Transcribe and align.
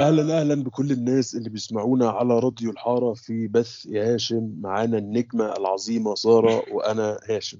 أهلا 0.00 0.40
أهلا 0.40 0.54
بكل 0.64 0.92
الناس 0.92 1.34
اللي 1.34 1.50
بيسمعونا 1.50 2.10
على 2.10 2.38
راديو 2.38 2.70
الحارة 2.70 3.14
في 3.14 3.48
بث 3.48 3.86
يا 3.86 4.14
هاشم. 4.14 4.52
معانا 4.60 4.98
النجمة 4.98 5.56
العظيمة 5.56 6.14
سارة 6.14 6.62
وأنا 6.72 7.18
هاشم. 7.30 7.58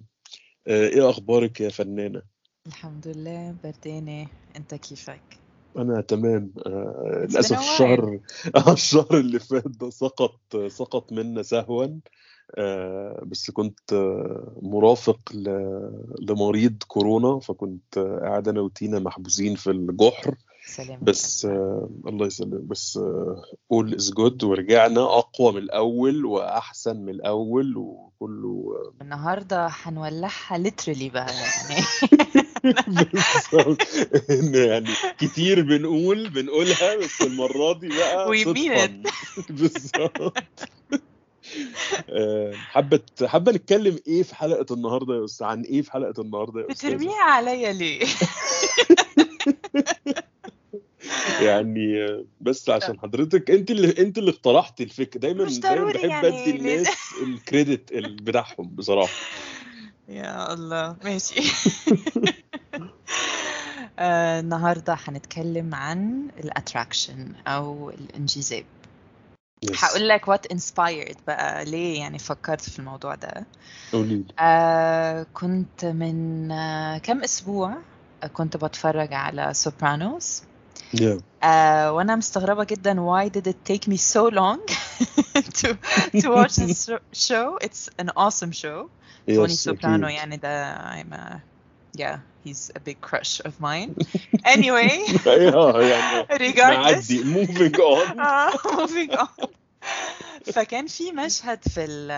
آه، 0.67 0.89
إيه 0.89 1.11
أخبارك 1.11 1.61
يا 1.61 1.69
فنانة؟ 1.69 2.23
الحمد 2.69 3.09
لله 3.09 3.55
بردانة 3.65 4.27
أنت 4.57 4.75
كيفك؟ 4.75 5.23
أنا 5.79 6.01
تمام. 6.01 6.53
آه، 6.67 7.27
للأسف. 7.31 7.59
الشهر 7.59 8.21
آه، 8.57 8.73
الشهر 8.73 9.19
اللي 9.19 9.39
فات 9.39 9.69
ده 9.69 9.91
سقط 9.91 10.57
سقط 10.69 11.13
منا 11.13 11.43
سهوا. 11.43 11.87
آه، 12.59 13.23
بس 13.27 13.51
كنت 13.51 13.93
آه، 13.93 14.53
مرافق 14.63 15.19
ل- 15.35 16.05
لمريض 16.21 16.77
كورونا 16.89 17.39
فكنت 17.41 17.99
آه، 17.99 18.21
قاعد 18.23 18.49
أنا 18.49 18.61
وتينا 18.61 18.99
محبوسين 18.99 19.55
في 19.55 19.71
الجحر. 19.71 20.35
سلامة 20.67 20.99
بس 21.03 21.45
آه 21.45 21.91
الله 22.07 22.27
يسلمك. 22.27 22.61
بس 22.61 22.99
all 23.75 23.95
is 23.95 24.11
good 24.15 24.45
ورجعنا 24.45 25.01
أقوى 25.01 25.53
من 25.53 25.59
الأول 25.59 26.25
وأحسن 26.25 26.97
من 26.97 27.09
الأول 27.09 27.77
وكله 27.77 28.73
النهاردة 29.03 29.67
هنولعها 29.71 30.59
literally 30.59 31.13
بقى 31.13 31.27
يعني. 31.35 31.83
بالظبط. 33.13 33.83
إن 34.31 34.55
يعني 34.55 34.91
كتير 35.19 35.61
بنقول 35.63 36.29
بنقولها 36.29 36.97
بس 36.97 37.23
المرة 37.23 37.73
دي 37.79 37.89
بقى 37.89 38.45
صدفا. 38.45 39.03
بالظبط. 39.61 40.39
حابه 42.69 43.01
حابة 43.25 43.53
نتكلم 43.53 43.99
إيه 44.07 44.23
في 44.23 44.35
حلقة 44.35 44.75
النهارده 44.75 45.15
يا 45.15 45.25
أستاذ؟ 45.25 45.47
عن 45.47 45.63
إيه 45.63 45.83
في 45.83 45.93
حلقة 45.93 46.23
النهارده 46.23 46.61
يا 46.61 46.73
أستاذ 46.73 46.91
بترميها 46.95 47.23
عليا 47.23 47.73
ليه؟ 47.73 48.07
يعني 51.43 52.17
بس 52.41 52.71
عشان 52.71 53.01
حضرتك 53.01 53.51
أنت 53.51 53.71
اللي 53.71 53.95
أنت 53.99 54.19
اللي 54.19 54.31
اقترحتي 54.31 54.83
الفكرة. 54.83 55.21
دايما 55.21 55.45
دايما 55.45 55.93
بحب 55.93 56.05
يعني. 56.11 56.29
أدي 56.29 56.51
الناس 56.51 56.89
الكريدت 57.23 57.93
ال- 57.93 58.17
بتاعهم 58.17 58.69
بصراحة. 58.75 59.13
يا 60.09 60.53
الله. 60.53 60.97
ماشي. 61.05 61.41
آه، 63.99 64.41
النهاردة 64.41 64.99
هنتكلم 65.05 65.75
عن 65.75 66.29
الاتراكشن 66.39 67.33
أو 67.47 67.91
الانجذاب. 67.91 68.65
هقول 69.79 70.09
لك 70.09 70.31
what 70.31 70.55
inspired 70.57 71.17
بقى 71.27 71.65
ليه 71.65 71.99
يعني 72.01 72.19
فكرت 72.19 72.71
في 72.71 72.79
الموضوع 72.79 73.15
ده. 73.15 73.47
قولي 73.93 74.15
لي. 74.17 74.25
آه 74.39 75.27
كنت 75.35 75.85
من 75.85 76.51
آه 76.53 76.99
كم 76.99 77.23
أسبوع 77.23 77.75
آه، 78.23 78.27
كنت 78.27 78.57
بتفرج 78.57 79.13
على 79.15 79.55
سوبرانوس 79.55 80.43
يا 81.02 81.22
آه 81.44 81.94
وانا 81.94 82.16
مستغربه 82.16 82.64
جدا 82.64 82.94
why 82.96 83.30
did 83.30 83.48
it 83.48 83.74
take 83.74 83.88
me 83.88 83.98
so 83.98 84.30
long 84.30 84.60
to 85.60 85.68
to 86.22 86.30
watch 86.30 86.56
this 86.56 86.90
show 87.14 87.58
it's 87.64 87.90
an 88.00 88.10
awesome 88.18 88.52
show 88.52 88.90
توني 89.28 89.54
يس 89.54 89.64
سوبرانو 89.64 90.08
اكيد 90.08 90.18
يعني 90.18 90.38
ده 90.38 90.76
I'm 90.76 91.14
a 91.14 91.40
yeah 92.02 92.18
he's 92.46 92.72
a 92.76 92.80
big 92.80 92.98
crush 93.02 93.42
of 93.46 93.54
mine 93.62 93.96
anyway 94.46 95.28
ايوه 95.28 95.84
يعني 95.84 96.26
regardless 96.28 96.58
نعدي 96.58 97.24
moving 97.24 97.76
on 97.76 98.20
آه، 98.20 98.52
moving 98.52 99.12
on 99.18 99.48
فكان 100.54 100.88
في 100.88 101.12
مشهد 101.12 101.60
في 101.70 101.86
ال 101.86 102.12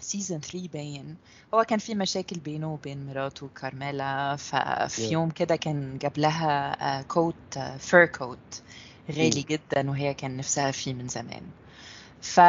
season 0.00 0.40
3 0.40 0.68
باين. 0.72 1.16
هو 1.54 1.64
كان 1.64 1.78
في 1.78 1.94
مشاكل 1.94 2.38
بينه 2.40 2.72
وبين 2.72 3.06
مراته 3.06 3.48
كارميلا 3.60 4.36
ففي 4.36 5.08
Yeah. 5.08 5.12
يوم 5.12 5.30
كده 5.30 5.56
كان 5.56 5.98
جاب 5.98 6.18
لها 6.18 7.02
coat 7.02 7.58
fur 7.78 8.06
coat 8.06 8.62
غالي 9.10 9.44
جدا 9.50 9.90
وهي 9.90 10.14
كان 10.14 10.36
نفسها 10.36 10.70
فيه 10.70 10.94
من 10.94 11.08
زمان. 11.08 11.42
ف 12.22 12.40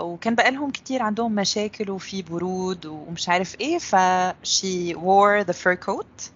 وكان 0.00 0.34
بقالهم 0.34 0.70
كتير 0.70 1.02
عندهم 1.02 1.34
مشاكل 1.34 1.90
وفي 1.90 2.22
برود 2.22 2.86
ومش 2.86 3.28
عارف 3.28 3.60
إيه 3.60 3.78
ف 3.78 3.96
she 4.46 4.94
wore 4.96 5.44
the 5.46 5.54
fur 5.56 5.76
coat. 5.86 6.30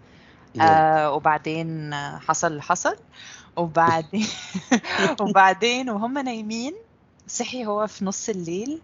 yeah. 0.54 0.62
آه 0.62 1.12
وبعدين 1.12 1.93
آه، 1.93 2.19
حصل 2.19 2.47
اللي 2.47 2.62
حصل. 2.62 2.97
وبعدين 3.56 4.27
وبعدين 5.21 5.91
وهم 5.91 6.19
نايمين 6.19 6.75
صحي 7.29 7.67
هو 7.67 7.87
في 7.87 8.05
نص 8.05 8.29
الليل. 8.29 8.81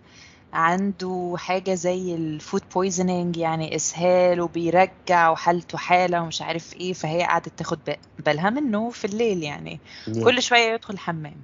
عنده 0.54 1.34
حاجة 1.38 1.74
زي 1.74 2.14
ال 2.14 2.24
food 2.24 2.62
poisoning 2.74 3.36
يعني 3.36 3.76
إسهال 3.76 4.40
وبيرجع 4.40 5.30
وحالته 5.30 5.78
حالة 5.78 6.22
ومش 6.22 6.42
عارف 6.42 6.74
إيه 6.74 6.92
فهي 6.92 7.22
قعدت 7.22 7.58
تاخد 7.58 7.78
بالها 8.26 8.50
منه 8.50 8.90
في 8.90 9.04
الليل 9.04 9.42
يعني. 9.42 9.80
كل 10.24 10.42
شوية 10.42 10.72
يدخل 10.72 10.94
الحمام 10.94 11.36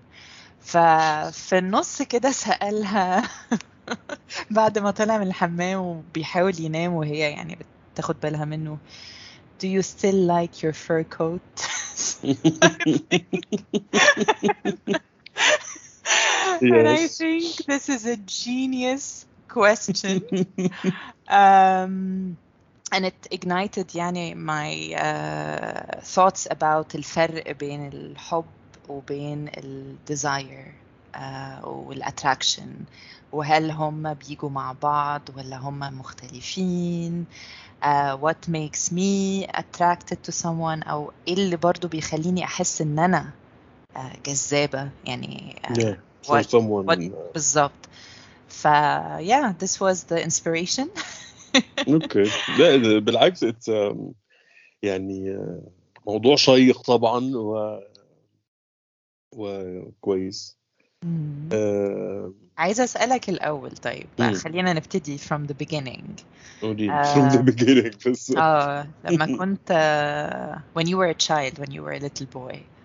ففي 0.60 1.58
النص 1.58 2.02
كده 2.02 2.30
سألها 2.30 3.22
بعد 4.50 4.78
ما 4.78 4.90
طلع 4.90 5.18
من 5.18 5.26
الحمام 5.26 5.80
وبيحاول 5.80 6.60
ينام 6.60 6.92
وهي 6.92 7.18
يعني 7.18 7.58
بتاخد 7.94 8.16
بالها 8.22 8.44
منه 8.44 8.78
Do 9.62 9.66
you 9.66 9.82
still 9.82 10.26
like 10.26 10.62
your 10.62 10.72
fur 10.72 11.04
coat? 11.04 11.66
And 16.60 16.88
I 16.88 16.96
Yes. 17.02 17.18
think 17.18 17.56
this 17.66 17.88
is 17.88 18.06
a 18.06 18.16
genius 18.16 19.26
question. 19.48 20.22
um, 21.28 22.36
and 22.92 23.06
it 23.06 23.26
ignited 23.30 23.94
يعني 23.94 24.34
my 24.36 24.94
uh, 24.94 26.00
thoughts 26.02 26.46
about 26.50 26.94
الفرق 26.94 27.50
بين 27.52 27.88
الحب 27.92 28.44
وبين 28.88 29.48
ال 29.48 29.94
desire 30.10 30.74
uh, 31.14 31.64
والattraction 31.64 32.68
وهل 33.32 33.70
هم 33.70 34.14
بيجوا 34.14 34.50
مع 34.50 34.72
بعض 34.82 35.22
ولا 35.36 35.56
هم 35.56 35.78
مختلفين 35.98 37.26
uh, 37.82 38.16
what 38.16 38.48
makes 38.48 38.90
me 38.92 39.46
attracted 39.46 40.18
to 40.28 40.32
someone 40.32 40.88
أو 40.88 41.12
إيه 41.28 41.34
اللي 41.34 41.56
برضو 41.56 41.88
بيخليني 41.88 42.44
أحس 42.44 42.80
إن 42.80 42.98
أنا 42.98 43.30
uh, 43.96 44.00
جذابة 44.26 44.90
يعني 45.04 45.56
uh, 45.64 45.70
Yeah. 45.80 46.09
For 46.22 46.30
what- 46.40 46.50
someone 46.50 46.86
what- 46.86 47.32
بالظبط 47.34 47.88
ف 48.48 48.66
yeah 49.20 49.52
this 49.62 49.80
was 49.80 50.04
the 50.04 50.18
inspiration 50.28 50.88
أوكي 51.88 52.30
لا 52.58 52.98
بالعكس 52.98 53.44
it's 53.44 53.68
um, 53.68 53.98
يعني 54.82 55.36
uh, 55.38 55.68
موضوع 56.06 56.36
شيق 56.36 56.80
طبعا 56.82 57.30
و 57.36 57.80
وكويس. 59.32 60.56
آه، 61.52 62.32
عايزة 62.58 62.84
أسألك 62.84 63.28
الأول 63.28 63.70
طيب 63.70 64.06
مم. 64.18 64.32
خلينا 64.34 64.72
نبتدي 64.72 65.18
from 65.18 65.46
the 65.50 65.54
beginning 65.66 66.22
قولي 66.62 66.86
لي 66.86 66.92
آه. 66.92 67.14
from 67.14 67.32
the 67.32 67.52
beginning 67.52 68.08
بس 68.10 68.32
آه 68.36 68.86
لما 69.04 69.26
كنت 69.36 69.68
uh, 69.72 70.78
when 70.80 70.86
you 70.86 70.96
were 70.96 71.10
a 71.10 71.26
child 71.28 71.58
when 71.58 71.70
you 71.70 71.82
were 71.82 71.92
a 71.92 72.00
little 72.00 72.26
boy 72.26 72.54
uh, 72.54 72.79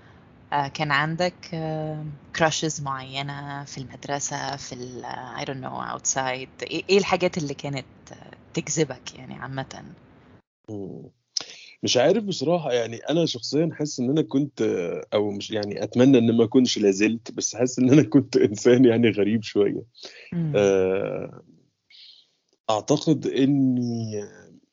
كان 0.51 0.91
عندك 0.91 1.33
uh, 1.51 2.37
crushes 2.39 2.81
معينة 2.83 3.63
في 3.63 3.77
المدرسة 3.77 4.55
في 4.55 4.73
ال 4.75 5.03
uh, 5.05 5.41
I 5.41 5.45
don't 5.45 5.61
know 5.63 5.95
outside 5.95 6.63
إيه 6.63 6.83
إيه 6.89 6.97
الحاجات 6.97 7.37
اللي 7.37 7.53
كانت 7.53 7.85
تجذبك 8.53 9.15
يعني 9.15 9.33
عامة. 9.33 9.83
مش 11.83 11.97
عارف 11.97 12.23
بصراحة 12.23 12.71
يعني 12.73 12.97
أنا 12.97 13.25
شخصيا 13.25 13.69
حاسس 13.73 13.99
إن 13.99 14.09
أنا 14.09 14.21
كنت 14.21 14.61
أو 15.13 15.31
مش 15.31 15.51
يعني 15.51 15.83
أتمنى 15.83 16.17
إن 16.17 16.37
ما 16.37 16.43
أكونش 16.43 16.77
لازلت 16.77 17.31
بس 17.31 17.55
حاسس 17.55 17.79
إن 17.79 17.89
أنا 17.89 18.03
كنت 18.13 18.37
إنسان 18.37 18.85
يعني 18.85 19.09
غريب 19.09 19.43
شوية. 19.43 19.83
آه، 20.55 21.43
أعتقد 22.69 23.27
إني 23.27 24.23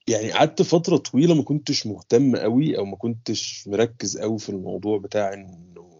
يعني 0.08 0.32
قعدت 0.32 0.62
فترة 0.62 0.96
طويلة 0.96 1.34
ما 1.34 1.42
كنتش 1.42 1.86
مهتم 1.86 2.36
قوي 2.36 2.78
أو 2.78 2.84
ما 2.84 2.96
كنتش 2.96 3.68
مركز 3.68 4.18
قوي 4.18 4.38
في 4.38 4.48
الموضوع 4.48 4.98
بتاع 4.98 5.32
إنه 5.32 5.92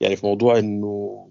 يعني 0.00 0.16
في 0.16 0.26
موضوع 0.26 0.58
إنه 0.58 1.30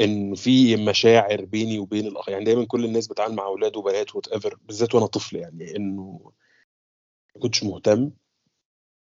إن 0.00 0.34
في 0.34 0.76
مشاعر 0.76 1.44
بيني 1.44 1.78
وبين 1.78 2.06
الآخر 2.06 2.32
يعني 2.32 2.44
دايما 2.44 2.64
كل 2.66 2.84
الناس 2.84 3.08
بتعامل 3.08 3.34
مع 3.34 3.46
أولاد 3.46 3.76
وبنات 3.76 4.16
وات 4.16 4.28
ايفر 4.28 4.58
بالذات 4.62 4.94
وأنا 4.94 5.06
طفل 5.06 5.36
يعني 5.36 5.76
إنه 5.76 6.32
ما 7.36 7.40
كنتش 7.42 7.64
مهتم. 7.64 8.10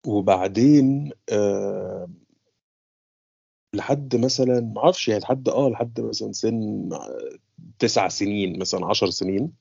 وبعدين 0.07 1.13
آه 1.33 2.09
لحد 3.75 4.17
مثلا 4.17 4.61
ما 4.61 4.81
أعرفش 4.85 5.09
يعني 5.09 5.21
لحد 5.21 5.49
آه 5.49 5.69
لحد 5.69 6.01
مثلا 6.01 6.33
سن 6.33 6.89
تسع 7.79 8.09
سنين 8.09 8.59
مثلا 8.59 8.87
عشر 8.87 9.11
سنين. 9.11 9.53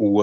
و 0.00 0.22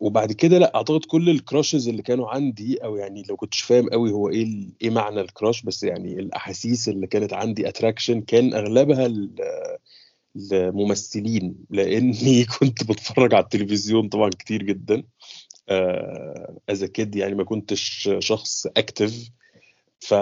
وبعد 0.00 0.32
كده 0.32 0.58
لأ 0.58 0.74
أعتقد 0.76 1.04
كل 1.04 1.30
الكراشز 1.30 1.88
اللي 1.88 2.02
كانوا 2.02 2.28
عندي 2.30 2.84
أو 2.84 2.96
يعني 2.96 3.22
لو 3.28 3.36
كنتش 3.36 3.60
فاهم 3.60 3.88
قوي 3.88 4.12
هو 4.12 4.28
إيه 4.28 4.42
ال- 4.42 4.72
إيه 4.82 4.90
معنى 4.90 5.20
الكراش 5.20 5.62
بس 5.62 5.82
يعني 5.82 6.12
الأحاسيس 6.20 6.88
اللي 6.88 7.06
كانت 7.06 7.32
عندي 7.32 7.68
اتراكشن 7.68 8.20
كان 8.20 8.54
أغلبها 8.54 9.08
ل- 9.08 9.34
لممثلين 10.34 11.54
لأني 11.70 12.44
كنت 12.60 12.84
بتفرج 12.84 13.34
على 13.34 13.44
التلفزيون 13.44 14.08
طبعا 14.08 14.30
كتير 14.30 14.62
جدا. 14.62 15.02
as 16.68 16.84
a 16.84 16.92
kid 16.92 17.16
يعني 17.16 17.34
ما 17.34 17.44
كنتش 17.44 18.10
شخص 18.18 18.66
active 18.66 19.30
ف 20.00 20.14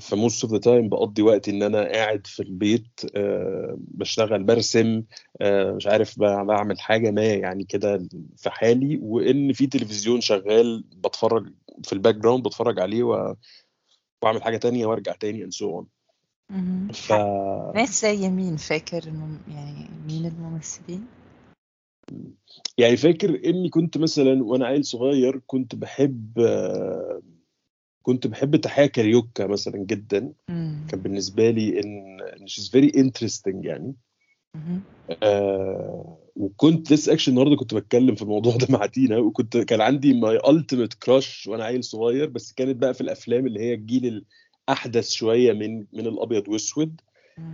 ف 0.00 0.09
most 0.09 0.44
of 0.44 0.52
the 0.52 0.58
time 0.58 0.88
بقضي 0.88 1.22
وقتي 1.22 1.50
إن 1.50 1.62
أنا 1.62 1.92
قاعد 1.92 2.26
في 2.26 2.40
البيت 2.42 3.00
آه، 3.16 3.76
بشتغل 3.78 4.42
برسم 4.42 5.02
آه، 5.40 5.72
مش 5.72 5.86
عارف 5.86 6.18
بعمل 6.18 6.80
حاجة 6.80 7.10
ما 7.10 7.24
يعني 7.24 7.64
كده 7.64 8.08
في 8.36 8.50
حالي 8.50 8.98
وإن 9.02 9.52
في 9.52 9.66
تلفزيون 9.66 10.20
شغال 10.20 10.84
بتفرج 10.96 11.52
في 11.84 11.92
ال 11.92 12.14
background 12.14 12.44
بتفرج 12.44 12.80
عليه 12.80 13.02
و... 13.02 13.34
وأعمل 14.22 14.42
حاجة 14.42 14.56
تانية 14.56 14.86
وأرجع 14.86 15.12
تاني 15.12 15.50
so 15.50 15.82
on 15.82 15.84
مهم. 16.50 16.88
ف 16.88 17.12
ناس 17.74 18.02
زي 18.02 18.28
مين 18.28 18.56
فاكر 18.56 19.02
المم... 19.06 19.38
يعني 19.48 19.86
مين 20.08 20.26
الممثلين؟ 20.26 21.06
يعني 22.78 22.96
فاكر 22.96 23.40
إني 23.44 23.68
كنت 23.68 23.98
مثلا 23.98 24.44
وأنا 24.44 24.66
عيل 24.66 24.84
صغير 24.84 25.40
كنت 25.46 25.74
بحب 25.74 26.38
آه، 26.38 27.22
كنت 28.02 28.26
بحب 28.26 28.56
تحية 28.56 28.86
كاريوكا 28.86 29.46
مثلا 29.46 29.76
جدا 29.76 30.32
مم. 30.48 30.86
كان 30.88 31.00
بالنسبة 31.00 31.50
لي 31.50 31.80
إن 31.80 32.20
إن 32.20 32.46
she's 32.48 32.68
very 32.70 32.90
interesting 32.96 33.66
يعني. 33.66 33.94
آه 35.22 36.18
وكنت 36.36 36.92
لسه 36.92 37.12
اكشن 37.12 37.32
النهارده 37.32 37.56
كنت 37.56 37.74
بتكلم 37.74 38.14
في 38.14 38.22
الموضوع 38.22 38.56
ده 38.56 38.66
مع 38.70 38.86
تينا 38.86 39.18
وكنت 39.18 39.56
كان 39.56 39.80
عندي 39.80 40.12
my 40.14 40.38
ultimate 40.48 40.94
crush 40.94 41.46
وأنا 41.46 41.64
عيل 41.64 41.84
صغير 41.84 42.28
بس 42.28 42.52
كانت 42.52 42.76
بقى 42.76 42.94
في 42.94 43.00
الأفلام 43.00 43.46
اللي 43.46 43.60
هي 43.60 43.74
الجيل 43.74 44.24
الأحدث 44.68 45.10
شوية 45.10 45.52
من 45.52 45.78
من 45.92 46.06
الأبيض 46.06 46.48
وأسود. 46.48 47.00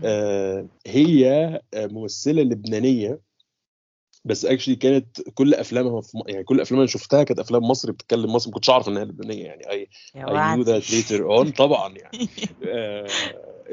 آه 0.05 0.67
هي 0.87 1.31
آه، 1.75 1.87
ممثلة 1.87 2.43
لبنانية 2.43 3.21
بس 4.29 4.45
actually 4.45 4.77
كانت 4.77 5.21
كل 5.35 5.55
أفلامها 5.55 6.01
في 6.01 6.23
يعني 6.27 6.45
كل 6.45 6.61
أفلام 6.61 6.81
أنا 6.81 6.89
شفتها 6.89 7.23
كانت 7.23 7.41
أفلام 7.41 7.63
مصري 7.63 7.93
بتتكلم 7.93 8.33
مصري 8.33 8.51
ما 8.51 8.55
كنتش 8.55 8.71
أعرف 8.71 8.89
إنها 8.89 9.05
لبنانية 9.05 9.45
يعني. 9.45 9.71
I 9.71 9.89
knew 10.17 10.29
وعدي 10.29 10.65
that 10.65 10.85
later 10.85 11.21
on 11.47 11.57
طبعا 11.65 11.95
يعني. 11.97 12.29
آه 12.67 13.07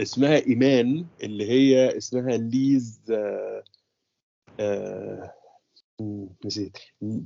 اسمها 0.02 0.36
إيمان 0.48 1.06
اللي 1.24 1.50
هي 1.50 1.98
اسمها 1.98 2.38
ليز 2.38 3.00
آه 3.12 3.64
آه 4.60 5.34
نسيت. 6.46 6.78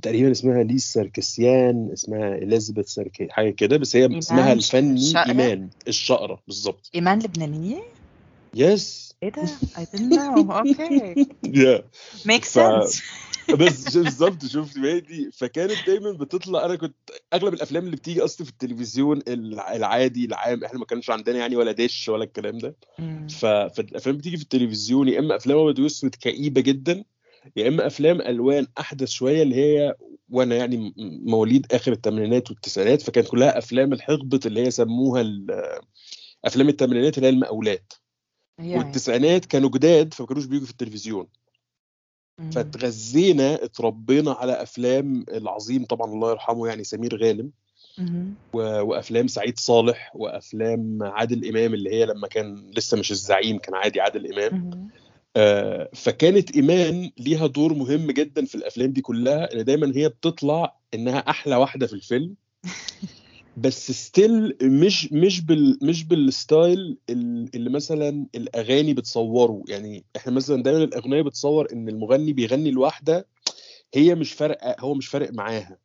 تقريبا 0.02 0.30
اسمها 0.30 0.62
ليز 0.62 0.82
ساركسيان 0.84 1.90
اسمها 1.92 2.34
إليزابيث 2.34 2.86
ساركي 2.88 3.28
حاجة 3.30 3.50
كده 3.50 3.76
بس 3.76 3.96
هي 3.96 4.18
اسمها 4.18 4.52
الفني؟ 4.52 5.12
إيمان 5.28 5.70
الشقرة 5.88 6.42
بالظبط. 6.46 6.90
إيمان 6.94 7.18
لبنانية؟ 7.18 7.82
يس 8.54 9.09
إيه 9.22 9.28
ده؟ 9.28 9.42
I 9.76 9.84
didn't 9.84 10.12
know. 10.16 10.50
Okay. 10.62 11.24
يا 11.44 11.84
Makes 12.26 12.48
sense. 12.48 13.02
بس 13.60 13.96
بالظبط 13.96 14.44
شفت 14.46 14.78
ما 14.78 14.98
دي 14.98 15.30
فكانت 15.32 15.76
دايما 15.86 16.12
بتطلع 16.12 16.64
أنا 16.64 16.76
كنت 16.76 16.94
أغلب 17.34 17.54
الأفلام 17.54 17.84
اللي 17.84 17.96
بتيجي 17.96 18.24
أصلا 18.24 18.44
في 18.46 18.52
التلفزيون 18.52 19.20
الع- 19.28 19.76
العادي 19.76 20.24
العام 20.24 20.64
إحنا 20.64 20.78
ما 20.78 20.84
كانش 20.84 21.10
عندنا 21.10 21.38
يعني 21.38 21.56
ولا 21.56 21.72
دش 21.72 22.08
ولا 22.08 22.24
الكلام 22.24 22.58
ده. 22.58 22.76
ف... 23.28 23.46
فالافلام 23.46 24.16
بتيجي 24.16 24.36
في 24.36 24.42
التلفزيون 24.42 25.08
يا 25.08 25.18
إما 25.18 25.36
أفلام 25.36 25.58
أبيض 25.58 25.78
وأسود 25.78 26.14
كئيبة 26.14 26.60
جدا 26.60 27.04
يا 27.56 27.68
إما 27.68 27.86
أفلام 27.86 28.20
ألوان 28.20 28.66
أحدث 28.80 29.08
شوية 29.08 29.42
اللي 29.42 29.54
هي 29.56 29.94
وأنا 30.30 30.56
يعني 30.56 30.94
مواليد 31.24 31.66
آخر 31.72 31.92
الثمانينات 31.92 32.50
والتسعينات 32.50 33.02
فكانت 33.02 33.28
كلها 33.28 33.58
أفلام 33.58 33.92
الحقبة 33.92 34.40
اللي 34.46 34.66
هي 34.66 34.70
سموها 34.70 35.24
أفلام 36.44 36.68
الثمانينات 36.68 37.16
اللي 37.18 37.26
هي 37.28 37.32
المقاولات. 37.32 37.92
والتسعينات 38.60 39.44
كانوا 39.44 39.70
جداد 39.70 40.14
فما 40.14 40.26
كانوش 40.26 40.44
بيجوا 40.44 40.66
في 40.66 40.72
التلفزيون. 40.72 41.26
مم. 42.38 42.50
فاتغذينا 42.50 43.64
اتربينا 43.64 44.32
على 44.32 44.62
أفلام 44.62 45.24
العظيم 45.28 45.84
طبعا 45.84 46.12
الله 46.12 46.30
يرحمه 46.30 46.68
يعني 46.68 46.84
سمير 46.84 47.24
غانم. 47.24 47.50
وأفلام 48.52 49.26
سعيد 49.26 49.58
صالح 49.58 50.12
وأفلام 50.14 51.02
عادل 51.02 51.48
إمام 51.48 51.74
اللي 51.74 51.90
هي 51.90 52.06
لما 52.06 52.28
كان 52.28 52.70
لسه 52.76 52.98
مش 52.98 53.10
الزعيم 53.10 53.58
كان 53.58 53.74
عادي 53.74 54.00
عادل 54.00 54.32
إمام. 54.32 54.90
آه، 55.36 55.90
فكانت 55.94 56.56
إيمان 56.56 57.10
ليها 57.18 57.46
دور 57.46 57.74
مهم 57.74 58.10
جدا 58.10 58.44
في 58.44 58.54
الأفلام 58.54 58.92
دي 58.92 59.00
كلها 59.00 59.54
إن 59.54 59.64
دايما 59.64 59.92
هي 59.96 60.08
بتطلع 60.08 60.76
إنها 60.94 61.18
أحلى 61.18 61.56
واحدة 61.56 61.86
في 61.86 61.92
الفيلم. 61.92 62.34
بس 63.56 63.90
still 63.92 64.56
مش 64.62 65.12
مش 65.12 65.40
بال 65.40 65.78
مش 65.82 66.04
بال 66.04 66.31
style 66.31 66.98
ال- 67.10 67.50
اللي 67.54 67.70
مثلا 67.70 68.26
الأغاني 68.34 68.94
بتصوره. 68.94 69.62
يعني 69.68 70.04
إحنا 70.16 70.32
مثلا 70.32 70.62
دايما 70.62 70.84
الأغنية 70.84 71.22
بتصور 71.22 71.72
إن 71.72 71.88
المغني 71.88 72.32
بيغني 72.32 72.70
لوحدة 72.70 73.26
هي 73.94 74.14
مش 74.14 74.32
فارقة 74.32 74.76
هو 74.80 74.94
مش 74.94 75.06
فارق 75.08 75.32
معاها. 75.32 75.78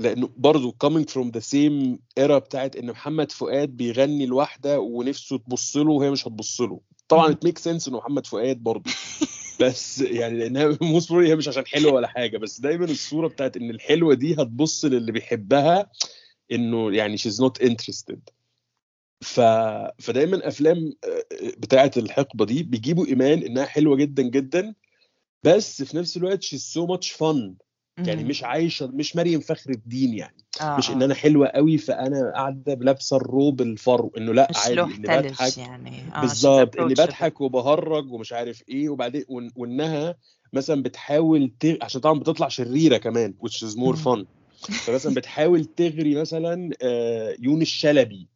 لأنه 0.00 0.30
برضه 0.36 0.74
coming 0.84 1.04
from 1.12 1.30
the 1.36 1.40
same 1.42 1.96
era 2.20 2.32
بتاعت 2.32 2.76
إن 2.76 2.86
محمد 2.90 3.32
فؤاد 3.32 3.68
بيغني 3.68 4.26
لوحدة 4.26 4.80
ونفسه 4.80 5.38
تبص 5.38 5.76
له 5.76 5.90
وهي 5.92 6.10
مش 6.10 6.26
هتبص 6.28 6.60
له. 6.60 6.80
طبعا. 7.08 7.30
it 7.30 7.44
make 7.44 7.58
sense 7.58 7.88
إنه 7.88 7.96
محمد 7.98 8.26
فؤاد 8.26 8.56
برضه 8.56 8.90
بس 9.60 10.00
يعني 10.00 10.38
لانها 10.38 10.78
most 10.82 11.12
هي 11.28 11.36
مش 11.36 11.48
عشان 11.48 11.66
حلوة 11.66 11.92
ولا 11.92 12.06
حاجة. 12.06 12.38
بس 12.38 12.60
دايما 12.60 12.84
الصورة 12.84 13.28
بتاعت 13.28 13.56
إن 13.56 13.70
الحلوة 13.70 14.14
دي 14.14 14.34
هتبص 14.34 14.84
للي 14.84 15.12
بيحبها 15.12 15.90
إنه 16.52 16.92
يعني 16.92 17.18
she's 17.18 17.36
not 17.44 17.66
interested. 17.66 18.18
ف... 19.22 19.40
فدايما 19.98 20.48
أفلام 20.48 20.92
آه، 21.04 21.24
بتاعت 21.58 21.98
الحقبة 21.98 22.44
دي 22.44 22.62
بيجيبوا 22.62 23.06
إيمان 23.06 23.42
إنها 23.42 23.64
حلوة 23.64 23.96
جدا 23.96 24.22
جدا 24.22 24.74
بس 25.42 25.82
في 25.82 25.96
نفس 25.96 26.16
الوقت 26.16 26.44
she's 26.44 26.74
so 26.78 26.86
much 26.96 27.12
fun. 27.12 27.52
يعني. 28.06 28.24
مش 28.24 28.44
عايشة 28.44 28.86
مش 28.86 29.16
مريم 29.16 29.40
فخر 29.40 29.70
الدين 29.70 30.14
يعني. 30.14 30.36
آه 30.60 30.76
مش 30.78 30.90
إن 30.90 31.02
آه. 31.02 31.04
أنا 31.04 31.14
حلوة 31.14 31.46
قوي 31.46 31.78
فأنا 31.78 32.32
قاعدة 32.34 32.74
لابسه 32.74 33.16
الروب 33.16 33.60
الفرو. 33.60 34.12
إنه 34.16 34.32
لا 34.32 34.48
مش 34.50 34.56
عادي 34.56 34.80
اني 34.80 34.96
بضحك 34.98 35.58
يعني. 35.58 36.02
she's 36.12 36.20
بالظبط 36.20 36.80
اني. 36.80 36.94
بضحك 36.94 37.40
وبهرج 37.40 38.12
ومش 38.12 38.32
عارف 38.32 38.62
إيه 38.68 38.88
وبعدين 38.88 39.24
وإنها 39.56 40.16
مثلا 40.52 40.82
بتحاول 40.82 41.52
ت... 41.60 41.78
عشان 41.82 42.00
طبعا 42.00 42.18
بتطلع 42.18 42.48
شريرة 42.48 42.96
كمان 42.96 43.34
which 43.44 43.66
is 43.66 43.74
more 43.76 43.96
fun. 43.96 44.24
فمثلا 44.60 45.14
بتحاول 45.14 45.64
تغري 45.64 46.14
مثلا 46.14 46.70
آه، 46.82 47.36
يونس 47.40 47.68
شلبي. 47.68 48.28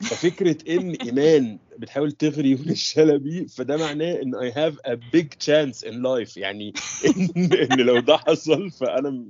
ففكرة 0.00 0.56
إن 0.68 0.90
إيمان 0.90 1.58
بتحاول 1.78 2.12
تغري 2.12 2.50
يونس 2.50 2.78
شلبي 2.78 3.48
فده 3.48 3.76
معناه 3.76 4.22
إن 4.22 4.34
I 4.50 4.54
have 4.54 4.74
a 4.90 4.96
big 4.96 5.26
chance 5.46 5.88
in 5.88 5.94
life. 5.94 6.36
يعني 6.36 6.72
ان, 7.06 7.52
إن 7.52 7.80
لو 7.80 8.00
ده 8.00 8.16
حصل 8.16 8.70
فأنا 8.70 9.24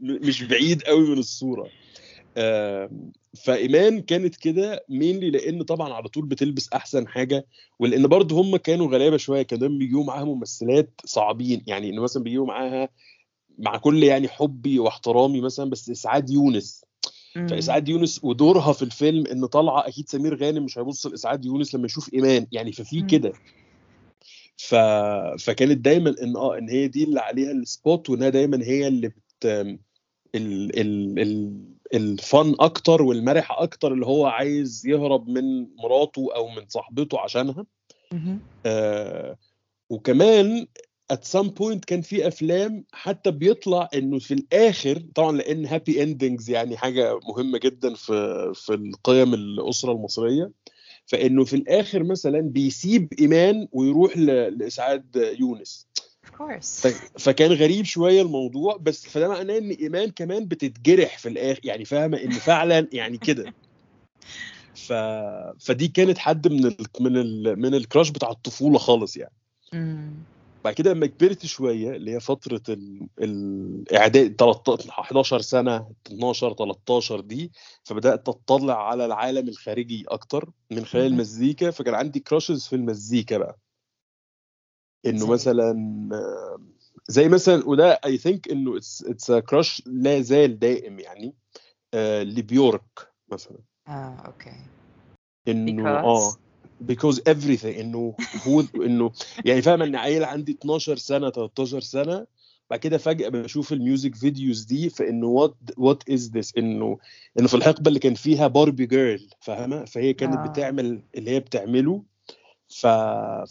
مش 0.00 0.42
بعيد 0.42 0.82
قوي 0.82 1.08
من 1.08 1.18
الصورة. 1.18 1.70
فإيمان 3.44 4.00
كانت 4.00 4.36
كده 4.36 4.84
مينلي 4.88 5.30
لأن 5.30 5.62
طبعا 5.62 5.92
على 5.92 6.08
طول 6.08 6.26
بتلبس 6.26 6.68
أحسن 6.72 7.08
حاجة 7.08 7.46
ولأن 7.78 8.06
برضه 8.06 8.40
هم 8.40 8.56
كانوا 8.56 8.88
غلابة 8.88 9.16
شوية. 9.16 9.42
كانوا 9.42 9.60
دايما 9.60 9.78
بيجيبوا 9.78 10.04
معاها 10.04 10.24
ممثلات 10.24 11.00
صعبين. 11.04 11.62
يعني 11.66 11.90
انه 11.90 12.02
مثلا 12.02 12.22
بيجيبوا 12.22 12.46
معاها 12.46 12.88
مع 13.58 13.76
كل 13.76 14.02
يعني 14.02 14.28
حبي 14.28 14.78
واحترامي 14.78 15.40
مثلا 15.40 15.70
بس 15.70 15.90
إسعاد 15.90 16.30
يونس. 16.30 16.84
فإسعاد 17.48 17.88
يونس 17.88 18.24
ودورها 18.24 18.72
في 18.72 18.82
الفيلم 18.82 19.26
إن 19.26 19.46
طالعه 19.46 19.88
أكيد 19.88 20.08
سمير 20.08 20.36
غانم 20.36 20.64
مش 20.64 20.78
هيبص 20.78 21.06
لإسعاد 21.06 21.44
يونس 21.44 21.74
لما 21.74 21.86
يشوف 21.86 22.14
إيمان 22.14 22.46
يعني 22.52 22.72
ففي. 22.72 23.00
كده 23.00 23.32
ف... 24.56 24.74
فكانت 25.44 25.78
دايما 25.78 26.14
إن 26.22 26.36
آه 26.36 26.58
إن 26.58 26.68
هي 26.68 26.88
دي 26.88 27.04
اللي 27.04 27.20
عليها 27.20 27.50
ال 27.52 27.64
spot 27.64 28.10
وانها 28.10 28.28
دايما 28.28 28.64
هي 28.64 28.88
اللي 28.88 29.08
بت 29.08 29.44
ال 29.44 29.78
ال 30.34 31.18
ال 31.18 31.52
الفن 31.94 32.54
أكتر 32.60 33.02
والمرح 33.02 33.52
أكتر 33.52 33.92
اللي 33.92 34.06
هو 34.06 34.26
عايز 34.26 34.86
يهرب 34.86 35.28
من 35.28 35.66
مراته 35.76 36.28
أو 36.34 36.48
من 36.48 36.68
صاحبته 36.68 37.20
عشانها. 37.20 37.66
آه 38.66 39.36
وكمان 39.90 40.66
at 41.12 41.24
some 41.38 41.48
point 41.48 41.84
كان 41.86 42.00
في 42.00 42.28
أفلام 42.28 42.84
حتى 42.92 43.30
بيطلع 43.30 43.88
إنه 43.94 44.18
في 44.18 44.34
الآخر 44.34 45.02
طبعا 45.14 45.36
لأن 45.36 45.66
happy 45.66 46.02
endings 46.02 46.50
يعني 46.50 46.76
حاجة 46.76 47.18
مهمة 47.28 47.58
جدا 47.58 47.94
في 47.94 48.50
في 48.54 48.74
القيم 48.74 49.34
الأسرة 49.34 49.92
المصرية. 49.92 50.50
فإنه 51.06 51.44
في 51.44 51.56
الآخر 51.56 52.04
مثلا 52.04 52.40
بيسيب 52.40 53.12
إيمان 53.20 53.68
ويروح 53.72 54.16
لإسعاد 54.16 55.34
يونس. 55.40 55.86
Of 56.26 56.30
course. 56.30 56.86
ف- 56.86 57.10
فكان 57.18 57.52
غريب 57.52 57.84
شوية 57.84 58.22
الموضوع 58.22 58.76
بس 58.76 59.06
فده 59.06 59.28
معناه 59.28 59.58
إن 59.58 59.70
إيمان 59.70 60.10
كمان 60.10 60.46
بتتجرح 60.46 61.18
في 61.18 61.28
الآخر 61.28 61.60
يعني 61.64 61.84
فاهمة 61.84 62.22
إن 62.22 62.30
فعلا 62.30 62.88
يعني 62.92 63.18
كده. 63.18 63.54
ف... 64.86 64.92
فدي 65.60 65.88
كانت 65.88 66.18
حد 66.18 66.48
من 66.48 66.66
ال... 66.66 66.76
من 67.00 67.16
ال... 67.16 67.60
من 67.60 67.74
ال 67.74 67.80
crush 67.80 68.10
بتاع 68.10 68.30
الطفولة 68.30 68.78
خالص 68.78 69.16
يعني. 69.16 69.32
بعد 70.64 70.74
كده 70.74 70.92
لما 70.92 71.06
كبرت 71.06 71.46
شوية 71.46 71.90
اللي 71.96 72.10
هي 72.14 72.20
فترة 72.20 72.62
ال- 72.68 73.08
الاعداد 73.20 74.36
13 74.36 74.90
11 74.90 75.40
سنة 75.40 75.90
12 76.06 76.52
13 76.54 77.20
دي 77.20 77.52
فبدأت 77.84 78.28
أطلع 78.28 78.88
على 78.88 79.04
العالم 79.04 79.48
الخارجي 79.48 80.04
أكتر 80.08 80.50
من 80.70 80.84
خلال. 80.84 81.06
المزيكا 81.06 81.70
فكان 81.70 81.94
عندي 81.94 82.20
crushes 82.20 82.66
في 82.66 82.76
المزيكا 82.76 83.38
بقى 83.38 83.58
إنه؟ 85.06 85.26
مثلا 85.26 85.74
زي 87.08 87.28
مثلا 87.28 87.68
وده 87.68 88.00
I 88.04 88.18
think 88.18 88.48
إنه 88.50 88.76
it's 88.76 89.32
crush 89.32 89.82
لا 89.86 90.20
زال 90.20 90.58
دائم 90.58 90.98
يعني 90.98 91.34
آه، 91.94 92.22
ل 92.22 92.37
Björk 92.37 93.12
مثلا 93.32 93.58
آه 93.88 94.22
okay 94.26 94.52
إنه؟ 95.48 95.88
آه 95.88 96.34
because 96.86 97.18
everything 97.28 97.78
إنه 97.78 98.14
هو 98.46 98.64
إنه 98.74 99.12
يعني 99.44 99.62
فاهم 99.62 99.82
ان 99.82 99.96
عيل 99.96 100.24
عندي 100.24 100.52
12 100.52 100.96
سنة 100.96 101.30
13 101.30 101.80
سنة 101.80 102.26
بعد 102.70 102.78
كده 102.78 102.98
فجأة 102.98 103.28
بشوف 103.28 103.72
ال 103.72 103.79
music 103.79 104.14
videos 104.14 104.64
دي 104.64 104.90
فإنه 104.90 105.26
what 105.26 105.54
what 105.76 106.10
is 106.10 106.30
this 106.30 106.52
إنه 106.58 106.98
إنه 107.38 107.48
في 107.48 107.54
الحقبة 107.54 107.88
اللي 107.88 107.98
كان 108.00 108.14
فيها 108.14 108.46
Barbie 108.46 108.86
Girl 108.86 109.28
فاهمة؟ 109.40 109.84
فهي 109.84 110.12
كانت 110.14 110.36
آه. 110.36 110.46
بتعمل 110.46 111.02
اللي 111.14 111.30
هي 111.30 111.40
بتعمله. 111.40 112.02
ف 112.68 112.86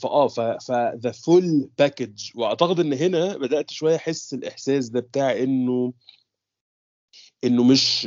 فاه 0.01 0.27
ف 0.27 0.39
ف 0.39 0.71
the 0.71 1.11
full 1.11 1.69
package 1.77 2.31
وأعتقد 2.35 2.79
إن 2.79 2.93
هنا 2.93 3.37
بدأت 3.37 3.69
شوية 3.71 3.95
أحس 3.95 4.33
الإحساس 4.33 4.89
ده 4.89 4.99
بتاع 4.99 5.31
إنه 5.31 5.93
إنه 7.43 7.63
مش 7.63 8.05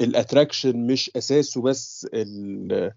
ال 0.00 0.08
attraction 0.08 0.86
مش 0.86 1.10
أساسه 1.16 1.62
بس 1.62 2.06
ال 2.14 2.92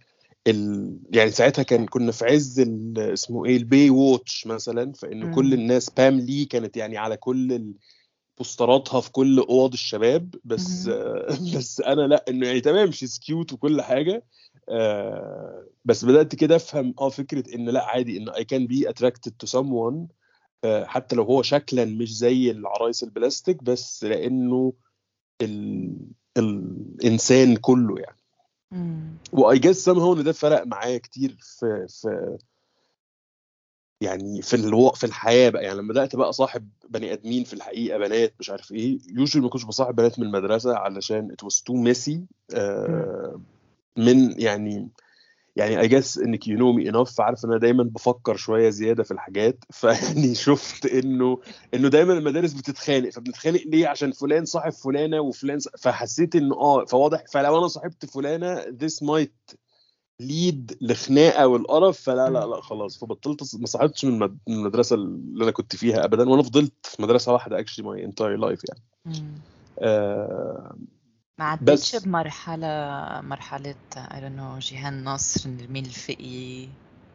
ال 0.47 1.00
يعني 1.09 1.31
ساعتها 1.31 1.63
كان 1.63 1.85
كنا 1.85 2.12
في 2.12 2.25
عز 2.25 2.59
ال- 2.59 3.00
اسمه 3.00 3.45
إيه 3.45 3.57
ال 3.57 3.89
Baywatch 3.89 4.47
مثلا 4.47 4.93
فإنه 4.93 5.25
مم. 5.25 5.35
كل 5.35 5.53
الناس 5.53 5.89
بام 5.89 6.19
لي 6.19 6.45
كانت 6.45 6.77
يعني 6.77 6.97
على 6.97 7.17
كل 7.17 7.53
ال- 7.53 7.73
posters 8.38 8.87
اتها 8.87 9.01
في 9.01 9.12
كل 9.12 9.39
أوض 9.39 9.73
الشباب 9.73 10.35
بس 10.43 10.88
مهم. 10.88 11.27
بس 11.57 11.81
أنا 11.81 12.01
لأ 12.01 12.25
إنه 12.29 12.47
يعني 12.47 12.62
تمام 12.62 12.91
she's 12.91 13.19
cute 13.19 13.53
وكل 13.53 13.81
حاجة 13.81 14.23
آه، 14.69 15.67
بس 15.85 16.05
بدأت 16.05 16.35
كده 16.35 16.55
أفهم 16.55 16.93
آه 17.00 17.09
فكرة 17.09 17.55
إن 17.55 17.69
لأ 17.69 17.85
عادي 17.85 18.17
إن 18.17 18.29
I 18.29 18.43
can 18.45 18.67
be 18.67 18.89
attracted 18.89 19.31
to 19.31 19.47
someone 19.47 20.07
آه، 20.63 20.85
حتى 20.85 21.15
لو 21.15 21.23
هو 21.23 21.41
شكلا 21.41 21.85
مش 21.85 22.17
زي 22.17 22.51
العرايس 22.51 23.03
البلاستيك 23.03 23.63
بس 23.63 24.03
لأنه 24.03 24.73
ال... 25.41 25.95
الإنسان 26.38 27.55
كله 27.55 28.00
يعني 28.00 28.17
why 29.31 29.59
I 29.59 29.64
guess 29.64 29.89
somehow 29.89 30.17
إن 30.17 30.23
ده 30.23 30.31
فرق 30.31 30.67
معايا 30.67 30.97
كتير 30.97 31.37
في 31.39 31.85
في 31.89 32.37
يعني 34.01 34.41
في 34.41 34.55
ألو... 34.55 34.91
في 34.91 35.03
الحياة 35.05 35.49
بقى. 35.49 35.63
يعني 35.63 35.77
لما 35.77 35.87
بدأت 35.93 36.15
بقى 36.15 36.33
صاحب 36.33 36.69
بني 36.89 37.13
آدمين 37.13 37.43
في 37.43 37.53
الحقيقة 37.53 37.97
بنات 37.97 38.33
مش 38.39 38.49
عارف 38.49 38.71
إيه 38.71 38.99
يوجوالي 39.09 39.43
ما 39.45 39.49
كنتش 39.49 39.63
بصاحب 39.65 39.95
بنات 39.95 40.19
من 40.19 40.25
المدرسة 40.25 40.75
علشان 40.77 41.31
it 41.31 41.43
was 41.43 41.63
too 41.65 41.73
messy 41.73 42.23
من 43.97 44.41
يعني 44.41 44.89
يعني 45.55 45.79
I 45.79 45.88
guess 45.88 46.17
إنك 46.17 46.48
you 46.47 46.57
know 46.57 46.73
me 46.73 46.89
enough 46.89 47.21
عارف 47.22 47.45
إن 47.45 47.50
أنا 47.50 47.60
دايما 47.60 47.83
بفكر 47.83 48.36
شوية 48.36 48.69
زيادة 48.69 49.03
في 49.03 49.12
الحاجات. 49.12 49.63
فيعني 49.79 50.36
شفت 50.36 50.86
إنه 50.86 51.39
إنه 51.74 51.88
دايما 51.89 52.13
المدارس 52.13 52.53
بتتخانق. 52.53 53.10
فبنتخانق 53.10 53.62
ليه؟ 53.65 53.88
عشان 53.88 54.12
فلان 54.12 54.45
صاحب 54.45 54.72
فلانة 54.72 55.19
وفلان 55.19 55.60
صاحب 55.60 55.77
فحسيت 55.77 56.36
إنه 56.36 56.55
آه 56.55 56.86
فواضح. 56.86 57.24
فلو 57.31 57.57
أنا 57.57 57.67
صاحبت 57.67 58.05
فلانة 58.05 58.62
this 58.62 59.05
might 59.07 59.55
lead 60.19 60.77
لخناقة 60.81 61.48
والقرف. 61.48 62.01
فلا 62.01 62.29
لا 62.29 62.45
لا 62.45 62.62
خلاص. 62.62 63.00
فبطلت 63.00 63.55
ما 63.60 63.65
صاحبتش 63.65 64.05
من 64.05 64.13
المد- 64.13 64.38
من 64.48 64.55
المدرسة 64.55 64.95
اللي 64.95 65.43
أنا 65.43 65.51
كنت 65.51 65.75
فيها 65.75 66.05
ابدا. 66.05 66.29
وأنا 66.29 66.43
فضلت 66.43 66.74
في 66.83 67.01
مدرسة 67.01 67.33
واحدة 67.33 67.60
actually 67.59 67.85
my 67.85 68.05
entire 68.05 68.38
life 68.38 68.62
يعني. 68.69 68.81
آه 69.79 70.75
ما 71.43 71.50
عدتش 71.50 71.95
بس- 71.95 72.03
بمرحلة 72.05 72.67
مرحلة 73.21 73.75
I 73.95 73.97
don't 73.97 74.38
know 74.39 74.59
جيهان 74.59 75.03
نصر 75.03 75.50
نرمين 75.50 75.85
الفقي. 75.85 76.67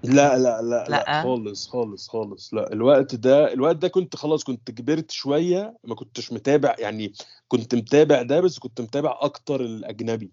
لا 0.04 0.38
لا 0.38 0.62
لا 0.62 0.84
لا؟ 0.88 1.22
خالص 1.22 1.68
خالص 1.68 2.08
خالص. 2.08 2.54
لا 2.54 2.72
الوقت 2.72 3.14
ده 3.14 3.52
الوقت 3.52 3.76
ده 3.76 3.88
كنت 3.88 4.16
خلاص 4.16 4.44
كنت 4.44 4.70
كبرت 4.70 5.10
شوية 5.10 5.76
ما 5.84 5.94
كنتش 5.94 6.32
متابع 6.32 6.74
يعني 6.78 7.12
كنت 7.48 7.74
متابع 7.74 8.22
ده 8.22 8.40
بس 8.40 8.58
كنت 8.58 8.80
متابع 8.80 9.18
أكتر 9.20 9.60
الأجنبي. 9.60 10.30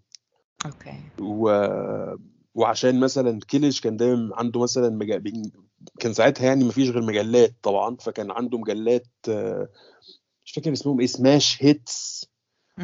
okay. 0.66 1.00
و... 1.22 1.50
وعشان 2.56 3.00
مثلا 3.00 3.40
كيليش 3.48 3.82
كان 3.82 3.98
دايما 3.98 4.36
عنده 4.36 4.60
مثلا 4.64 4.90
مجا... 4.90 5.18
بين- 5.18 5.52
كان 6.00 6.14
ساعتها 6.14 6.46
يعني 6.46 6.64
ما 6.64 6.72
فيش 6.72 6.90
غير 6.90 7.02
مجلات 7.02 7.56
طبعا 7.64 7.96
فكان 7.96 8.32
عنده 8.32 8.58
مجلات 8.58 9.08
مش 10.46 10.52
فاكر 10.56 10.74
اسمهم 10.74 11.00
إيه 11.00 11.08
Smash 11.08 11.64
Hits. 11.64 12.25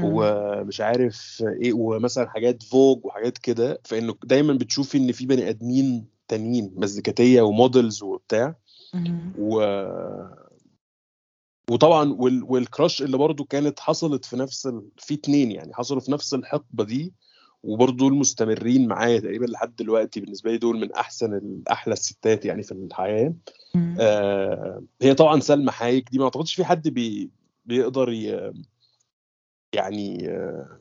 ومش 0.03 0.81
عارف 0.81 1.43
إيه 1.61 1.73
ومثلا 1.73 2.29
حاجات 2.29 2.63
فوج 2.63 3.05
وحاجات 3.05 3.37
كده 3.37 3.81
فإنه 3.85 4.15
دايما 4.23 4.53
بتشوفي 4.53 4.97
إن 4.97 5.11
في 5.11 5.25
بني 5.25 5.49
آدمين 5.49 6.05
تانيين 6.27 6.71
مزيكاتية 6.75 7.41
و 7.41 7.50
models 7.50 8.03
وبتاع. 8.03 8.55
و 9.37 9.61
وطبعا 11.69 12.13
وال... 12.13 12.43
والكراش 12.43 13.01
اللي 13.01 13.17
برضو 13.17 13.45
كانت 13.45 13.79
حصلت 13.79 14.25
في 14.25 14.37
نفس 14.37 14.67
ال... 14.67 14.81
في 14.97 15.13
اتنين 15.13 15.51
يعني 15.51 15.73
حصلوا 15.73 16.01
في 16.01 16.11
نفس 16.11 16.33
الحقبة 16.33 16.83
دي 16.83 17.13
وبرضو 17.63 17.97
دول 17.97 18.13
مستمرين 18.13 18.87
معايا 18.87 19.19
تقريبا 19.19 19.45
لحد 19.45 19.75
دلوقتي 19.75 20.19
بالنسبة 20.19 20.51
لي 20.51 20.57
دول 20.57 20.79
من 20.79 20.93
أحسن 20.93 21.61
أحلى 21.71 21.93
الستات 21.93 22.45
يعني 22.45 22.63
في 22.63 22.71
الحياة. 22.71 23.33
آه 23.99 24.83
هي 25.01 25.13
طبعا 25.13 25.39
سلمى 25.39 25.71
حايك 25.71 26.09
دي 26.11 26.17
ما 26.17 26.23
أعتقدش 26.23 26.55
في 26.55 26.65
حد 26.65 26.87
بي... 26.87 27.29
بيقدر 27.65 28.11
ي... 28.11 28.51
يعني 29.73 30.29
آه 30.29 30.77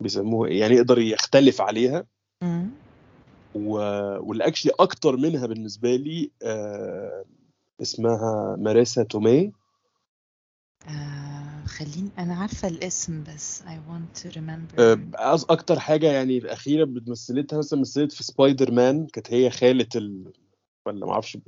بيسموها 0.00 0.50
إيه؟ 0.50 0.60
يعني 0.60 0.74
يقدر 0.74 0.98
يختلف 0.98 1.60
عليها. 1.60 2.06
و... 3.54 3.70
واللي 4.20 4.46
actually 4.46 4.72
أكتر 4.80 5.16
منها 5.16 5.46
بالنسبة 5.46 5.96
لي 5.96 6.30
آه 6.42 7.24
اسمها 7.82 8.56
ماريسا 8.58 9.02
تومي 9.02 9.52
آه 10.88 11.64
خليني 11.66 12.10
أنا 12.18 12.34
عارفة 12.34 12.68
الاسم 12.68 13.24
بس 13.24 13.62
I 13.62 13.64
want 13.90 14.20
to 14.22 14.34
remember 14.36 14.78
آه، 14.80 14.98
أكتر 15.50 15.78
حاجة 15.80 16.12
يعني 16.12 16.38
الأخيرة 16.38 16.84
بتمثلتها 16.84 17.58
مثلا 17.58 17.80
مثلت 17.80 18.12
في 18.12 18.24
سبايدر 18.24 18.70
مان 18.72 19.06
كانت 19.06 19.32
هي 19.32 19.50
خالة 19.50 19.88
ال... 19.96 20.32
ولا 20.86 21.06
ما 21.06 21.12
أعرفش 21.12 21.38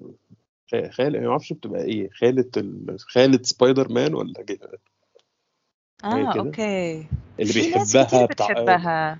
خ- 0.72 0.90
خال 0.90 1.20
ما 1.22 1.28
أعرفش 1.30 1.52
بتبقى 1.52 1.82
إيه 1.84 2.10
خالة 2.10 2.50
ال... 2.56 2.96
خالة 3.00 3.40
سبايدر 3.42 3.92
مان 3.92 4.14
ولا 4.14 4.32
آه 6.04 6.32
كده. 6.32 6.42
أوكي. 6.42 7.06
اللي 7.40 7.52
في 7.52 7.60
بيحبها 7.60 8.26
بتاع 8.26 8.26
بتحبها. 8.26 9.18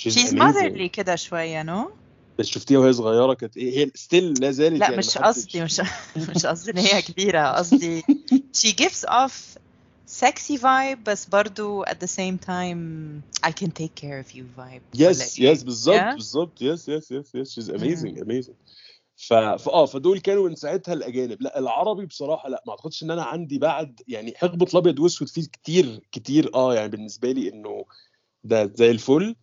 She's 0.00 0.12
she's 0.12 0.32
amazing. 0.32 0.38
motherly 0.38 0.86
كده 0.92 1.16
شوية 1.16 1.62
no 1.62 1.90
بس 2.38 2.46
شفتيها 2.46 2.78
وهي 2.78 2.92
صغيرة 2.92 3.34
كانت 3.34 3.56
إيه 3.56 3.78
هي 3.78 3.90
still 3.94 4.32
لا 4.40 4.50
زالت 4.50 4.80
لا 4.80 4.84
يعني 4.86 4.96
مش 4.96 5.18
قصدي 5.18 5.64
مش 5.64 5.80
مش 6.30 6.46
قصدي 6.46 6.70
إن 6.70 6.78
هي 6.78 7.02
كبيرة 7.02 7.48
قصدي 7.52 8.02
she 8.58 8.68
gives 8.82 9.04
off 9.08 9.58
sexy 10.20 10.58
vibe 10.60 10.98
بس 11.06 11.26
برضو 11.26 11.84
at 11.84 11.94
the 12.04 12.08
same 12.08 12.38
time 12.46 12.78
I 13.46 13.50
can 13.50 13.70
take 13.70 13.94
care 14.04 14.18
of 14.24 14.34
you 14.34 14.42
vibe. 14.58 14.82
yes 14.94 15.38
إيه؟ 15.40 15.50
yes 15.50 15.62
بالظبط 15.62 15.96
Yeah? 16.00 16.14
بالظبط. 16.14 16.62
yes 16.62 16.88
yes 16.88 17.10
yes 17.10 17.34
yes 17.34 17.50
she's 17.54 17.70
amazing 17.70 18.18
amazing 18.18 18.56
ف 19.16 19.34
فاه 19.34 19.86
فدول 19.86 20.20
كانوا 20.20 20.48
من 20.48 20.54
ساعتها 20.54 20.92
الأجانب. 20.94 21.42
لا 21.42 21.58
العربي 21.58 22.06
بصراحة 22.06 22.48
لا 22.48 22.62
ما 22.66 22.72
أعتقدش 22.72 23.02
إن 23.02 23.10
أنا 23.10 23.22
عندي 23.22 23.58
بعد 23.58 24.00
يعني 24.08 24.34
حقبة 24.36 24.66
الأبيض 24.72 24.98
واسود 24.98 25.28
فيه 25.28 25.42
كتير 25.42 26.00
كتير 26.12 26.54
آه 26.54 26.74
يعني 26.74 26.88
بالنسبة 26.88 27.32
لي 27.32 27.48
إنه 27.48 27.84
ده 28.44 28.66
زي 28.74 28.90
الفل. 28.90 29.36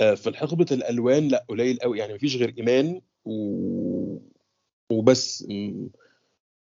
آه 0.00 0.14
في 0.14 0.36
حقبة 0.36 0.66
الألوان 0.72 1.28
لا 1.28 1.46
قليل 1.48 1.78
قوي 1.78 1.98
يعني 1.98 2.14
مفيش 2.14 2.36
غير 2.36 2.54
إيمان 2.58 3.00
و... 3.24 4.18
وبس. 4.90 5.46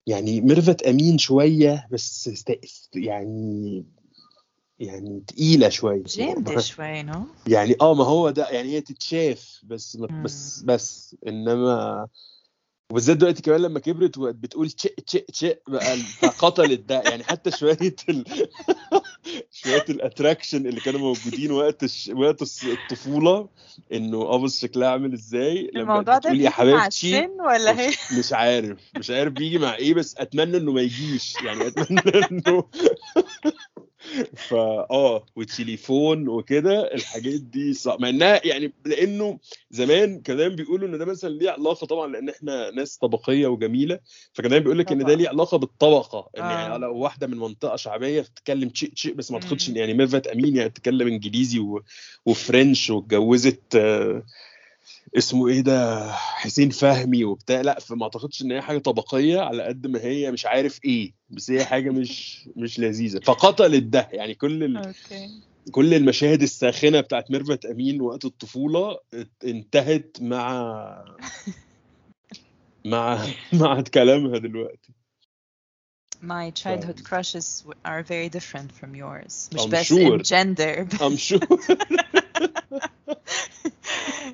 يعني 0.07 0.41
ميرفت 0.41 0.83
أمين 0.83 1.17
شوية 1.17 1.87
بس 1.91 2.45
يعني 2.95 3.85
يعني 4.81 5.23
تقيلة 5.27 5.69
شوية 5.69 6.03
جامدة 6.05 6.59
شوي 6.59 7.03
no؟ 7.03 7.25
يعني 7.47 7.75
آه 7.81 7.93
ما 7.93 8.03
هو 8.03 8.29
ده 8.29 8.49
يعني 8.49 8.69
هي 8.69 8.81
تتشاف 8.81 9.61
بس 9.63 9.95
مم. 9.95 10.23
بس 10.23 10.61
بس 10.65 11.15
إنما 11.27 12.07
وبالذات 12.91 13.17
دلوقتي 13.17 13.41
كمان 13.41 13.61
لما 13.61 13.79
كبرت 13.79 14.17
وبقت 14.17 14.35
بتقول 14.35 14.71
تشق 14.71 14.95
تشق 15.07 15.25
تشق 15.25 15.59
بقى 15.67 15.97
فقتلت 16.21 16.79
ده 16.79 17.01
يعني 17.01 17.23
حتى 17.23 17.51
شوية 17.51 17.95
ال... 18.09 18.25
شوية 19.61 19.85
الاتراكشن 19.89 20.67
اللي 20.67 20.81
كانوا 20.81 20.99
موجودين 20.99 21.51
وقت 21.51 21.83
الش... 21.83 22.11
وقت 22.13 22.41
الطفولة 22.63 23.49
إنه 23.93 24.21
آه 24.21 24.37
بص 24.37 24.61
شكلها 24.61 24.89
عامل 24.89 25.13
إزاي؟ 25.13 25.71
لما 25.73 25.81
الموضوع 25.81 26.17
ده 26.17 26.31
يا 26.31 26.49
حبيبتي 26.49 27.27
ولا 27.39 27.79
هي 27.79 27.89
مش, 27.89 27.97
مش 28.17 28.33
عارف 28.33 28.79
مش 28.95 29.09
عارف 29.09 29.33
بيجي 29.33 29.57
مع 29.57 29.75
إيه 29.75 29.93
بس 29.93 30.15
أتمنى 30.17 30.57
إنه 30.57 30.71
ما 30.71 30.81
يجيش 30.81 31.41
يعني 31.41 31.67
أتمنى 31.67 32.01
إنه 32.31 32.63
فا 34.35 34.87
آه 34.91 35.25
وتليفون 35.35 36.27
وكده 36.27 36.93
الحاجات 36.93 37.41
دي 37.41 37.73
صع... 37.73 37.97
مع 37.99 38.09
إنها 38.09 38.41
يعني 38.47 38.73
لأنه 38.85 39.39
زمان 39.71 40.21
كان 40.21 40.37
دايما 40.37 40.55
بيقولوا 40.55 40.87
إن 40.87 40.97
ده 40.97 41.05
مثلا 41.05 41.29
ليه 41.29 41.49
علاقة 41.49 41.87
طبعا 41.87 42.07
لأن 42.07 42.29
إحنا 42.29 42.71
ناس 42.71 42.97
طبقية 42.97 43.47
وجميلة 43.47 43.99
فكان 44.33 44.49
دايما 44.49 44.63
بيقول 44.63 44.79
لك 44.79 44.91
إن 44.91 45.05
ده 45.05 45.13
ليه 45.13 45.29
علاقة 45.29 45.57
بالطبقة 45.57 46.29
إن 46.37 46.43
آه 46.43 46.51
يعني 46.51 46.77
لو 46.77 46.97
واحدة 46.97 47.27
من 47.27 47.37
منطقة 47.37 47.75
شعبية 47.75 48.21
بتتكلم 48.21 48.69
تشيء 48.69 48.89
تشيء 48.93 49.13
بس 49.13 49.31
ما 49.31 49.37
أعتقدش 49.37 49.67
إن 49.69 49.73
مم. 49.73 49.79
يعني 49.79 49.93
ميرفت 49.93 50.27
أمين 50.27 50.55
يعني 50.55 50.69
بتتكلم 50.69 51.07
إنجليزي 51.07 51.59
و... 51.59 51.83
و 52.25 52.35
French 52.35 52.89
واتجوزت 52.89 53.75
آه، 53.75 54.23
اسمه 55.17 55.47
إيه 55.47 55.61
ده 55.61 56.11
حسين 56.13 56.69
فهمي 56.69 57.23
وبتاع. 57.23 57.61
لا 57.61 57.79
فما 57.79 58.03
اعتقدش 58.03 58.41
إن 58.41 58.51
هي 58.51 58.61
حاجة 58.61 58.77
طبقية 58.77 59.39
على 59.39 59.63
قد 59.63 59.87
ما 59.87 59.99
هي 60.01 60.31
مش 60.31 60.45
عارف 60.45 60.79
إيه 60.85 61.13
بس 61.29 61.51
هي 61.51 61.65
حاجة 61.65 61.89
مش 61.89 62.41
مش 62.55 62.79
لذيذة. 62.79 63.19
فقتلت 63.19 63.83
ده 63.83 64.09
يعني 64.11 64.35
كل 64.35 64.63
ال... 64.63 64.77
okay. 64.77 65.29
كل 65.71 65.93
المشاهد 65.93 66.41
الساخنة 66.41 67.01
بتاعت 67.01 67.31
ميرفت 67.31 67.65
أمين 67.65 68.01
وقت 68.01 68.25
الطفولة 68.25 68.99
انتهت 69.45 70.17
مع 70.21 71.05
مع 72.85 73.27
مع 73.53 73.81
كلامها 73.81 74.37
دلوقتي. 74.37 74.93
My 76.23 76.51
ف 76.51 76.59
childhood 76.59 77.03
crushes 77.03 77.63
are 77.83 78.03
very 78.03 78.29
different 78.29 78.71
from 78.71 78.93
yours. 78.95 79.49
مش 79.53 79.61
I'm 79.61 79.69
بس 79.69 79.91
in 79.91 79.95
sure 79.95 80.19
gender. 80.23 80.87
I'm 80.99 81.17
sure. 81.17 81.39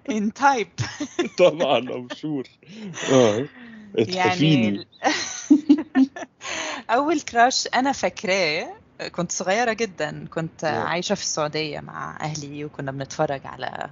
in 0.09 0.31
type. 0.31 0.83
طبعا 1.39 2.07
sure. 2.13 2.47
آه. 3.11 3.45
اتحفيني. 3.95 4.65
يعني 4.65 4.87
أول 6.89 7.21
كراش 7.21 7.67
أنا 7.67 7.91
فاكراه 7.91 8.67
كنت 9.11 9.31
صغيرة 9.31 9.73
جدا. 9.73 10.25
كنت 10.33 10.63
آه. 10.63 10.79
عايشة 10.79 11.15
في 11.15 11.21
السعودية 11.21 11.79
مع 11.79 12.17
أهلي 12.21 12.65
وكنا 12.65 12.91
بنتفرج 12.91 13.41
على 13.45 13.89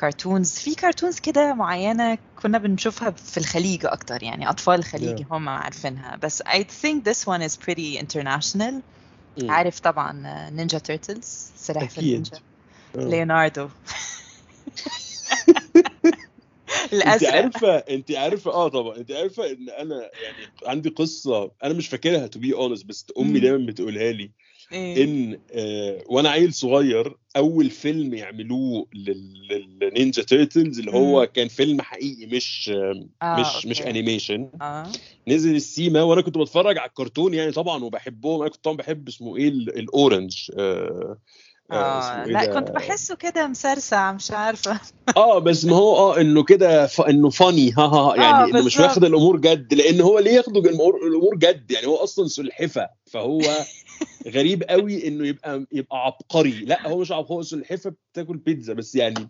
cartoons 0.00 0.52
في 0.52 0.74
cartoons 0.74 1.18
كده 1.18 1.54
معينة 1.54 2.18
كنا 2.42 2.58
بنشوفها 2.58 3.10
في 3.10 3.36
الخليج 3.36 3.86
أكتر 3.86 4.22
يعني 4.22 4.50
أطفال 4.50 4.78
الخليج 4.78 5.22
yeah. 5.22 5.32
هم 5.32 5.48
عارفينها. 5.48 6.16
بس 6.16 6.42
I 6.42 6.56
think 6.56 7.04
this 7.08 7.26
one 7.26 7.42
is 7.48 7.56
pretty 7.56 8.00
international. 8.00 8.74
مم. 9.42 9.50
عارف 9.50 9.80
طبعا 9.80 10.12
Ninja 10.50 10.78
Turtles 10.78 11.50
سلاحف 11.56 11.98
النينجا. 11.98 12.36
آه. 12.98 13.00
ليوناردو 16.92 17.12
انت 17.12 17.24
عارفه 17.24 17.76
انت 17.76 18.10
عارفة 18.12 18.50
آه 18.50 18.68
طبعا. 18.68 18.96
انت 18.96 19.12
عارفة 19.12 19.50
إن 19.50 19.70
أنا 19.70 19.94
يعني 20.22 20.36
عندي 20.66 20.88
قصة 20.88 21.50
أنا 21.64 21.74
مش 21.74 21.88
فاكرها 21.88 22.26
to 22.26 22.38
be 22.38 22.54
honest 22.54 22.86
بس 22.86 23.06
أمي 23.18 23.28
مم. 23.32 23.38
دايما 23.38 23.66
بتقولها 23.66 24.12
لي 24.12 24.30
إيه. 24.72 25.04
إن 25.04 25.38
آه 25.52 26.02
وأنا 26.06 26.28
عيل 26.30 26.54
صغير 26.54 27.16
أول 27.36 27.70
فيلم 27.70 28.14
يعملوه 28.14 28.86
لل- 28.94 29.78
لل 29.80 29.92
Ninja 29.92 30.22
Turtles 30.22 30.78
اللي 30.78 30.90
مم. 30.90 30.96
هو 30.96 31.26
كان 31.26 31.48
فيلم 31.48 31.80
حقيقي 31.82 32.26
مش 32.26 32.70
آه 33.22 33.40
مش 33.40 33.66
مش 33.66 33.78
okay 33.80 33.90
animation 33.90 34.50
آه. 34.62 34.92
نزل 35.28 35.54
السيما 35.56 36.02
وأنا 36.02 36.20
كنت 36.22 36.38
بتفرج 36.38 36.78
على 36.78 36.88
الكرتون 36.88 37.34
يعني 37.34 37.52
طبعا 37.52 37.84
وبحبهم. 37.84 38.40
أنا 38.40 38.50
كنت 38.50 38.64
طبعا 38.64 38.76
بحب 38.76 39.08
اسمه 39.08 39.36
إيه 39.36 39.48
ال- 39.48 39.78
ال 39.78 39.88
orange 39.88 40.50
آه 40.58 40.60
آه 40.60 41.18
آه 41.70 42.24
إيه 42.24 42.32
لا 42.32 42.54
كنت 42.54 42.70
بحسه 42.70 43.14
كده 43.16 43.46
مسرسع 43.46 44.12
مش 44.12 44.30
عارفة. 44.30 44.80
آه 45.16 45.38
بس 45.38 45.64
ما 45.64 45.76
هو 45.76 45.96
آه 45.96 46.20
إنه 46.20 46.44
كده 46.44 46.86
ف... 46.86 47.00
إنه 47.00 47.30
funny 47.30 47.72
ها 47.72 47.82
ها 47.86 48.16
يعني 48.16 48.50
إنه 48.50 48.64
مش 48.64 48.78
واخد 48.80 49.04
الأمور 49.04 49.40
جد 49.40 49.74
لأن 49.74 50.00
هو 50.00 50.18
ليه 50.18 50.30
ياخدوا 50.30 50.62
الأمور 51.06 51.36
جد 51.36 51.70
يعني 51.70 51.86
هو 51.86 51.96
أصلا 51.96 52.28
سلحفة 52.28 52.88
فهو 53.06 53.40
غريب 54.34 54.62
قوي 54.62 55.08
إنه 55.08 55.26
يبقى 55.28 55.66
يبقى 55.72 55.96
عبقري. 56.06 56.50
لا 56.50 56.88
هو 56.88 56.98
مش 56.98 57.12
عبقري 57.12 57.36
هو 57.36 57.42
سلحفة 57.42 57.94
بتاكل 58.12 58.36
بيتزا 58.36 58.72
بس 58.72 58.94
يعني 58.94 59.28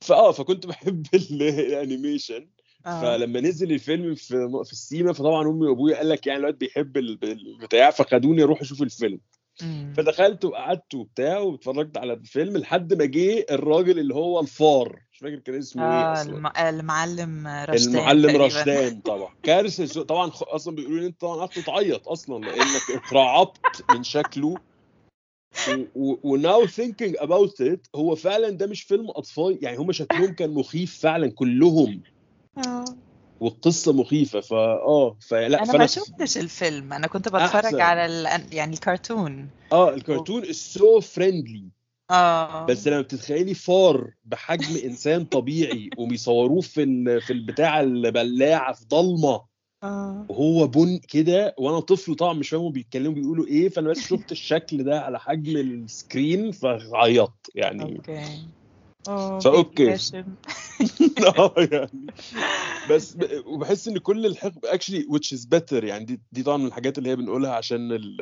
فاه 0.00 0.32
فكنت 0.32 0.66
بحب 0.66 1.06
ال- 1.14 1.42
ال 1.42 1.52
animation. 1.52 2.48
آه. 2.86 3.00
فلما 3.00 3.40
نزل 3.40 3.72
الفيلم 3.72 4.14
في 4.14 4.48
في 4.64 4.72
السيما 4.72 5.12
فطبعا 5.12 5.48
أمي 5.48 5.66
وأبويا 5.66 5.96
قال 5.96 6.08
لك 6.08 6.26
يعني 6.26 6.40
الواد 6.40 6.58
بيحب 6.58 6.96
ال- 6.96 7.18
البتاع 7.24 7.90
فخدوني 7.90 8.42
أروح 8.42 8.60
أشوف 8.60 8.82
الفيلم. 8.82 9.20
فدخلت 9.96 10.44
وقعدت 10.44 10.94
وبتاع 10.94 11.38
واتفرجت 11.38 11.98
على 11.98 12.12
الفيلم 12.12 12.56
لحد 12.56 12.94
ما 12.94 13.04
جه 13.04 13.46
الراجل 13.50 13.98
اللي 13.98 14.14
هو 14.14 14.40
الفار. 14.40 15.00
مش 15.12 15.18
فاكر 15.18 15.36
كان 15.36 15.54
اسمه 15.54 15.82
إيه 15.82 16.04
آه 16.04 16.12
أصلا. 16.12 16.36
الم... 16.36 16.46
المعلم 16.56 17.46
رشدان 17.46 17.94
المعلم 17.94 18.36
رشدان 18.42 19.00
طبعا. 19.00 19.34
كارثة 19.42 20.02
طبعا 20.02 20.30
أصلا 20.34 20.74
بيقولوا 20.74 21.00
لي 21.00 21.06
أنت 21.06 21.20
طبعا 21.20 21.44
أخدت 21.44 21.62
أعيط 21.62 22.08
أصلا 22.08 22.44
لأنك 22.44 22.90
اترعبت 23.04 23.84
من 23.90 24.02
شكله. 24.02 24.54
و 25.94 26.36
now 26.36 26.66
thinking 26.66 27.16
about 27.18 27.60
it 27.60 27.86
هو 27.94 28.14
فعلا 28.14 28.50
ده 28.50 28.66
مش 28.66 28.82
فيلم 28.82 29.10
أطفال 29.10 29.58
يعني 29.62 29.76
هم 29.76 29.92
شكلهم 29.92 30.34
كان 30.34 30.50
مخيف 30.50 30.98
فعلا 30.98 31.30
كلهم. 31.30 32.02
آه. 32.58 32.84
والقصة 33.44 33.92
مخيفة 33.92 34.40
فاه 34.40 35.16
فلا 35.20 35.46
أنا 35.46 35.66
ما 35.66 35.72
فأنا 35.72 35.86
شفتش 35.86 36.38
الفيلم. 36.38 36.92
أنا 36.92 37.06
كنت 37.06 37.28
بتفرج 37.28 37.64
احسن 37.64 37.80
على 37.80 38.06
ال... 38.06 38.54
يعني 38.54 38.74
الكرتون. 38.74 39.48
آه. 39.72 39.94
الكرتون 39.94 40.44
is 40.44 40.56
so 40.56 41.00
friendly 41.00 41.64
آه. 42.10 42.66
بس 42.66 42.88
لما 42.88 43.00
بتتخيلي 43.00 43.54
فار 43.54 44.10
بحجم 44.24 44.76
إنسان 44.88 45.24
طبيعي 45.24 45.90
وبيصوروه 45.98 46.60
في 46.60 46.82
ال... 46.82 47.20
في 47.20 47.32
البتاع 47.32 47.80
البلاعة 47.80 48.72
في 48.72 48.84
ضلمة 48.84 49.42
آه. 49.82 50.26
وهو 50.28 50.66
بن 50.66 51.00
كده 51.08 51.54
وأنا 51.58 51.80
طفل 51.80 52.14
طبعا 52.14 52.32
مش 52.32 52.48
فاهم 52.48 52.72
بيتكلموا 52.72 53.14
بيقولوا 53.14 53.46
إيه 53.46 53.68
فأنا 53.68 53.88
بس 53.88 54.08
شفت 54.08 54.32
الشكل 54.32 54.84
ده 54.84 55.00
على 55.00 55.20
حجم 55.20 55.56
ال 55.56 55.70
screen 55.70 56.52
فعيطت 56.52 57.50
يعني. 57.54 57.82
okay. 57.82 58.24
ف 59.40 59.49
okay. 59.49 59.94
آه 61.38 61.54
يعني. 61.72 62.06
بس 62.90 63.16
ب... 63.16 63.42
وبحس 63.46 63.88
إن 63.88 63.98
كل 63.98 64.26
الحقب 64.26 64.64
actually 64.64 65.02
which 65.02 65.36
is 65.36 65.40
better 65.54 65.84
يعني 65.84 66.04
دي 66.04 66.20
دي 66.32 66.42
طبعا 66.42 66.56
من 66.56 66.66
الحاجات 66.66 66.98
اللي 66.98 67.10
هي 67.10 67.16
بنقولها 67.16 67.50
عشان 67.52 67.92
ال... 67.92 68.20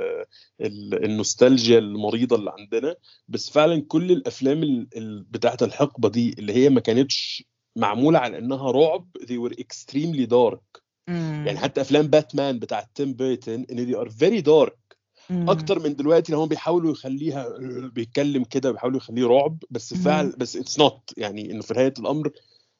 ال... 0.60 1.04
النوستالجيا 1.04 1.78
المريضة 1.78 2.36
اللي 2.36 2.52
عندنا. 2.58 2.96
بس 3.28 3.50
فعلا 3.50 3.82
كل 3.88 4.12
الأفلام 4.12 4.62
ال... 4.62 4.88
ال... 4.96 5.22
بتاعت 5.22 5.62
الحقبة 5.62 6.08
دي 6.08 6.34
اللي 6.38 6.52
هي 6.52 6.68
ما 6.68 6.80
كانتش 6.80 7.44
معمولة 7.76 8.18
على 8.18 8.38
إنها 8.38 8.70
رعب 8.70 9.08
they 9.20 9.48
were 9.48 9.54
extremely 9.54 10.26
dark. 10.26 10.82
يعني 11.08 11.50
امم 11.50 11.58
حتى 11.58 11.80
أفلام 11.80 12.06
باتمان 12.06 12.58
بتاعت 12.58 12.88
تيم 12.94 13.14
بيرتون 13.14 13.66
إن 13.70 13.94
are 13.94 14.08
very 14.08 14.42
dark. 14.42 14.96
امم 15.30 15.50
أكتر 15.50 15.78
من 15.78 15.96
دلوقتي 15.96 16.32
لو 16.32 16.40
هم 16.40 16.48
بيحاولوا 16.48 16.92
يخليها 16.92 17.58
بيتكلم 17.94 18.44
كده 18.44 18.72
بيحاولوا 18.72 18.96
يخليه 18.96 19.26
رعب 19.26 19.58
بس 19.70 19.94
فعل 19.94 20.34
بس 20.38 20.56
it's 20.56 20.78
not 20.78 21.12
يعني 21.16 21.50
إنه 21.52 21.62
في 21.62 21.74
نهاية 21.74 21.94
الأمر 21.98 22.30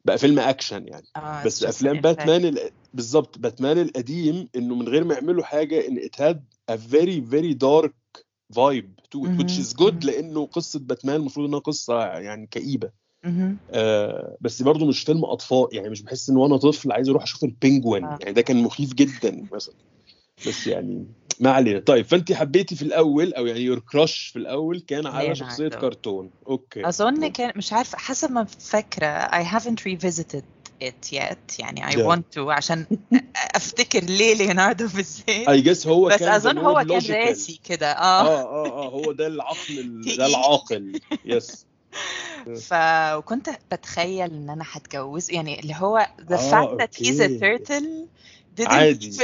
بقى 0.05 0.19
فيلم 0.19 0.39
أكشن 0.39 0.89
يعني. 0.89 1.07
it's 1.17 1.47
بس 1.47 1.63
أفلام 1.65 2.01
باتمان 2.01 2.45
ال- 2.45 2.71
بالظبط 2.95 3.39
باتمان 3.39 3.79
القديم 3.79 4.49
إنه 4.57 4.75
من 4.75 4.89
غير 4.89 5.05
ما 5.05 5.15
يعملوا 5.15 5.45
حاجة 5.45 5.89
إن 5.89 5.99
had 5.99 6.37
a 6.75 6.77
very 6.77 7.21
very 7.33 7.55
dark 7.55 8.23
vibe 8.55 8.91
to 9.15 9.19
it 9.27 9.39
which 9.39 9.59
good 9.77 9.83
مهم. 9.95 9.99
لأنه 10.05 10.47
قصة 10.47 10.79
باتمان 10.81 11.17
المفروض 11.17 11.49
إنها 11.49 11.59
قصة 11.59 12.05
يعني 12.05 12.47
كئيبة. 12.47 12.91
آه 13.71 14.37
بس 14.41 14.63
برضه 14.63 14.87
مش 14.87 15.03
فيلم 15.03 15.25
أطفال 15.25 15.67
يعني 15.73 15.89
مش 15.89 16.03
بحس 16.03 16.31
إن 16.31 16.37
وأنا 16.37 16.57
طفل 16.57 16.93
عايز 16.93 17.09
أروح 17.09 17.23
أشوف 17.23 17.45
ال 17.45 17.52
Penguin 17.52 18.05
آه. 18.05 18.19
يعني 18.21 18.33
ده 18.33 18.43
كان 18.43 18.63
مخيف 18.63 18.95
جدا 18.95 19.47
مثلا. 19.53 19.75
بس 20.49 20.67
يعني 20.67 21.07
ما 21.41 21.51
علينا. 21.51 21.81
طيب 21.81 22.07
فأنت 22.07 22.33
حبيتي 22.33 22.77
في 22.77 22.83
الأول 22.83 23.35
أو 23.35 23.47
يعني 23.47 23.61
your 23.61 23.79
crush 23.79 24.27
في 24.33 24.39
الأول 24.39 24.81
كان 24.81 25.07
على 25.07 25.35
شخصية 25.35 25.57
ليوناردو 25.63 25.89
كرتون. 25.89 26.31
okay. 26.47 26.85
okay 26.85 27.31
كان 27.31 27.53
مش 27.57 27.73
عارفة 27.73 27.99
حسب 27.99 28.31
ما 28.33 28.45
فاكرة 28.45 29.27
I 29.27 29.45
haven't 29.45 29.81
revisited 29.93 30.43
it 30.83 31.13
yet. 31.13 31.59
يعني 31.59 31.93
I 31.93 31.97
do 31.97 32.15
want 32.17 32.23
to 32.37 32.39
عشان 32.39 32.87
أفتكر 33.37 34.01
ليه 34.05 34.35
ليوناردو 34.35 34.87
بالذات 34.89 35.49
I 35.49 35.61
guess 35.61 35.87
هو 35.87 36.09
بس 36.09 36.17
كان 36.19 36.41
more 36.41 36.59
هو 36.59 36.75
كان 36.75 37.15
راسي 37.29 37.61
كده. 37.65 37.93
آه. 37.93 38.21
آه 38.23 38.43
آه 38.43 38.67
آه 38.87 38.89
هو 38.89 39.13
ده 39.13 39.27
العقل 39.27 39.79
ال- 39.79 40.17
ده 40.19 40.27
العاقل. 40.27 41.01
yes 41.25 41.67
ف 42.61 42.75
وكنت 43.17 43.51
بتخيل 43.73 44.31
إن 44.33 44.51
أنا 44.51 44.65
هتجوز 44.73 45.31
يعني 45.31 45.61
اللي 45.61 45.75
هو 45.77 46.07
the 46.29 46.33
آه 46.33 46.77
fact 46.77 46.81
that 46.81 47.05
he's 47.05 47.21
a 47.21 47.41
turtle 47.43 48.09
عادي. 48.61 49.17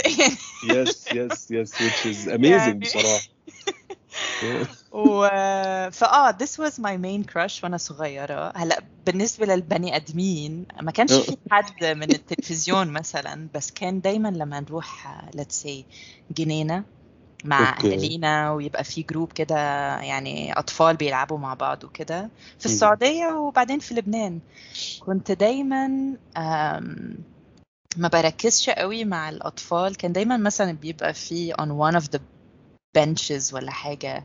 yes 0.64 1.12
yes 1.12 1.50
yes 1.50 1.74
which 1.74 2.06
is 2.06 2.28
amazing 2.38 2.42
يعني. 2.44 2.78
بصراحة. 2.78 3.20
و 4.92 5.28
فاه 5.90 6.32
this 6.32 6.56
was 6.58 6.72
my 6.78 6.96
main 6.96 7.24
crush 7.32 7.64
وأنا 7.64 7.76
صغيرة. 7.76 8.52
هلا 8.56 8.82
بالنسبة 9.06 9.46
للبني 9.46 9.96
أدمين 9.96 10.66
ما 10.80 10.90
كانش 10.90 11.12
في 11.12 11.36
حد 11.50 11.84
من 11.84 12.10
التلفزيون 12.10 12.88
مثلا 12.88 13.48
بس 13.54 13.70
كان 13.70 14.00
دايما 14.00 14.28
لما 14.28 14.60
نروح 14.60 15.20
let's 15.36 15.64
say 15.66 15.84
جنينة 16.30 16.84
مع 17.44 17.78
أهالينا 17.78 18.52
ويبقى 18.52 18.84
في 18.84 19.02
group 19.02 19.32
كده 19.32 19.56
يعني 20.00 20.52
أطفال 20.58 20.96
بيلعبوا 20.96 21.38
مع 21.38 21.54
بعض 21.54 21.84
وكده. 21.84 22.28
في. 22.58 22.66
السعودية 22.66 23.26
وبعدين 23.26 23.78
في 23.78 23.94
لبنان. 23.94 24.40
كنت 25.00 25.32
دايما 25.32 26.14
ما 27.96 28.08
بركزش 28.08 28.70
قوي 28.70 29.04
مع 29.04 29.28
الأطفال. 29.28 29.96
كان 29.96 30.12
دايما 30.12 30.36
مثلا 30.36 30.72
بيبقى 30.72 31.14
في 31.14 31.52
on 31.52 31.66
one 31.66 32.00
of 32.02 32.04
the 32.16 32.20
benches 32.98 33.52
ولا 33.54 33.70
حاجة 33.70 34.24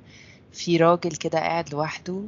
في 0.52 0.78
راجل 0.78 1.16
كده 1.16 1.40
قاعد 1.40 1.74
لوحده 1.74 2.24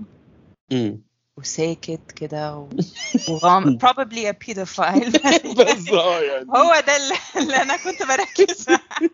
امم 0.71 1.02
وساكت 1.38 2.12
كده 2.15 2.58
و- 2.58 2.69
وغام 3.30 3.80
probably 3.80 4.26
a 4.28 4.34
pedophile. 4.34 5.19
بس 5.60 5.88
يعني. 5.89 6.45
هو 6.50 6.84
ده 6.88 6.95
اللي, 6.98 7.15
اللي 7.38 7.62
أنا 7.62 7.78
كنت 7.78 8.04
بركز 8.04 8.69
معاه 8.69 9.10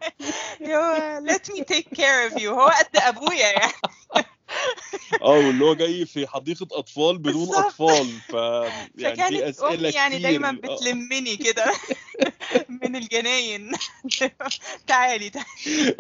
هو 0.76 1.22
let 1.28 1.52
me 1.54 1.60
take 1.64 1.90
care 1.98 2.32
of 2.32 2.42
you. 2.42 2.46
هو 2.48 2.68
قد 2.68 2.98
أبويا 2.98 3.48
يعني. 3.52 3.74
آه 5.22 5.30
واللي 5.38 5.66
هو 5.66 5.74
جاي 5.74 6.06
في 6.06 6.28
حديقة 6.28 6.68
أطفال 6.72 7.18
بدون. 7.18 7.56
أطفال 7.56 8.08
ف 8.30 8.34
يعني 8.36 9.16
في 9.16 9.16
فكانت 9.16 9.42
أسئلة 9.42 9.74
أمي 9.90 9.90
يعني 9.90 10.16
كتير. 10.16 10.30
دايما 10.30 10.50
آه. 10.50 10.52
بتلمني 10.52 11.38
كده 11.38 11.66
من 12.84 12.96
الجناين 12.96 13.72
تعالي 14.88 15.30
تعالي 15.30 15.96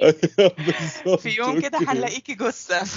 بالظبط 0.57 1.19
في 1.19 1.29
يوم 1.29 1.59
كده. 1.61 1.77
هنلاقيكي 1.87 2.35
بالظبط. 2.35 2.89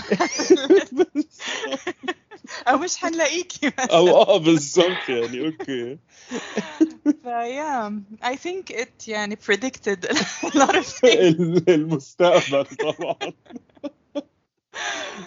أو 2.69 2.79
مش 2.79 3.05
هنلاقيكي 3.05 3.73
أو 3.79 4.09
آه 4.09 4.37
بالظبط 4.37 5.09
يعني 5.09 5.47
أوكي 5.47 5.99
فيا 7.23 8.03
I 8.23 8.37
think 8.37 8.75
it 8.77 9.09
يعني 9.09 9.37
predicted 9.49 10.07
a 10.11 10.49
lot 10.59 10.75
of 10.77 10.87
things 10.87 11.63
المستقبل 11.69 12.65
طبعا 12.67 13.17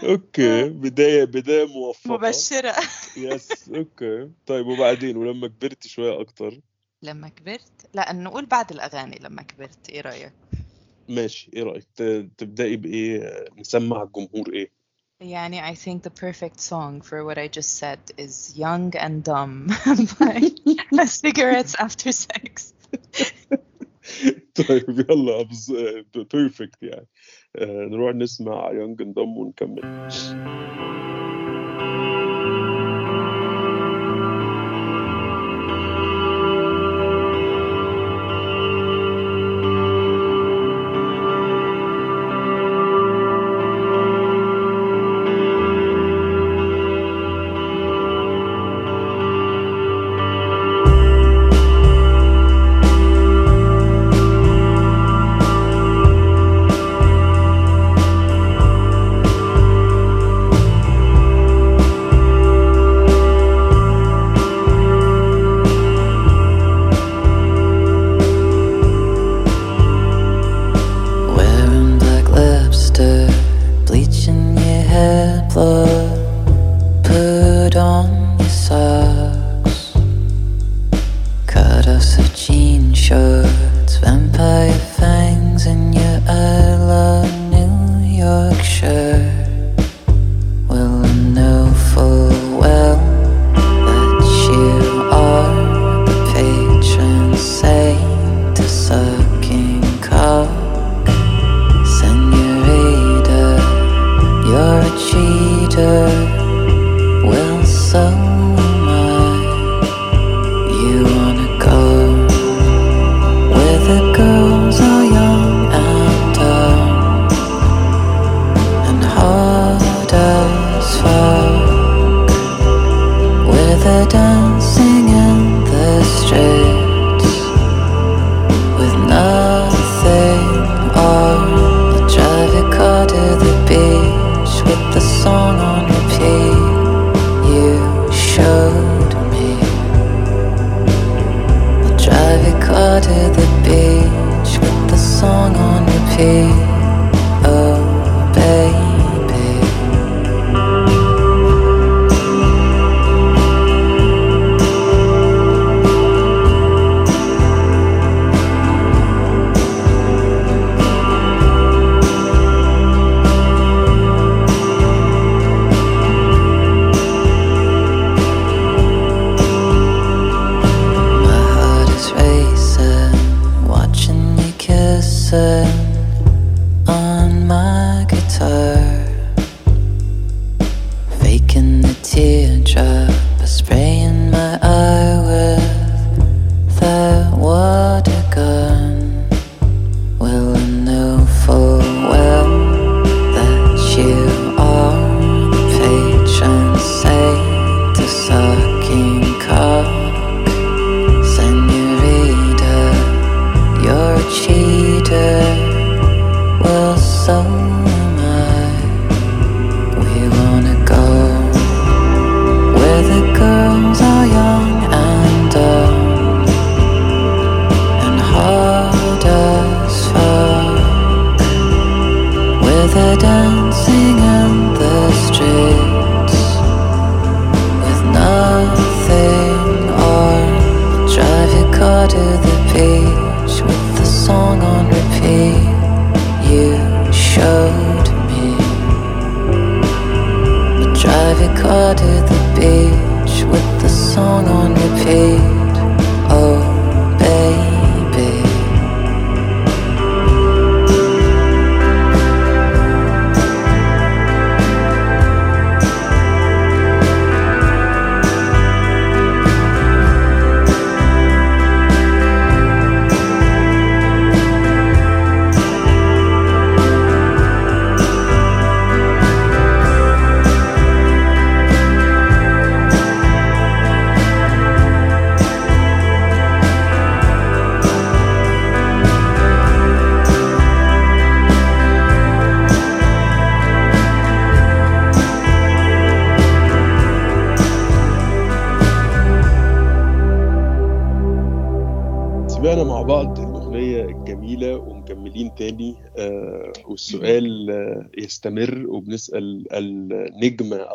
okay 0.04 0.70
بداية 0.70 1.24
بداية 1.24 1.66
موفقة. 1.68 2.14
مبشرة. 2.14 2.76
yes 3.18 3.70
okay. 3.76 4.30
طيب 4.46 4.68
وبعدين؟ 4.68 5.18
ولما 5.18 5.48
كبرت 5.48 5.88
شوية 5.88 6.22
أكتر؟ 6.22 6.60
لما 7.04 7.30
كبرت؟ 7.30 7.88
لا 7.94 8.14
نقول 8.14 8.46
بعد 8.46 8.72
الأغاني 8.72 9.20
لما 9.22 9.42
كبرت 9.42 9.90
إيه 9.90 10.02
رأيك؟ 10.02 10.34
ماشي 11.10 11.52
إيه 11.54 11.64
رأيك؟ 11.64 11.88
ت- 11.96 12.30
تبدأي 12.38 12.76
بإيه؟ 12.76 13.46
نسمع 13.58 14.04
الجمهور 14.04 14.54
إيه؟ 14.54 14.72
يعني 15.22 15.74
I 15.74 15.76
think 15.76 16.04
the 16.04 16.12
perfect 16.12 16.60
song 16.60 17.02
for 17.02 17.26
what 17.26 17.38
I 17.38 17.48
just 17.60 17.72
said 17.82 18.00
is 18.20 18.56
Young 18.58 18.96
and 18.96 19.24
Dumb 19.24 19.68
by 20.20 21.06
Cigarettes 21.06 21.76
After 21.76 22.12
Sex. 22.12 22.74
طيب 24.70 25.06
يلا 25.10 25.48
بيرفكت 26.34 26.84
يعني. 26.84 27.08
آه، 27.56 27.86
نروح 27.86 28.16
نسمع 28.16 28.72
يونج 28.72 29.02
انضم 29.02 29.38
ونكمل. 29.38 30.08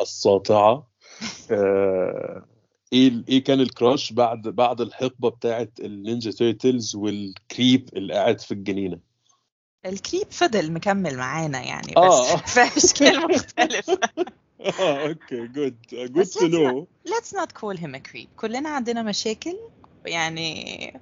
الساطعة. 0.03 0.87
آه 1.51 2.45
إيه 2.93 3.23
إيه 3.29 3.43
كان 3.43 3.59
ال 3.61 3.70
crush 3.70 4.13
بعد 4.13 4.41
بعد 4.41 4.81
الحقبة 4.81 5.29
بتاعت 5.29 5.71
ال 5.79 5.88
Ninja 5.88 6.31
Turtles 6.31 6.95
وال 6.95 7.22
creep 7.22 7.89
اللي 7.93 8.13
قاعد 8.13 8.41
في 8.41 8.51
الجنينة؟ 8.51 8.99
ال 9.85 9.92
creep 9.92 10.27
فضل 10.31 10.71
مكمل 10.71 11.17
معانا 11.17 11.61
يعني 11.63 11.87
بس 11.87 11.97
آه. 11.97 12.35
في 12.37 12.61
اشكال 12.77 13.31
مختلفه 13.31 13.99
آه 14.79 15.07
okay 15.07 15.47
good 15.47 15.77
good 15.93 16.13
بس 16.13 16.33
no 16.33 16.47
no 16.47 16.87
let's 17.07 17.33
not 17.39 17.49
call 17.61 17.77
him 17.79 17.95
a 17.95 18.11
creep. 18.11 18.27
كلنا 18.37 18.69
عندنا 18.69 19.03
مشاكل 19.03 19.57
يعني 20.05 21.01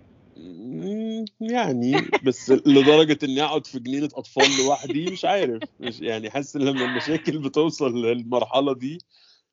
يعني 1.42 2.10
بس 2.24 2.50
لدرجة 2.50 3.18
إني 3.24 3.44
أقعد 3.44 3.68
في 3.68 3.80
جنينة 3.80 4.10
أطفال 4.16 4.58
لوحدي 4.58 5.12
مش 5.12 5.26
عارف 5.26 5.64
مش 5.80 6.00
يعني 6.00 6.30
حاسس 6.30 6.56
إن 6.56 6.62
لما 6.62 6.86
المشاكل 6.86 7.38
بتوصل 7.38 8.06
للمرحلة 8.06 8.74
دي 8.74 9.00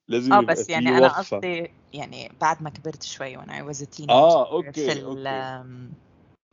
لازم 0.08 0.32
آه 0.32 0.40
بس 0.40 0.68
يعني 0.68 0.88
أنا 0.88 1.08
قصدي 1.08 1.70
يعني 1.92 2.32
بعد 2.40 2.62
ما 2.62 2.70
كبرت 2.70 3.02
شوي 3.02 3.36
I 3.36 3.62
was 3.70 3.80
a 3.80 3.86
teenager 3.98 4.10
آه 4.10 4.52
okay 4.52 4.72
في 4.72 5.04
okay 5.04 5.88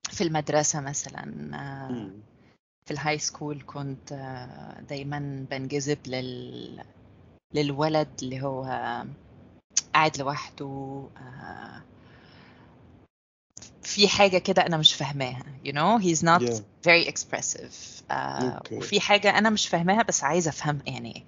في 0.10 0.24
المدرسة 0.24 0.82
مثلا 0.82 1.52
آه،. 1.54 2.10
في 2.86 2.92
ال 2.92 3.20
high 3.20 3.38
school 3.38 3.64
كنت 3.66 4.12
آه، 4.12 4.82
دايما 4.82 5.46
بنجذب 5.52 5.98
لل 6.08 6.84
للولد 7.54 8.10
اللي 8.24 8.42
هو 8.42 8.64
قاعد 9.94 10.18
لوحده 10.18 11.04
آه، 11.18 11.82
في 13.86 14.08
حاجة 14.08 14.38
كده 14.38 14.66
أنا 14.66 14.78
مش 14.78 14.94
فاهماها 14.94 15.44
you 15.66 15.72
know 15.72 16.00
he's 16.04 16.24
not 16.24 16.42
Yeah. 16.42 16.60
very 16.88 17.06
expressive. 17.12 17.74
آه، 18.12 18.50
okay. 18.58 18.78
وفي 18.78 19.00
حاجة 19.00 19.38
أنا 19.38 19.50
مش 19.50 19.68
فاهماها 19.68 20.04
بس 20.04 20.24
عايزة 20.24 20.50
أفهم 20.50 20.80
يعني. 20.88 21.26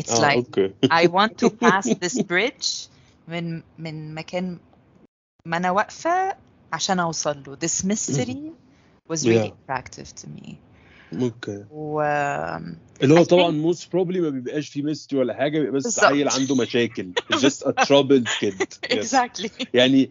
It's 0.00 0.10
آه 0.12 0.30
like 0.30 0.36
okay 0.36 0.74
I 0.92 1.06
want 1.08 1.30
to 1.44 1.50
pass 1.66 1.88
this 1.88 2.22
bridge 2.22 2.88
من 3.28 3.62
من 3.78 4.14
مكان 4.14 4.58
ما 5.46 5.56
أنا 5.56 5.70
واقفة 5.70 6.36
عشان 6.72 6.98
أوصل 7.00 7.42
له. 7.46 7.56
This 7.56 7.84
mystery 7.84 8.52
was 9.12 9.26
really 9.26 9.28
Yeah. 9.28 9.52
attractive 9.52 10.14
to 10.22 10.26
me. 10.28 10.54
okay 11.22 11.64
و 11.70 12.00
اللي 13.02 13.14
هو 13.14 13.24
طبعا 13.24 13.72
most 13.72 13.82
probably 13.84 14.16
ما 14.16 14.28
بيبقاش 14.30 14.68
فيه 14.68 14.82
mystery 14.82 15.16
ولا 15.16 15.34
حاجة 15.34 15.58
بيبقى 15.58 15.72
بس. 15.72 16.04
عيل 16.04 16.28
عنده 16.28 16.54
مشاكل 16.54 17.12
a 17.32 17.72
troubled 17.86 18.28
kid 18.44 18.66
Yes. 18.92 18.98
exactly 18.98 19.50
يعني 19.74 20.10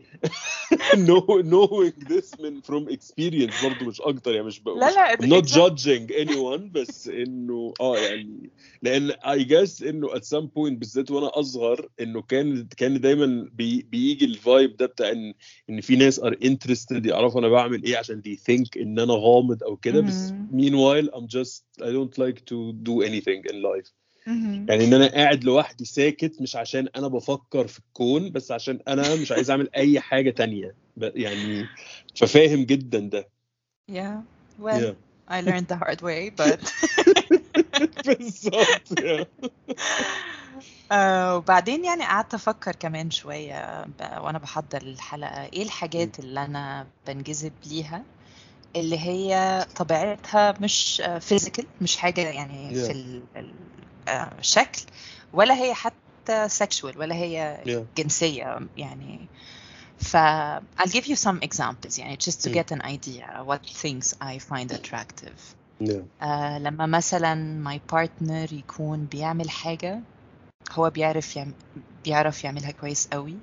know, 1.08 1.26
knowing 1.44 1.94
this 2.14 2.40
من 2.42 2.62
from 2.62 2.90
experience 2.90 3.64
برضه 3.64 3.86
مش 3.86 4.02
أكتر 4.02 4.32
يعني 4.34 4.48
مش 4.48 4.60
بقول 4.60 4.80
لا 4.80 4.92
لا 4.92 5.16
not 5.16 5.46
exactly. 5.46 5.56
judging 5.56 6.12
anyone 6.24 6.72
بس 6.72 7.08
إنه 7.08 7.74
آه 7.82 7.98
يعني 7.98 8.50
لأن 8.82 9.12
I 9.12 9.44
guess 9.46 9.84
إنه 9.88 10.08
at 10.08 10.22
some 10.24 10.46
point 10.48 10.74
بالذات 10.80 11.12
وأنا 11.12 11.40
أصغر 11.40 11.90
إنه 12.00 12.22
كان 12.22 12.68
كان 12.78 13.00
دايما 13.02 13.50
بي 13.54 13.82
بيجي 13.82 14.26
الفايب 14.26 14.78
ده 14.78 14.86
بتاع 14.86 15.10
إن 15.12 15.34
إن 15.70 15.82
في 15.82 15.96
ناس 15.96 16.20
are 16.20 16.34
interested 16.46 17.06
يعرفوا 17.08 17.40
أنا 17.40 17.48
بعمل 17.50 17.84
إيه 17.84 17.98
عشان 17.98 18.22
they 18.28 18.38
think 18.40 18.82
إن 18.82 19.00
أنا 19.00 19.14
غامض 19.14 19.64
أو 19.64 19.78
كده 19.78 20.02
بس 20.02 20.32
مهم. 20.32 20.50
meanwhile 20.62 21.10
I'm 21.16 21.28
just 21.28 21.64
I 21.82 21.90
don't 21.92 22.18
like 22.18 22.40
to 22.52 22.75
do 22.84 23.04
anything 23.08 23.52
in 23.52 23.56
life 23.56 23.92
مهم. 24.28 24.66
يعني 24.70 24.84
إن 24.86 24.94
أنا 24.94 25.08
قاعد 25.08 25.44
لوحدي 25.44 25.86
ساكت 25.86 26.42
مش 26.42 26.56
عشان 26.56 26.88
أنا 26.96 27.08
بفكر 27.08 27.68
في 27.68 27.80
الكون 27.80 28.32
بس 28.32 28.52
عشان 28.52 28.80
أنا 28.88 29.16
مش 29.16 29.32
عايز 29.32 29.50
أعمل 29.50 29.70
أي 29.76 30.00
حاجة 30.00 30.30
تانية 30.30 30.76
يعني 30.98 31.68
ففاهم 32.16 32.64
جدا 32.66 33.00
ده 33.00 33.28
yeah 33.92 34.22
well 34.62 34.82
Yeah. 34.82 34.94
I 35.28 35.42
learned 35.42 35.68
the 35.68 35.78
hard 35.84 36.02
way 36.02 36.30
but 36.30 36.60
بالظبط. 38.06 38.88
آه، 40.92 41.38
وبعدين 41.38 41.86
يعني 41.86 42.04
قعدت 42.04 42.34
أفكر 42.34 42.76
كمان 42.76 43.12
شوية 43.12 43.86
وأنا 44.18 44.38
بحضر 44.38 44.82
الحلقة 44.82 45.44
إيه 45.46 45.64
الحاجات 45.64 46.20
اللي 46.20 46.46
أنا 46.46 46.88
بنجذب 47.08 47.54
ليها 47.66 48.04
اللي 48.76 49.00
هي 49.00 49.66
طبيعتها 49.76 50.56
مش 50.62 51.02
فيزيكال 51.20 51.66
مش 51.82 51.98
حاجة 51.98 52.22
يعني 52.22 52.70
Yeah. 52.70 52.86
في 52.86 52.92
ال- 52.92 53.24
ال- 53.36 53.54
آه، 54.08 54.32
الشكل 54.40 54.82
ولا 55.34 55.54
هي 55.56 55.74
حتى 55.74 56.48
sexual 56.50 56.98
ولا 56.98 57.16
هي 57.16 57.62
Yeah. 57.66 58.00
جنسية 58.02 58.60
يعني 58.78 59.28
ف 59.98 60.18
I'll 60.80 60.90
give 60.92 61.06
you 61.06 61.16
some 61.16 61.40
examples 61.50 62.00
يعني 62.00 62.18
just 62.30 62.42
to 62.44 62.50
Mm. 62.50 62.54
get 62.54 62.78
an 62.78 62.82
idea 62.82 63.44
what 63.46 63.70
things 63.84 64.14
I 64.22 64.40
find 64.54 64.72
attractive 64.72 65.40
Yeah. 65.84 65.94
آه 66.24 66.60
لما 66.60 66.86
مثلا 66.86 67.64
my 67.74 67.94
partner 67.96 68.54
يكون 68.54 69.06
بيعمل 69.06 69.50
حاجة 69.50 70.00
هو 70.72 70.90
بيعرف 70.90 71.36
يعم... 71.36 71.54
بيعرف 72.06 72.44
يعملها 72.44 72.72
كويس 72.72 73.08
قوي 73.08 73.36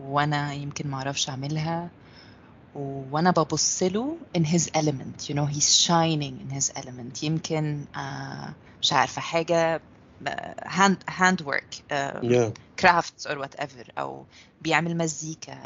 وأنا 0.00 0.52
يمكن 0.52 0.88
ما 0.90 0.96
أعرفش 0.96 1.28
أعملها 1.28 1.88
وأنا 2.76 3.30
ببص 3.30 3.82
له 3.82 4.16
in 4.38 4.42
his 4.44 4.62
element 4.76 5.28
you 5.30 5.34
know 5.34 5.46
he's 5.46 5.76
shining 5.86 6.34
in 6.40 6.50
his 6.60 6.70
element 6.76 7.22
يمكن 7.22 7.84
آه 7.96 8.54
مش 8.82 8.92
آه، 10.28 10.54
hand 10.68 10.96
hand 11.10 11.44
work 11.46 11.80
آه 11.92 12.20
Yeah. 12.22 12.50
crafts 12.84 13.26
or 13.30 13.34
whatever 13.38 13.90
أو 13.98 14.24
بيعمل 14.60 14.96
مزيكا 14.96 15.58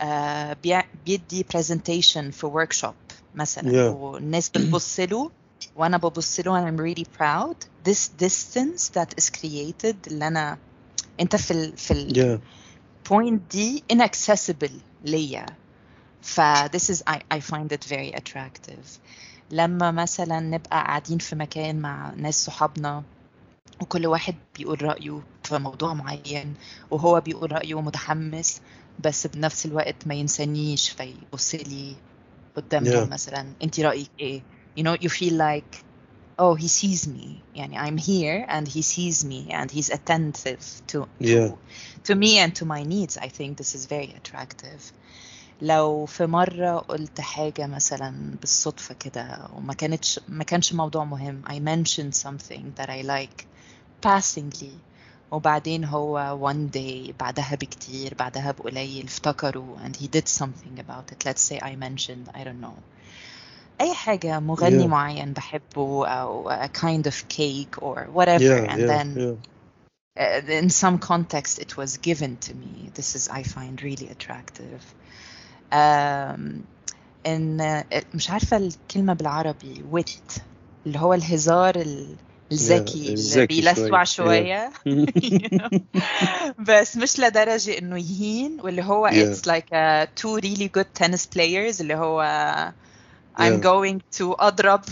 آه 0.00 0.52
بيع- 0.52 0.84
بيدي 1.06 1.46
presentation 1.56 2.30
في 2.32 2.50
workshop 2.54 3.14
مثلا 3.34 3.70
Yeah. 3.70 3.94
والناس 3.96 4.48
بتبص 4.48 5.00
له 5.00 5.30
وأنا 5.76 5.96
ببص 5.96 6.40
له 6.40 6.60
and 6.60 6.64
I'm 6.72 6.80
really 6.80 7.04
proud 7.18 7.56
this 7.88 8.08
distance 8.24 8.88
that 8.94 9.08
is 9.22 9.30
created 9.30 9.96
اللي 10.06 10.26
أنا 10.26 10.58
أنت 11.20 11.36
في 11.36 11.50
ال 11.50 11.76
في 11.76 11.90
ال 11.90 12.14
Yeah. 12.40 12.40
point 13.12 13.40
دي 13.50 13.84
inaccessible 13.92 14.72
ليا 15.04 15.46
ف 16.21 16.41
this 16.75 16.89
is 16.89 17.03
I, 17.07 17.19
I 17.37 17.39
find 17.39 17.71
it 17.71 17.83
very 17.83 18.11
attractive 18.13 18.99
لما 19.51 19.91
مثلا 19.91 20.39
نبقى 20.39 20.69
قاعدين 20.83 21.17
في 21.17 21.35
مكان 21.35 21.79
مع 21.79 22.13
ناس 22.17 22.45
صحابنا 22.45 23.03
وكل 23.81 24.07
واحد 24.07 24.35
بيقول 24.57 24.81
رأيه 24.83 25.21
في 25.43 25.57
موضوع 25.57 25.93
معين 25.93 26.53
وهو 26.91 27.21
بيقول 27.21 27.51
رأيه 27.51 27.81
متحمس 27.81 28.61
بس 29.03 29.27
بنفس 29.27 29.65
الوقت 29.65 30.07
ما 30.07 30.13
ينسانيش 30.15 30.89
فيبص 30.89 31.55
لي 31.55 31.95
قدامهم 32.55 33.05
Yeah. 33.07 33.13
مثلا 33.13 33.53
انت 33.63 33.79
رأيك 33.79 34.09
ايه 34.19 34.41
you 34.79 34.81
know 34.83 34.97
you 35.01 35.09
feel 35.09 35.33
like 35.33 35.77
oh 36.39 36.55
he 36.55 36.67
sees 36.67 37.07
me 37.07 37.27
يعني 37.55 37.79
I'm 37.79 37.97
here 37.97 38.45
and 38.49 38.67
he 38.67 38.81
sees 38.81 39.25
me 39.25 39.51
and 39.51 39.71
he's 39.71 39.89
attentive 39.89 40.63
to 40.93 41.05
Yeah. 41.19 41.49
to, 42.03 42.13
to 42.13 42.15
me 42.15 42.39
and 42.39 42.51
to 42.59 42.65
my 42.65 42.83
needs 42.83 43.17
I 43.17 43.27
think 43.37 43.57
this 43.57 43.75
is 43.75 43.85
very 43.85 44.11
attractive 44.19 44.81
لو 45.62 46.06
في 46.06 46.26
مرة 46.26 46.78
قلت 46.78 47.20
حاجة 47.20 47.66
مثلا 47.66 48.34
بالصدفة 48.40 48.94
كده 48.94 49.48
وما 49.56 49.74
كانتش 49.74 50.20
ما 50.28 50.44
كانش 50.44 50.72
موضوع 50.72 51.04
مهم 51.04 51.42
I 51.48 51.52
mentioned 51.58 52.14
something 52.14 52.62
that 52.80 52.88
I 52.88 53.02
like 53.02 53.44
passingly 54.06 54.74
وبعدين 55.30 55.84
هو 55.84 56.38
one 56.52 56.70
day 56.76 57.12
بعدها 57.20 57.54
بكتير 57.54 58.14
بعدها 58.18 58.50
بقليل 58.52 59.04
افتكروا 59.04 59.76
and 59.84 59.96
he 59.96 60.06
did 60.06 60.28
something 60.28 60.80
about 60.80 61.12
it 61.12 61.28
let's 61.28 61.42
say 61.52 61.58
I 61.60 61.74
mentioned 61.76 62.40
I 62.40 62.44
don't 62.44 62.60
know 62.64 62.80
أي 63.80 63.94
حاجة 63.94 64.40
مغني 64.40 64.84
Yeah. 64.84 64.90
معين 64.90 65.32
بحبه 65.32 66.06
أو 66.06 66.50
a 66.50 66.68
kind 66.68 67.06
of 67.06 67.14
cake 67.28 67.82
or 67.82 67.98
whatever 68.12 68.40
Yeah. 68.40 68.72
and 68.72 68.80
Yeah. 68.80 68.86
then 68.86 69.08
Yeah. 69.16 69.36
uh, 70.20 70.58
in 70.62 70.70
some 70.70 70.98
context 70.98 71.58
it 71.58 71.76
was 71.76 71.96
given 72.08 72.36
to 72.46 72.54
me 72.54 72.90
this 72.94 73.14
is 73.14 73.28
I 73.28 73.42
find 73.42 73.82
really 73.82 74.08
attractive 74.08 74.82
uh, 75.74 76.40
مش 78.14 78.30
عارفة 78.30 78.56
الكلمة 78.56 79.12
بالعربي 79.14 79.84
wit 79.92 80.40
اللي 80.86 80.98
هو 80.98 81.14
الهزار 81.14 81.76
ال- 81.76 82.16
الذكي 82.52 83.14
اللي 83.14 83.46
بيلسوع 83.46 84.04
شوية. 84.04 84.72
شوية. 84.84 85.10
بس 86.68 86.96
مش 86.96 87.18
لدرجة 87.20 87.78
إنه 87.78 87.98
يهين 87.98 88.58
واللي 88.62 88.82
هو 88.82 89.10
like 89.48 89.62
uh, 89.74 90.08
two 90.20 90.40
really 90.44 90.68
good 90.78 90.86
tennis 91.02 91.26
players 91.36 91.80
اللي 91.80 91.94
هو 91.94 92.22
I'm 93.36 93.42
Yeah. 93.42 93.62
going 93.62 94.00
to 94.18 94.34
أضرب 94.40 94.84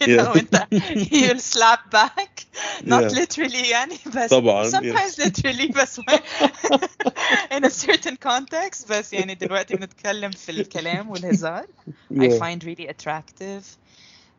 كده 0.00 0.24
Yeah. 0.24 0.28
وانت 0.28 0.66
you'll 1.12 1.40
slap 1.40 1.90
back 1.92 2.44
not 2.82 3.02
Yeah. 3.02 3.14
literally 3.14 3.66
يعني 3.70 3.98
بس 4.16 4.30
طبعاً, 4.30 4.70
sometimes 4.70 5.14
yes. 5.14 5.26
literally 5.26 5.72
بس 5.72 6.00
in 7.56 7.64
a 7.64 7.70
certain 7.70 8.16
context 8.16 8.88
بس 8.90 9.12
يعني 9.12 9.34
دلوقتي 9.34 9.76
بنتكلم 9.76 10.30
في 10.30 10.50
الكلام 10.52 11.10
والهزار 11.10 11.66
I 12.12 12.28
Yeah. 12.28 12.38
find 12.40 12.64
really 12.64 12.88
attractive 12.88 13.64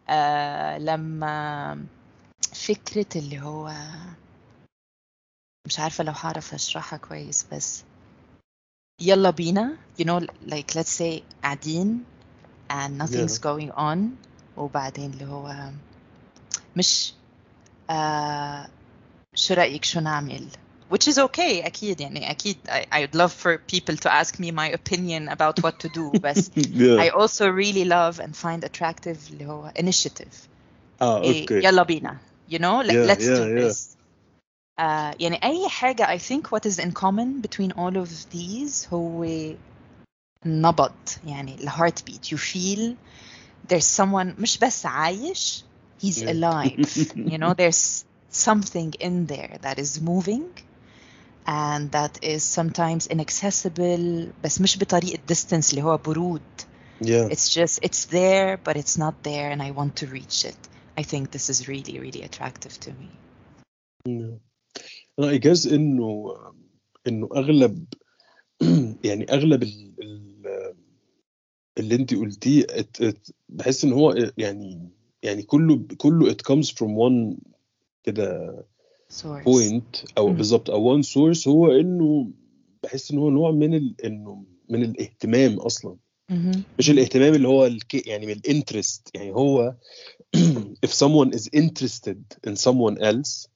آه 0.10 0.78
لما 0.78 1.86
فكرة 2.68 3.06
اللي 3.16 3.40
هو 3.42 3.74
مش 5.66 5.80
عارفة 5.80 6.04
لو 6.04 6.14
هعرف 6.16 6.54
أشرحها 6.54 6.98
كويس 6.98 7.46
بس 7.52 7.84
يلا 9.02 9.30
بينا 9.30 9.78
you 10.02 10.06
know 10.06 10.26
like 10.48 10.76
let's 10.78 10.98
say 11.02 11.22
قاعدين 11.44 12.04
and 12.71 12.99
nothing's 12.99 13.39
Yeah. 13.39 13.53
going 13.53 13.71
on 13.71 13.99
وبعدين 14.57 15.11
اللي 15.13 15.25
هو 15.25 15.71
مش 16.77 17.13
آه 17.91 18.69
شو 19.35 19.55
رأيك 19.55 19.85
شو 19.85 20.01
نعمل 20.01 20.47
which 20.93 21.09
is 21.09 21.19
okay 21.19 21.65
أكيد 21.67 22.01
يعني 22.01 22.31
أكيد 22.31 22.57
I, 22.69 22.87
I 22.93 23.01
would 23.07 23.15
love 23.15 23.33
for 23.33 23.59
people 23.59 23.97
to 23.97 24.13
ask 24.13 24.39
me 24.39 24.51
my 24.51 24.69
opinion 24.69 25.29
about 25.29 25.61
what 25.63 25.79
to 25.81 25.89
do 25.89 26.19
بس 26.21 26.51
yeah. 26.57 27.01
I 27.01 27.09
also 27.09 27.49
really 27.49 27.85
love 27.85 28.21
and 28.21 28.37
find 28.37 28.65
attractive 28.65 29.31
اللي 29.31 29.47
هو 29.47 29.73
initiative 29.79 30.35
اه 31.03 31.23
إيه 31.23 31.41
اوكي 31.43 31.55
يلا 31.65 31.83
بينا 31.83 32.17
you 32.51 32.59
know 32.59 32.83
like, 32.83 32.93
Yeah, 32.93 33.07
let's 33.13 33.27
do 33.27 33.45
yeah, 33.45 33.59
yeah. 33.59 33.73
this 33.73 33.95
آه 34.79 35.15
يعني 35.21 35.41
أي 35.45 35.69
حاجة 35.69 36.07
I 36.17 36.19
think 36.19 36.47
what 36.53 36.67
is 36.67 36.79
in 36.79 36.93
common 36.93 37.41
between 37.41 37.73
all 37.73 37.97
of 37.97 38.09
these 38.35 38.89
هو 38.93 39.25
نبض 40.47 40.93
يعني 41.27 41.55
ال 41.55 41.71
heartbeat 41.71 42.29
you 42.33 42.37
feel 42.39 42.95
there's 43.73 44.01
someone 44.03 44.41
مش 44.41 44.59
بس 44.59 44.87
عايش 44.87 45.65
he's 46.05 46.19
Yeah. 46.19 46.29
alive 46.29 46.89
you 47.17 47.39
know 47.39 47.55
there's 47.55 48.05
something 48.49 48.91
in 49.01 49.27
there 49.27 49.59
that 49.63 49.79
is 49.79 50.01
moving 50.01 50.47
and 51.47 51.91
that 51.93 52.15
is 52.23 52.43
sometimes 52.61 53.07
inaccessible 53.07 54.33
بس 54.45 54.61
مش 54.61 54.79
بطريقة 54.79 55.21
distance 55.35 55.71
اللي 55.71 55.83
هو 55.83 55.97
برود 55.97 56.43
yeah. 57.03 57.29
it's 57.31 57.49
just 57.55 57.79
it's 57.87 58.05
there 58.11 58.59
but 58.69 58.77
it's 58.77 58.97
not 58.99 59.15
there 59.23 59.51
and 59.55 59.63
I 59.63 59.71
want 59.71 59.97
to 60.03 60.07
reach 60.07 60.45
it 60.45 60.61
I 61.01 61.03
think 61.03 61.31
this 61.31 61.49
is 61.51 61.69
really 61.69 61.99
really 61.99 62.23
attractive 62.23 62.81
to 62.81 62.91
me 62.91 63.09
Yeah. 64.09 64.39
انا 65.19 65.31
اجاز 65.33 65.67
انه 65.67 66.35
انه 67.07 67.29
اغلب 67.37 67.85
يعني 69.05 69.27
اغلب 69.33 69.63
ال... 69.63 69.95
ال... 71.80 71.84
اللي 71.86 71.96
انت 71.96 72.14
قلتيه. 72.14 72.68
بحس 73.50 73.84
ان 73.84 73.94
هو 73.94 74.32
يعني 74.38 74.90
يعني 75.24 75.42
كله 75.44 75.86
كله 75.98 76.32
it 76.34 76.38
comes 76.52 76.68
from 76.70 76.88
one 76.98 77.38
كده 78.04 78.56
point 79.24 80.04
أو. 80.18 80.30
بالظبط 80.34 80.70
أو 80.70 81.02
one 81.02 81.06
source 81.06 81.48
هو 81.48 81.72
إنه 81.72 82.32
بحس 82.84 83.12
إن 83.12 83.18
هو 83.18 83.30
نوع 83.30 83.52
من 83.52 83.74
ال... 83.74 83.96
إنه 84.06 84.44
من 84.70 84.84
الاهتمام 84.84 85.60
أصلا. 85.60 85.96
مش 86.80 86.90
الاهتمام 86.90 87.34
اللي 87.34 87.48
هو 87.48 87.66
الك... 87.66 88.08
يعني 88.08 88.26
من 88.26 88.32
الانترست 88.34 89.10
يعني 89.16 89.32
هو 89.32 89.76
if 90.86 90.90
someone 90.90 91.32
is 91.34 91.50
interested 91.56 92.18
in 92.48 92.56
someone 92.56 92.98
else 93.02 93.48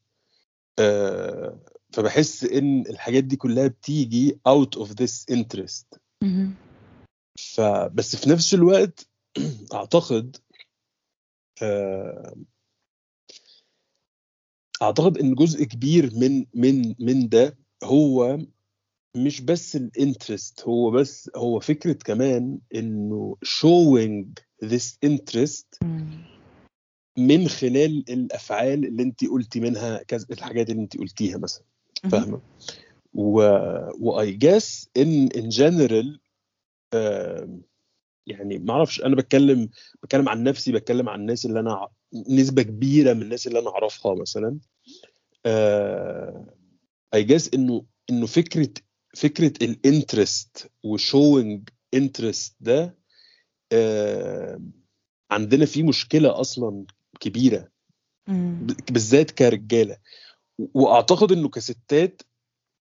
آه 0.80 1.60
فبحس 1.92 2.44
إن 2.44 2.82
الحاجات 2.90 3.24
دي 3.24 3.36
كلها 3.36 3.68
بتيجي 3.68 4.40
out 4.50 4.80
of 4.80 4.88
this 4.88 5.36
interest. 5.36 5.86
فبس 7.40 8.16
في 8.16 8.30
نفس 8.30 8.54
الوقت 8.54 9.08
أعتقد 9.74 10.38
آه 11.62 12.36
أعتقد 14.82 15.18
إن 15.18 15.36
جزء 15.36 15.64
كبير 15.64 16.12
من 16.16 16.46
من 16.54 16.96
من 17.00 17.30
ده 17.30 17.58
هو 17.84 18.40
مش 19.18 19.42
بس 19.42 19.76
ال 19.76 19.85
interest 19.85 20.62
هو 20.62 20.92
بس 20.92 21.32
هو 21.36 21.60
فكرة 21.60 21.94
كمان 21.94 22.60
إنه 22.76 23.38
showing 23.46 24.26
this 24.66 24.98
interest. 25.06 25.80
من 27.18 27.48
خلال 27.48 28.06
الأفعال 28.10 28.86
اللي 28.86 29.04
انت 29.04 29.26
قلتي 29.26 29.60
منها 29.60 30.04
كذا 30.04 30.26
الحاجات 30.32 30.70
اللي 30.70 30.82
انت 30.82 30.98
قلتيها 30.98 31.38
مثلا. 31.38 31.64
فاهمة 32.12 32.42
و 33.14 33.36
I 34.00 34.32
guess 34.32 34.90
إن 34.98 35.28
in 35.28 35.50
general 35.50 36.20
يعني 38.28 38.58
ما 38.58 38.74
أعرفش 38.74 39.02
أنا 39.02 39.16
بتكلم 39.16 39.70
بتكلم 40.04 40.30
عن 40.30 40.44
نفسي 40.44 40.72
بتكلم 40.72 41.10
عن 41.10 41.20
الناس 41.20 41.46
اللي 41.46 41.60
أنا 41.60 41.88
نسبة 42.30 42.62
كبيرة 42.64 43.14
من 43.14 43.22
الناس 43.22 43.48
اللي 43.48 43.60
أنا 43.60 43.70
اعرفها 43.70 44.16
مثلا. 44.16 44.60
I 47.14 47.24
guess 47.24 47.54
إنه 47.54 47.86
إنه 48.10 48.26
فكرة 48.26 48.70
فكرة 49.16 49.54
ال 49.66 49.78
interest 49.78 50.72
و 50.84 50.95
showing 50.95 51.70
interest 51.94 52.56
ده 52.60 52.98
آه، 53.72 54.62
عندنا 55.32 55.66
فيه 55.66 55.84
مشكلة 55.84 56.40
أصلا 56.42 56.86
كبيرة. 57.20 57.70
بالذات 58.92 59.32
كرجالة. 59.32 59.98
وأعتقد 60.58 61.32
إنه 61.32 61.50
كستات 61.50 62.22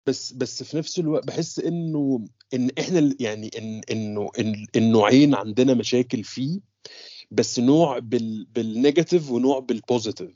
بس 0.08 0.34
بس 0.34 0.63
في 0.63 0.78
نفس 0.78 1.00
الوقت 1.00 1.28
بحس 1.28 1.60
إنه 1.60 2.26
إن 2.54 2.70
إحنا 2.80 3.15
يعني 3.20 3.50
إن 3.58 3.82
إنه 3.91 4.30
النوعين 4.76 5.36
عندنا 5.36 5.74
مشاكل 5.74 6.24
فيه 6.24 6.60
بس 7.32 7.60
نوع 7.60 8.00
بال 8.00 8.46
بال 8.45 8.63
negative 8.63 9.32
ونوع 9.32 9.60
بال 9.60 9.74
positive 9.74 10.32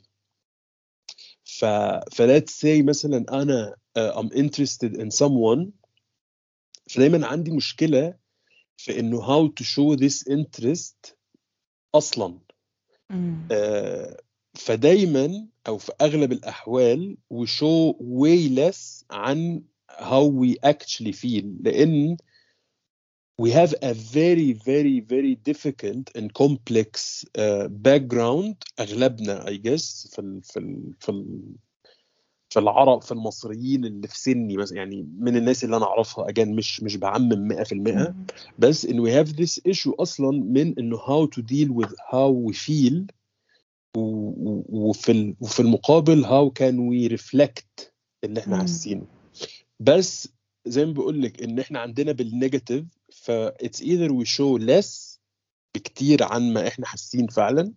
ف 1.44 1.64
ف 2.12 2.19
let's 2.19 2.52
say 2.60 2.82
مثلا 2.82 3.24
أنا 3.42 3.76
I'm 3.98 4.28
interested 4.28 4.96
in 4.96 5.10
someone 5.10 5.66
فدايما 6.90 7.26
عندي 7.26 7.50
مشكلة 7.50 8.14
في 8.76 9.00
إنه 9.00 9.20
how 9.22 9.48
to 9.48 9.64
show 9.64 9.96
this 9.96 10.32
interest 10.32 11.14
أصلا. 11.94 12.38
آه، 13.52 14.20
فدايما 14.54 15.46
أو 15.66 15.78
في 15.78 15.92
أغلب 16.00 16.32
الأحوال 16.32 17.16
we 17.34 17.46
show 17.46 17.94
way 18.00 18.48
less 18.48 19.04
عن 19.10 19.62
how 19.90 20.24
we 20.26 20.56
actually 20.66 21.12
feel 21.12 21.44
لأن 21.60 22.16
we 23.42 23.50
have 23.50 23.74
a 23.82 23.92
very 23.94 24.52
very 24.52 25.00
very 25.00 25.34
difficult 25.50 26.10
and 26.16 26.32
complex 26.34 27.24
uh, 27.38 27.68
background 27.68 28.54
أغلبنا 28.80 29.44
I 29.46 29.56
guess 29.56 30.08
في 30.14 30.18
ال 30.18 30.42
في 30.42 30.58
ال 30.58 30.94
في 31.00 31.08
ال 31.08 31.40
في 32.50 32.58
العرب 32.58 33.02
في 33.02 33.12
المصريين 33.12 33.84
اللي 33.84 34.08
في 34.08 34.18
سني 34.20 34.56
مثلا 34.56 34.76
يعني 34.78 35.08
من 35.18 35.36
الناس 35.36 35.64
اللي 35.64 35.76
أنا 35.76 35.84
أعرفها 35.84 36.28
اجان 36.28 36.54
مش 36.56 36.82
مش 36.82 36.96
بعمم 36.96 37.48
100% 37.48 37.64
Mm. 37.64 38.12
بس 38.58 38.84
إن 38.86 39.06
we 39.06 39.10
have 39.10 39.32
this 39.32 39.60
issue 39.72 39.92
أصلا 40.00 40.30
من 40.30 40.78
إنه 40.78 40.96
how 40.98 41.26
to 41.26 41.42
deal 41.42 41.68
with 41.80 41.94
how 42.12 42.28
we 42.48 42.52
feel 42.54 43.06
وفي 43.96 45.34
وفي 45.40 45.60
المقابل 45.60 46.24
how 46.24 46.50
can 46.50 46.74
we 46.90 47.08
reflect 47.18 47.90
اللي 48.24 48.40
إحنا. 48.40 48.56
حاسينه 48.58 49.06
بس 49.80 50.28
زي 50.66 50.84
ما 50.86 50.92
بقول 50.92 51.22
لك 51.22 51.42
إن 51.42 51.58
إحنا 51.58 51.78
عندنا 51.78 52.12
بالنيجاتيف 52.12 52.84
ف 53.12 53.30
it's 53.48 53.80
either 53.82 54.08
we 54.10 54.24
show 54.26 54.58
less 54.58 55.18
بكتير 55.74 56.22
عن 56.22 56.52
ما 56.52 56.68
إحنا 56.68 56.86
حاسين 56.86 57.26
فعلا 57.26 57.72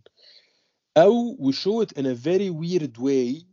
أو 0.97 1.51
show 1.51 1.86
it 1.86 1.99
in 1.99 2.06
a 2.06 2.15
very 2.15 2.49
weird 2.49 2.97
way 2.97 3.45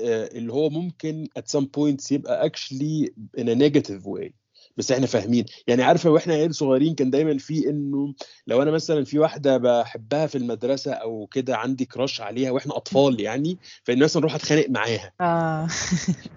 آه، 0.00 0.26
اللي 0.26 0.52
هو 0.52 0.70
ممكن 0.70 1.28
at 1.38 1.42
some 1.58 1.64
points 1.64 2.12
يبقى 2.12 2.50
actually 2.50 3.08
in 3.38 3.44
a 3.44 3.54
negative 3.54 4.04
way 4.06 4.30
بس 4.76 4.92
إحنا 4.92 5.06
فاهمين. 5.06 5.44
يعني 5.66 5.82
عارفه 5.82 6.10
وإحنا 6.10 6.34
عيال 6.34 6.54
صغيرين 6.54 6.94
كان 6.94 7.10
دايما 7.10 7.38
في 7.38 7.70
إنه 7.70 8.14
لو 8.46 8.62
أنا 8.62 8.70
مثلا 8.70 9.04
في 9.04 9.18
واحدة 9.18 9.56
بحبها 9.56 10.26
في 10.26 10.38
المدرسة 10.38 10.92
أو 10.92 11.26
كده 11.26 11.56
عندي 11.56 11.84
كراش 11.84 12.20
عليها 12.20 12.50
وإحنا 12.50 12.76
أطفال 12.76 13.20
يعني 13.20 13.58
فإن 13.84 13.98
مثلا 14.02 14.20
أروح 14.22 14.34
أتخانق 14.34 14.66
معاها. 14.70 15.12
آه. 15.20 15.66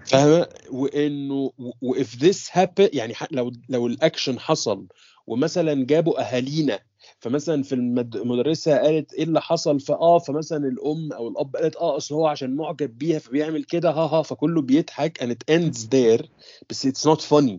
فاهمة؟ 0.06 0.46
وإنه 0.70 1.52
و 1.82 1.93
if 1.93 2.16
this 2.16 2.48
happen 2.52 2.88
يعني 2.92 3.14
لو 3.30 3.52
لو 3.68 3.86
الأكشن 3.86 4.38
حصل 4.40 4.86
ومثلا 5.26 5.86
جابوا 5.86 6.20
أهالينا 6.20 6.78
فمثلا 7.20 7.62
في 7.62 7.74
المد- 7.74 8.16
المدرسة 8.16 8.78
قالت 8.78 9.12
إيه 9.14 9.24
اللي 9.24 9.40
حصل؟ 9.40 9.80
فآه 9.80 10.18
فمثلا 10.18 10.68
الأم 10.68 11.12
أو 11.12 11.28
الأب 11.28 11.56
قالت 11.56 11.76
آه 11.76 11.96
أصل 11.96 12.14
هو 12.14 12.26
عشان 12.26 12.56
معجب 12.56 12.98
بيها 12.98 13.18
فبيعمل 13.18 13.64
كده 13.64 13.90
ها 13.90 14.06
ها 14.06 14.22
فكله 14.22 14.62
بيضحك 14.62 15.22
and 15.24 15.26
it 15.28 15.54
ends 15.54 15.78
there 15.84 16.26
بس 16.70 16.86
it's 16.86 17.10
not 17.10 17.20
funny. 17.20 17.58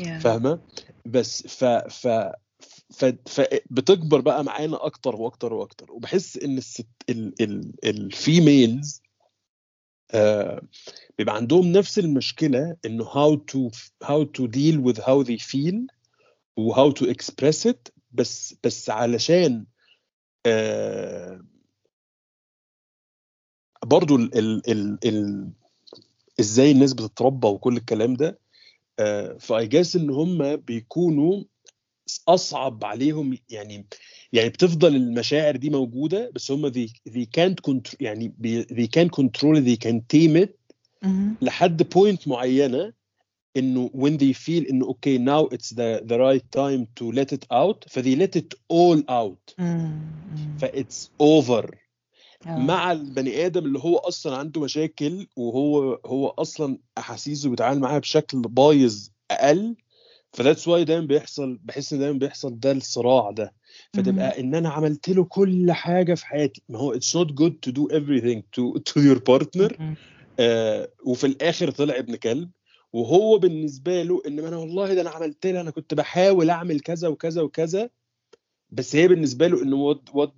Yeah. 0.00 0.18
فاهمة؟ 0.20 0.58
بس 1.06 1.46
ف 1.46 1.64
ف 1.64 2.08
ف 2.90 3.04
فبتكبر 3.26 4.20
بقى 4.20 4.44
معانا 4.44 4.86
أكتر 4.86 5.16
وأكتر 5.16 5.54
وأكتر. 5.54 5.92
وبحس 5.92 6.36
إن 6.36 6.58
الست 6.58 6.86
ال 7.10 7.42
ال 7.42 7.72
ال 7.84 7.99
females 7.99 9.02
آه 10.10 10.62
بيبقى 11.18 11.36
عندهم 11.36 11.66
نفس 11.72 11.98
المشكلة 11.98 12.76
إنه 12.84 13.04
how 13.04 13.36
to 13.36 13.70
how 14.04 14.24
to 14.24 14.46
deal 14.48 14.78
with 14.86 14.98
how 15.00 15.22
they 15.28 15.38
feel 15.38 15.86
و 16.56 16.74
how 16.74 16.92
to 16.92 17.04
express 17.14 17.66
it. 17.72 17.90
بس 18.12 18.54
بس 18.64 18.90
علشان 18.90 19.66
آه 20.46 21.40
برضو 23.84 24.16
ال 24.16 24.38
ال 24.38 24.70
ال 24.70 24.98
ال 25.04 25.50
إزاي 26.40 26.70
الناس 26.70 26.92
بتتربى 26.92 27.48
وكل 27.48 27.76
الكلام 27.76 28.14
ده 28.14 28.38
آه، 28.98 29.36
فاي 29.40 29.66
جاس 29.66 29.96
إن 29.96 30.10
هم 30.10 30.56
بيكونوا 30.56 31.42
أصعب 32.28 32.84
عليهم 32.84 33.38
يعني 33.50 33.86
يعني 34.32 34.48
بتفضل 34.48 34.96
المشاعر 34.96 35.56
دي 35.56 35.70
موجودة 35.70 36.30
بس 36.34 36.50
هم 36.50 36.66
ذي 36.66 36.92
ذي 37.08 37.24
كانت 37.24 37.60
يعني 38.00 38.34
they 38.72 38.86
can 38.86 39.08
control 39.08 39.58
they 39.58 39.76
can 39.76 40.06
tame 40.06 40.48
لحد 41.42 41.82
point 41.82 42.28
معينة 42.28 42.92
إنه 43.56 43.90
when 43.94 44.16
they 44.18 44.32
feel 44.32 44.70
إنه 44.70 44.86
okay 44.86 45.18
now 45.18 45.46
it's 45.46 45.74
the 45.74 46.00
the 46.00 46.16
right 46.16 46.44
time 46.52 46.86
to 46.96 47.12
let 47.12 47.32
it 47.32 47.44
out 47.44 47.84
ف 47.88 47.93
they 47.93 48.14
let 48.14 48.36
it 48.36 48.52
all 48.70 49.04
out 49.10 49.54
ف 50.58 50.68
it's 50.68 51.10
over 51.20 51.85
آه. 52.46 52.58
مع 52.58 52.92
البني 52.92 53.46
آدم 53.46 53.64
اللي 53.64 53.78
هو 53.78 53.96
أصلا 53.96 54.36
عنده 54.36 54.60
مشاكل 54.60 55.26
وهو 55.36 56.00
هو 56.06 56.28
أصلا 56.28 56.78
أحاسيسه 56.98 57.50
بيتعامل 57.50 57.80
معاها 57.80 57.98
بشكل 57.98 58.40
بايظ 58.40 59.08
أقل 59.30 59.76
ف 60.32 60.37
that's 60.37 60.68
why 60.68 60.84
دايما 60.84 61.06
بيحصل 61.06 61.58
بحس 61.64 61.92
إن 61.92 61.98
دايما 61.98 62.18
بيحصل 62.18 62.60
ده 62.60 62.72
الصراع 62.72 63.30
ده. 63.30 63.54
فتبقى 63.92 64.40
إن 64.40 64.54
أنا 64.54 64.68
عملت 64.68 65.08
له 65.08 65.24
كل 65.24 65.72
حاجة 65.72 66.14
في 66.14 66.26
حياتي. 66.26 66.62
ما 66.68 66.78
هو 66.78 66.94
it's 66.94 67.18
not 67.18 67.28
good 67.28 67.52
to 67.66 67.72
do 67.72 67.88
everything 67.92 68.42
your 68.98 69.18
partner. 69.18 69.80
مم. 69.80 69.96
آه 70.40 70.88
وفي 71.04 71.26
الآخر 71.26 71.70
طلع 71.70 71.98
ابن 71.98 72.16
كلب. 72.16 72.50
وهو 72.92 73.38
بالنسبة 73.38 74.02
له 74.02 74.22
إن 74.26 74.38
أنا 74.38 74.56
والله 74.56 74.94
ده 74.94 75.00
أنا 75.00 75.10
عملت 75.10 75.46
لها 75.46 75.60
أنا 75.60 75.70
كنت 75.70 75.94
بحاول 75.94 76.50
أعمل 76.50 76.80
كذا 76.80 77.08
وكذا 77.08 77.42
وكذا. 77.42 77.90
بس 78.70 78.96
هي 78.96 79.08
بالنسبة 79.08 79.46
له 79.46 79.62
انه 79.62 79.76
وات 79.76 80.02
وات 80.14 80.32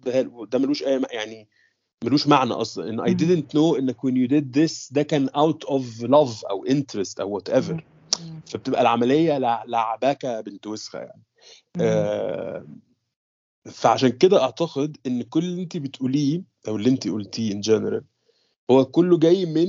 ده 0.52 0.58
ملوش 0.58 0.82
أي 0.82 1.02
يعني 1.12 1.48
ملوش 2.04 2.26
معنى 2.26 2.52
أصلا 2.52 2.88
ان 2.90 3.00
I 3.00 3.10
مم. 3.10 3.16
didn't 3.18 3.46
know 3.58 3.78
انك 3.78 3.96
when 4.06 4.10
you 4.14 4.28
did 4.28 4.52
this 4.60 4.92
ده 4.92 5.02
كان 5.02 5.28
out 5.28 5.68
of 5.68 6.02
love 6.06 6.44
أو 6.50 6.66
interest 6.66 7.20
أو 7.20 7.40
whatever 7.40 7.70
مم. 8.20 8.40
فبتبقى 8.46 8.80
العملية 8.82 9.38
لع- 9.38 9.64
لعبكه 9.64 10.40
بنت 10.40 10.66
وسخة 10.66 10.98
يعني. 10.98 11.22
آه، 11.80 12.66
فعشان 13.72 14.08
كده 14.08 14.42
أعتقد 14.42 14.96
إن 15.06 15.22
كل 15.22 15.44
اللي 15.44 15.62
انت 15.62 15.76
بتقوليه 15.76 16.42
أو 16.68 16.76
اللي 16.76 16.90
انت 16.90 17.08
قلتيه 17.08 17.52
in 17.52 17.64
general 17.64 18.02
هو 18.70 18.84
كله 18.84 19.18
جاي 19.18 19.46
من 19.46 19.68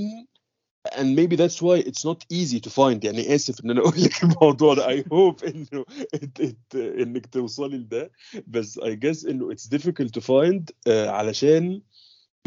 and 0.90 1.16
maybe 1.20 1.36
that's 1.36 1.62
why 1.62 1.78
it's 1.90 2.04
not 2.06 2.20
easy 2.34 2.60
to 2.60 2.70
find 2.70 3.06
يعني 3.06 3.36
آسف 3.36 3.66
إن 3.66 3.70
أنا 3.72 3.80
أقول 3.82 3.94
لك 4.04 4.24
الموضوع 4.24 4.74
ده 4.74 4.88
I 4.88 5.04
hope 5.04 5.44
إنه 5.48 5.86
it, 6.16 6.46
it, 6.46 6.76
إنك 6.76 7.26
توصلي 7.26 7.78
لده 7.78 8.12
بس 8.48 8.80
I 8.80 8.94
guess 9.06 9.28
إنه 9.30 9.54
it's 9.54 9.68
difficult 9.78 10.10
to 10.20 10.22
find 10.22 10.64
آه، 10.88 11.10
علشان 11.10 11.82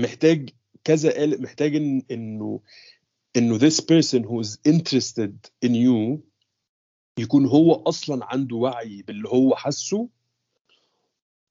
محتاج 0.00 0.50
كذا 0.84 1.26
محتاج 1.26 1.76
إن 1.76 2.02
إنه 2.10 2.60
إنه 3.36 3.58
this 3.58 3.80
person 3.80 4.22
who 4.24 4.40
is 4.40 4.58
interested 4.68 5.32
in 5.66 5.74
you 5.74 6.18
يكون 7.18 7.46
هو 7.46 7.72
أصلا 7.74 8.24
عنده 8.24 8.56
وعي 8.56 9.02
باللي 9.02 9.28
هو 9.28 9.54
حاسه 9.56 10.08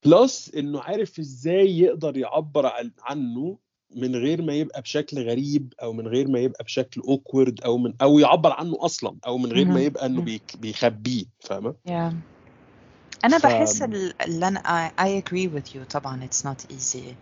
plus 0.06 0.52
إنه 0.56 0.82
عارف 0.82 1.20
إزاي 1.20 1.80
يقدر 1.80 2.18
يعبر 2.18 2.66
عن- 2.66 2.92
عنه 3.02 3.58
من 3.96 4.16
غير 4.16 4.42
ما 4.42 4.54
يبقى 4.54 4.82
بشكل 4.82 5.20
غريب 5.30 5.74
أو 5.82 5.94
من 5.94 6.08
غير 6.08 6.28
ما 6.28 6.40
يبقى 6.40 6.64
بشكل 6.64 7.02
awkward 7.02 7.62
أو 7.62 7.78
من 7.78 7.94
أو 8.02 8.20
يعبر 8.20 8.52
عنه 8.52 8.78
أصلا 8.86 9.18
أو 9.28 9.38
من 9.38 9.52
غير 9.54 9.66
ما. 9.68 9.80
يبقى 9.82 10.06
إنه. 10.06 10.22
بيك- 10.22 10.58
بيخبيه 10.58 11.26
فاهمة 11.40 11.76
Yeah. 11.88 12.14
أنا 13.26 13.38
ف- 13.38 13.46
بحس 13.46 13.82
ال- 13.82 14.22
اللي 14.22 14.48
أنا 14.48 14.60
I, 14.60 15.02
I 15.02 15.24
agree 15.24 15.48
with 15.56 15.76
you 15.76 15.84
طبعا 15.92 16.28
it's 16.28 16.44
not 16.46 16.74
easy 16.76 17.16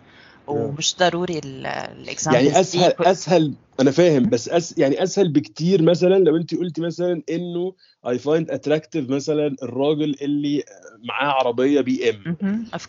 ومش 0.49 0.95
ضروري 0.99 1.39
ال 1.39 1.51
examples 1.51 2.45
يعني 2.45 2.59
اسهل 2.59 2.93
اسهل 2.99 3.53
أنا 3.79 3.91
فاهم 3.91 4.23
بس 4.23 4.77
يعني 4.77 5.03
أسهل 5.03 5.31
بكتير 5.31 5.81
مثلا 5.81 6.15
لو 6.15 6.35
أنت 6.35 6.55
قلتي 6.55 6.81
مثلا 6.81 7.23
إنه 7.29 7.73
I 8.07 8.19
find 8.19 8.51
attractive 8.51 9.09
مثلا 9.09 9.55
الراجل 9.63 10.15
اللي 10.21 10.63
معاه 11.03 11.31
عربية 11.31 11.81
بي 11.81 12.09
ام 12.09 12.37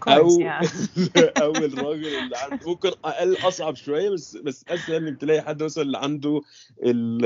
أو. 0.09 0.29
أو 1.43 1.57
الراجل 1.69 2.07
اللي 2.07 2.37
عنده 2.37 2.69
ممكن 2.69 2.91
أقل 3.05 3.37
أصعب 3.43 3.77
شوية 3.77 4.11
بس 4.11 4.37
بس 4.37 4.65
أسهل 4.69 5.07
إنك 5.07 5.21
تلاقي 5.21 5.43
حد 5.43 5.63
مثلا 5.63 5.85
اللي 5.85 5.99
عنده 5.99 6.41
ال- 6.85 7.25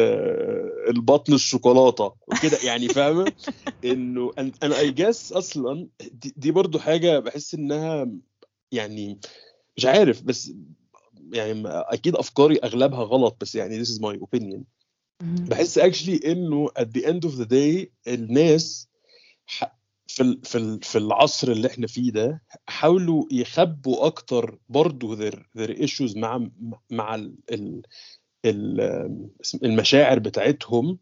البطن 0.91 1.32
الشوكولاتة 1.35 2.14
وكده. 2.26 2.59
يعني 2.64 2.89
فاهمة؟ 2.89 3.32
إنه 3.85 4.32
أنا 4.39 4.78
I 4.79 4.91
guess 4.91 5.33
أصلا 5.32 5.89
دي, 6.12 6.35
دي 6.37 6.51
برضو 6.51 6.78
حاجة 6.78 7.18
بحس 7.18 7.55
إنها 7.55 8.09
يعني 8.72 9.18
مش 9.77 9.85
عارف 9.87 10.22
بس 10.22 10.53
يعني 11.33 11.62
أكيد 11.66 12.16
أفكاري 12.16 12.59
أغلبها 12.59 13.05
غلط 13.05 13.37
بس 13.41 13.55
يعني 13.55 13.85
this 13.85 13.89
is 13.89 13.99
my 14.01 14.18
opinion. 14.18 14.61
بحس 15.22 15.79
actually 15.79 16.27
إنه 16.27 16.68
at 16.79 16.87
the 16.99 17.03
end 17.05 17.29
of 17.31 17.35
the 17.39 17.47
day 17.49 17.87
الناس 18.09 18.89
في 20.07 20.39
في 20.43 20.79
في 20.83 20.99
العصر 20.99 21.53
اللي 21.53 21.68
إحنا 21.68 21.87
فيه 21.87 22.11
ده 22.12 22.43
حاولوا 22.66 23.25
يخبوا 23.33 24.07
أكتر 24.07 24.59
برضو 24.68 25.16
their 25.16 25.35
their 25.59 25.70
issues 25.77 26.16
مع 26.16 26.49
مع 26.91 27.14
ال 27.14 27.35
ال 27.51 27.83
ال 28.45 28.81
المشاعر 29.64 30.18
بتاعتهم. 30.18 30.99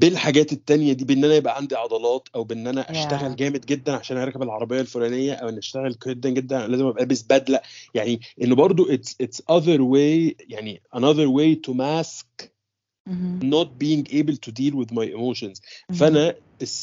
بالحاجات 0.00 0.52
التانية 0.52 0.92
دي 0.92 1.04
بإن 1.04 1.24
أنا 1.24 1.34
يبقى 1.34 1.56
عندي 1.56 1.76
عضلات 1.76 2.28
أو 2.34 2.44
بإن 2.44 2.66
أنا 2.66 2.82
Yeah. 2.82 2.90
اشتغل 2.90 3.36
جامد 3.36 3.66
جدا 3.66 3.92
عشان 3.92 4.16
أركب 4.16 4.42
العربية 4.42 4.80
الفلانية 4.80 5.32
أو 5.32 5.48
إن 5.48 5.58
أشتغل 5.58 5.96
جدا 6.06 6.28
جدا 6.30 6.66
لازم 6.66 6.86
أبقى 6.86 7.02
لابس 7.02 7.22
بدلة 7.22 7.60
يعني 7.94 8.20
انه 8.42 8.54
برضو 8.54 8.84
it's 8.84 9.14
it's 9.22 9.38
other 9.52 9.78
way 9.80 10.34
يعني 10.48 10.82
another 10.96 11.28
way 11.28 11.70
to 11.70 11.74
mask 11.74 12.48
مهم. 13.06 13.40
not 13.54 13.68
being 13.84 14.06
able 14.12 14.36
to 14.36 14.52
deal 14.52 14.74
with 14.76 14.92
my 14.92 15.06
emotions 15.16 15.60
مهم. 15.90 15.98
فأنا 15.98 16.34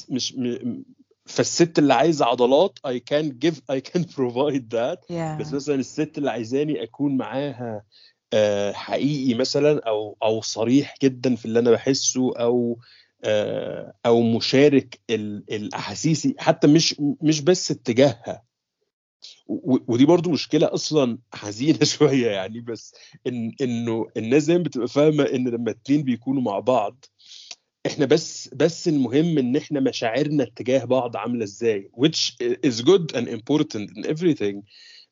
مش 0.09 0.33
م- 0.37 0.83
فالست 1.25 1.79
اللي 1.79 1.93
عايزة 1.93 2.25
عضلات 2.25 2.79
I 2.87 2.91
can 3.13 3.25
give 3.45 3.55
I 3.75 3.79
can 3.91 4.01
provide 4.17 4.69
that 4.73 4.99
yeah. 5.11 5.39
بس 5.39 5.53
مثلا 5.53 5.75
الست 5.75 6.17
اللي 6.17 6.31
عايزاني 6.31 6.83
أكون 6.83 7.17
معاها 7.17 7.83
آه، 8.33 8.71
حقيقي 8.71 9.33
مثلا 9.33 9.81
أو 9.87 10.17
أو 10.23 10.41
صريح 10.41 10.95
جدا 11.03 11.35
في 11.35 11.45
اللي 11.45 11.59
أنا 11.59 11.71
بحسه 11.71 12.35
أو 12.37 12.77
أو 14.05 14.21
مشارك 14.21 14.99
ال- 15.09 15.43
الاحاسيسي 15.51 16.35
حتى 16.39 16.67
مش 16.67 16.95
مش 17.21 17.41
بس 17.41 17.71
اتجاهها. 17.71 18.43
ودي 19.47 20.05
برضو 20.05 20.29
مشكلة 20.31 20.73
أصلا 20.73 21.17
حزينة 21.33 21.79
شوية 21.97 22.27
يعني 22.27 22.61
بس 22.61 22.95
إن 23.27 23.51
إنه 23.61 24.07
الناس 24.17 24.45
دايما 24.45 24.63
بتبقى 24.63 24.87
فاهمة 24.87 25.23
إن 25.23 25.47
لما 25.47 25.71
اتنين 25.71 26.03
بيكونوا 26.03 26.41
مع 26.41 26.59
بعض 26.59 27.05
إحنا 27.85 28.05
بس 28.05 28.49
بس 28.53 28.87
المهم 28.87 29.37
إن 29.37 29.55
إحنا 29.55 29.79
مشاعرنا 29.79 30.43
اتجاه 30.43 30.85
بعض 30.85 31.17
عاملة 31.17 31.43
إزاي 31.43 31.91
which 31.93 32.35
is 32.67 32.81
good 32.81 33.15
and 33.15 33.27
important 33.27 33.89
in 33.97 34.05
everything. 34.05 34.61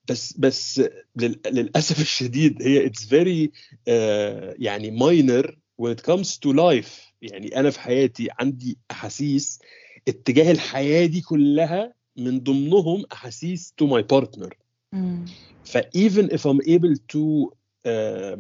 بس 0.09 0.34
بس 0.38 0.80
لل- 1.16 1.39
للأسف 1.45 2.01
الشديد 2.01 2.61
هي 2.61 2.89
it's 2.89 3.03
very 3.03 3.47
uh, 3.49 4.55
يعني 4.59 4.99
minor 4.99 5.47
when 5.82 5.95
it 5.95 6.01
comes 6.03 6.38
to 6.38 6.53
life. 6.53 7.12
يعني 7.24 7.59
أنا 7.59 7.69
في 7.69 7.80
حياتي 7.80 8.28
عندي 8.39 8.78
أحاسيس 8.91 9.59
اتجاه 10.07 10.51
الحياة 10.51 11.05
دي 11.05 11.21
كلها 11.21 11.93
من 12.17 12.39
ضمنهم 12.39 13.05
أحاسيس 13.11 13.74
to 13.82 13.86
my 13.88 14.01
partner 14.01 14.49
مم. 14.93 15.26
ف 15.65 15.78
even 15.78 16.28
if 16.30 16.41
I'm 16.45 16.61
able 16.67 16.95
to 17.13 17.49
uh, 17.88 18.38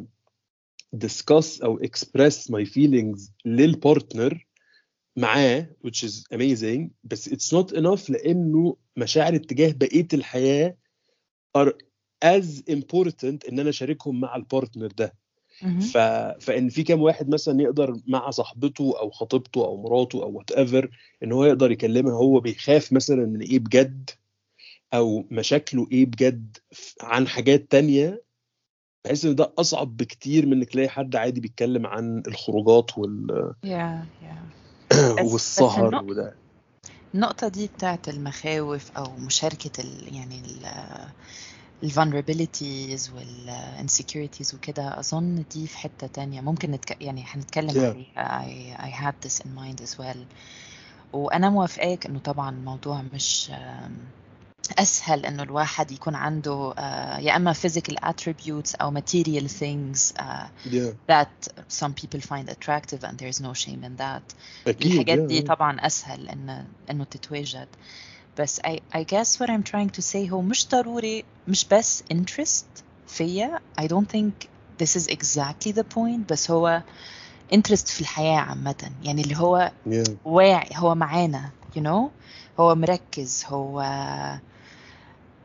discuss 1.05 1.63
أو 1.63 1.79
express 1.79 2.49
my 2.49 2.65
feelings 2.65 3.31
لل 3.45 3.68
partner 3.68 4.47
معاه 5.17 5.69
which 5.87 6.03
is 6.07 6.23
amazing 6.33 6.89
بس 7.03 7.29
it's 7.29 7.53
not 7.57 7.75
enough 7.77 8.09
لأنه 8.09 8.77
مشاعر 8.97 9.35
اتجاه 9.35 9.71
بقية 9.71 10.07
الحياة 10.13 10.77
are 11.57 11.71
as 12.25 12.61
important 12.69 13.49
إن 13.49 13.59
أنا 13.59 13.69
أشاركهم 13.69 14.19
مع 14.19 14.35
ال 14.35 14.42
partner 14.42 14.87
ده. 14.87 15.15
ف... 15.79 15.97
فإن 16.45 16.69
في 16.69 16.83
كام 16.83 17.01
واحد 17.01 17.29
مثلا 17.29 17.61
يقدر 17.61 17.95
مع 18.07 18.29
صاحبته 18.29 18.93
أو 18.99 19.09
خطيبته 19.11 19.65
أو 19.65 19.81
مراته 19.81 20.23
أو 20.23 20.31
whatever 20.31 20.89
إن 21.23 21.31
هو 21.31 21.45
يقدر 21.45 21.71
يكلمها 21.71 22.13
هو 22.13 22.39
بيخاف 22.39 22.93
مثلا 22.93 23.25
من 23.25 23.41
إيه 23.41 23.59
بجد 23.59 24.09
أو 24.93 25.25
مشاكله 25.31 25.87
إيه 25.91 26.05
بجد 26.05 26.57
عن 27.01 27.27
حاجات 27.27 27.71
تانية 27.71 28.23
بحس 29.05 29.25
إن 29.25 29.35
ده 29.35 29.53
أصعب 29.57 29.97
بكتير 29.97 30.45
من 30.45 30.53
إنك 30.53 30.69
تلاقي 30.69 30.89
حد 30.89 31.15
عادي 31.15 31.41
بيتكلم 31.41 31.87
عن 31.87 32.23
الخروجات 32.27 32.97
وال... 32.97 33.53
yeah 33.65 34.23
yeah. 34.23 35.21
والسهر 35.31 36.03
وده. 36.03 36.35
النقطة 37.15 37.47
دي 37.47 37.67
بتاعت 37.67 38.09
المخاوف 38.09 38.91
أو 38.97 39.15
مشاركة 39.15 39.81
ال 39.81 40.15
يعني 40.15 40.39
ال 40.39 40.65
ال 40.65 41.07
vulnerabilities 41.91 43.09
وال 43.13 43.55
insecurities 43.87 44.53
وكده 44.53 44.99
أظن 44.99 45.43
دي 45.53 45.67
في 45.67 45.77
حتة 45.77 46.07
تانية 46.07 46.41
ممكن 46.41 46.71
نتك... 46.71 47.01
يعني 47.01 47.23
هنتكلم 47.27 47.69
Yeah. 47.69 48.17
عليها 48.17 48.77
I, 48.79 48.81
I 48.81 48.89
had 49.03 49.27
this 49.27 49.39
in 49.39 49.49
mind 49.59 49.81
as 49.83 49.99
well 49.99 50.17
وأنا 51.13 51.49
موافقاك 51.49 52.05
إنه 52.05 52.19
طبعا 52.19 52.49
الموضوع 52.49 53.01
مش 53.13 53.51
آم، 53.53 53.97
أسهل 54.79 55.25
إنه 55.25 55.43
الواحد 55.43 55.91
يكون 55.91 56.15
عنده 56.15 56.73
آه، 56.77 57.17
يا 57.19 57.35
إما 57.35 57.53
physical 57.53 57.95
attributes 58.05 58.75
أو 58.81 58.93
material 58.99 59.47
things 59.61 60.19
آه، 60.21 60.49
yeah. 60.69 60.93
that 61.11 61.51
some 61.81 61.91
people 62.01 62.19
find 62.21 62.49
attractive 62.49 63.03
and 63.03 63.17
there's 63.17 63.41
no 63.41 63.53
shame 63.53 63.83
in 63.83 63.97
that 64.01 64.35
أكيد 64.67 64.91
الحاجات 64.91 65.19
yeah, 65.19 65.21
دي 65.27 65.41
yeah. 65.41 65.45
طبعا 65.45 65.85
اسهل 65.85 66.29
ان 66.29 66.65
انه 66.91 67.03
تتواجد 67.03 67.67
بس 68.39 68.59
I, 68.59 68.79
I 68.95 69.03
guess 69.03 69.39
what 69.39 69.49
I'm 69.49 69.63
trying 69.63 69.89
to 69.89 70.01
say 70.01 70.31
هو 70.31 70.41
مش 70.41 70.67
ضروري 70.67 71.23
مش 71.47 71.65
بس 71.65 72.03
interest 72.13 72.83
فيا. 73.07 73.59
I 73.81 73.83
don't 73.83 74.09
think 74.15 74.47
this 74.83 74.95
is 74.95 75.07
exactly 75.07 75.71
the 75.71 75.83
point 75.95 76.31
بس 76.31 76.51
هو 76.51 76.83
انترست 77.53 77.87
في 77.87 78.01
الحياة 78.01 78.39
عامة. 78.39 78.91
يعني 79.03 79.21
اللي 79.21 79.37
هو 79.37 79.71
yeah. 79.89 80.09
واعي 80.25 80.69
هو 80.75 80.95
معانا 80.95 81.51
you 81.77 81.79
know 81.79 82.09
هو 82.59 82.75
مركز 82.75 83.43
هو 83.47 83.81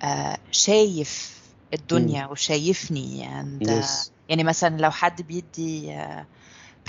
آه 0.03 0.39
شايف 0.51 1.39
الدنيا 1.75 2.27
وشايفني. 2.27 3.29
And 3.43 3.67
uh, 3.67 3.71
yes. 3.71 4.11
يعني 4.29 4.45
مثلا 4.45 4.77
لو 4.77 4.91
حد 4.91 5.23
بيدي 5.23 5.97
uh, 5.99 6.25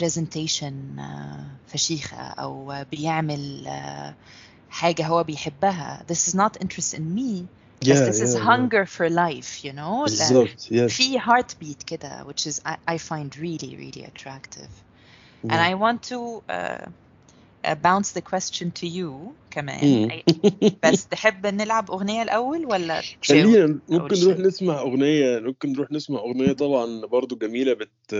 presentation 0.01 0.73
فشيخة 1.67 2.17
أو 2.17 2.85
بيعمل 2.91 3.65
حاجة 4.68 5.06
هو 5.06 5.22
بيحبها 5.24 6.04
this 6.12 6.28
is 6.28 6.34
not 6.34 6.56
interest 6.60 6.94
in 6.94 7.14
me 7.14 7.44
yeah, 7.82 7.92
بس 7.92 8.08
this 8.08 8.20
is 8.20 8.34
yeah, 8.34 8.38
yeah. 8.38 8.46
hunger 8.48 8.86
for 8.86 9.08
life 9.10 9.64
you 9.64 9.72
know 9.72 10.04
لا- 10.04 10.04
بالظبط 10.04 10.48
yes. 10.70 10.90
في 10.92 11.18
heartbeat 11.20 11.84
كده 11.86 12.24
which 12.24 12.46
is 12.46 12.60
I, 12.66 12.76
I 12.94 12.98
find 12.98 13.36
really 13.36 13.76
really 13.76 14.04
attractive 14.04 14.70
and 15.50 15.60
Yeah. 15.60 15.70
I 15.70 15.74
want 15.74 16.02
to 16.12 16.18
uh, 16.48 16.86
uh, 17.64 17.74
bounce 17.74 18.12
the 18.12 18.22
question 18.22 18.70
to 18.80 18.86
you 18.86 19.34
كمان 19.51 19.85
مم. 19.85 20.09
أي- 20.09 20.71
بس 20.83 21.07
تحب 21.07 21.47
نلعب 21.47 21.91
أغنية 21.91 22.21
الأول 22.23 22.65
ولا؟ 22.65 23.01
خلينا 23.23 23.79
ممكن 23.89 24.19
نروح. 24.19 24.39
نسمع 24.39 24.79
أغنية 24.81 25.39
ممكن 25.39 25.71
نروح 25.71 25.91
نسمع 25.91 26.19
أغنية 26.19 26.51
طبعا 26.53 27.05
برضو 27.05 27.35
جميلة 27.35 27.73
بت 27.73 28.13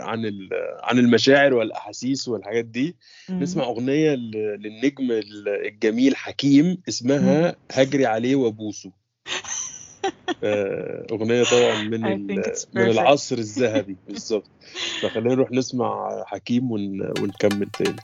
عن 0.00 0.24
ال... 0.24 0.48
عن 0.82 0.98
المشاعر 0.98 1.54
والأحاسيس 1.54 2.28
والحاجات 2.28 2.64
دي 2.64 2.96
مم. 3.28 3.42
نسمع 3.42 3.64
أغنية 3.64 4.14
ل... 4.14 4.30
للنجم 4.60 5.10
ال- 5.12 5.48
الجميل 5.66 6.16
حكيم 6.16 6.78
اسمها 6.88 7.56
هجري 7.72 8.06
عليه 8.06 8.36
وأبوسه 8.36 8.90
آه، 10.44 11.06
أغنية 11.12 11.42
طبعا 11.42 11.82
من 11.82 12.26
من. 12.26 12.42
العصر 12.90 13.38
الذهبي 13.38 13.96
بالظبط 14.08 14.50
فخلينا 15.02 15.34
نروح 15.34 15.50
نسمع 15.52 16.22
حكيم 16.26 16.70
ون... 16.70 17.00
ونكمل 17.20 17.68
تاني 17.78 17.96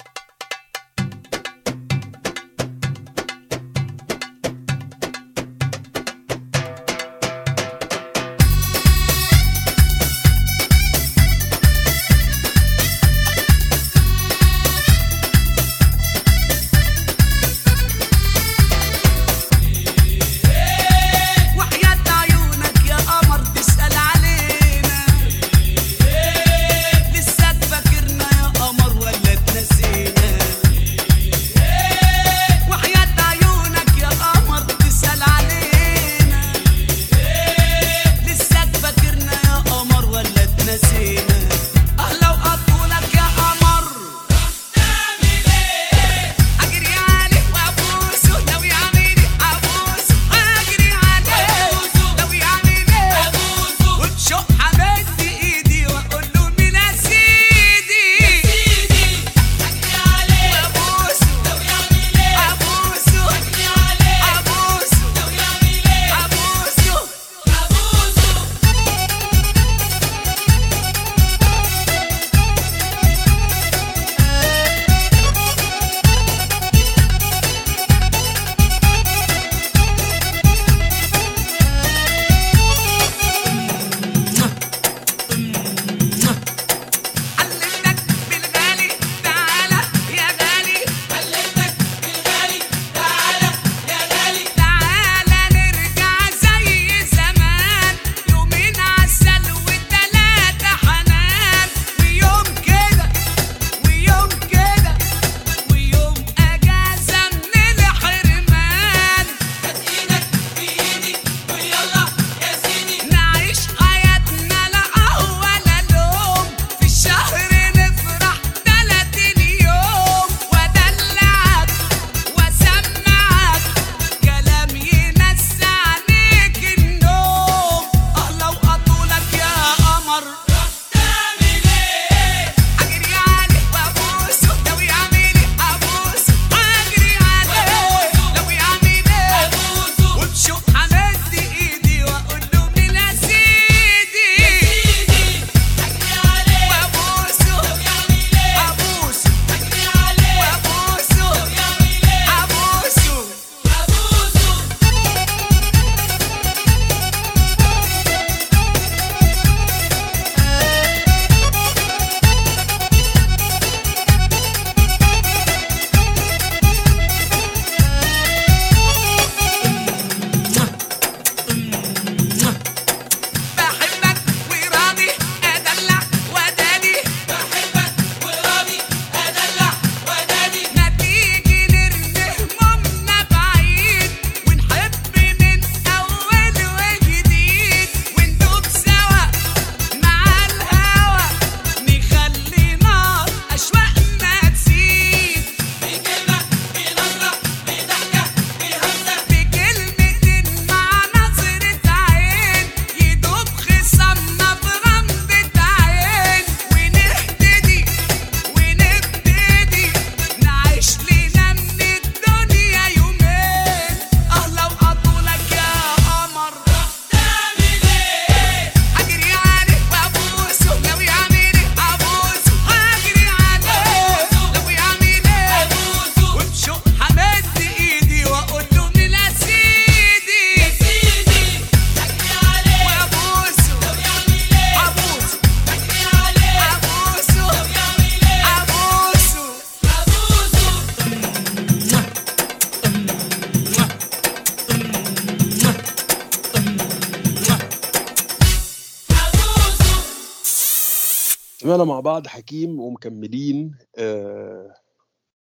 سمعنا 251.71 251.85
مع 251.85 252.01
بعض 252.01 252.27
حكيم 252.27 252.81
ومكملين 252.81 253.79
آه 253.99 254.75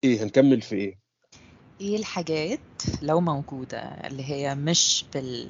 إيه 0.03 0.23
هنكمل 0.23 0.61
في 0.61 0.75
إيه؟ 0.75 0.99
إيه 1.81 1.95
الحاجات 1.95 2.59
لو 3.01 3.21
موجودة 3.21 3.79
اللي 3.79 4.23
هي 4.23 4.55
مش 4.55 5.05
بال 5.13 5.47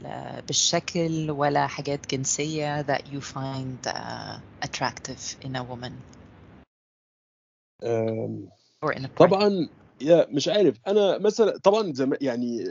بالشكل 0.47 1.31
ولا 1.31 1.67
حاجات 1.67 2.15
جنسية 2.15 2.81
that 2.83 3.01
you 3.01 3.21
find 3.21 3.87
uh, 3.87 4.67
attractive 4.67 5.45
in 5.45 5.55
a 5.55 5.63
woman 5.63 5.91
آم، 7.83 8.49
or 8.85 8.93
in 8.93 9.05
a 9.05 9.07
طبعا 9.17 9.69
يا 10.01 10.27
مش 10.29 10.47
عارف. 10.47 10.77
أنا 10.87 11.17
مثلا 11.17 11.57
طبعا 11.57 11.93
زمان 11.93 12.17
يعني 12.21 12.65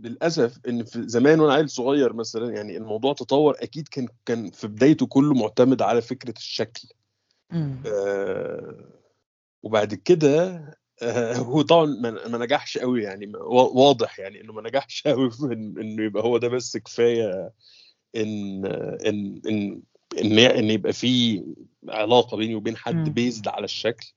للأسف 0.00 0.58
إن 0.68 0.84
في 0.84 1.08
زمان 1.08 1.40
وأنا 1.40 1.54
عيل 1.54 1.70
صغير 1.70 2.12
مثلا 2.12 2.50
يعني 2.56 2.76
الموضوع 2.76 3.12
تطور 3.12 3.54
أكيد 3.62 3.88
كان 3.88 4.08
كان 4.26 4.50
في 4.50 4.68
بدايته 4.68 5.06
كله 5.06 5.34
معتمد 5.34 5.82
على 5.82 6.02
فكرة 6.02 6.34
الشكل. 6.36 6.88
آه، 6.88 7.05
وبعد 9.62 9.94
كده 9.94 10.62
آه، 11.02 11.34
هو 11.34 11.62
طبعا 11.62 11.84
ما 12.28 12.38
نجحش 12.38 12.78
قوي 12.78 13.02
يعني 13.02 13.32
واضح 13.50 14.18
يعني 14.18 14.40
إنه 14.40 14.52
ما 14.52 14.62
نجحش 14.62 15.02
قوي 15.06 15.30
في 15.30 15.36
إن- 15.42 15.78
إنه 15.80 16.02
يبقى 16.04 16.22
هو 16.22 16.38
ده 16.38 16.48
بس 16.48 16.76
كفاية 16.76 17.52
إن 18.16 18.66
إن 19.06 19.40
إن 19.48 19.82
إن 20.20 20.38
إن 20.38 20.70
يبقى 20.70 20.92
في 20.92 21.44
علاقة 21.88 22.36
بيني 22.36 22.54
وبين 22.54 22.76
حد. 22.76 23.14
بيزد 23.14 23.48
على 23.48 23.64
الشكل 23.64 24.12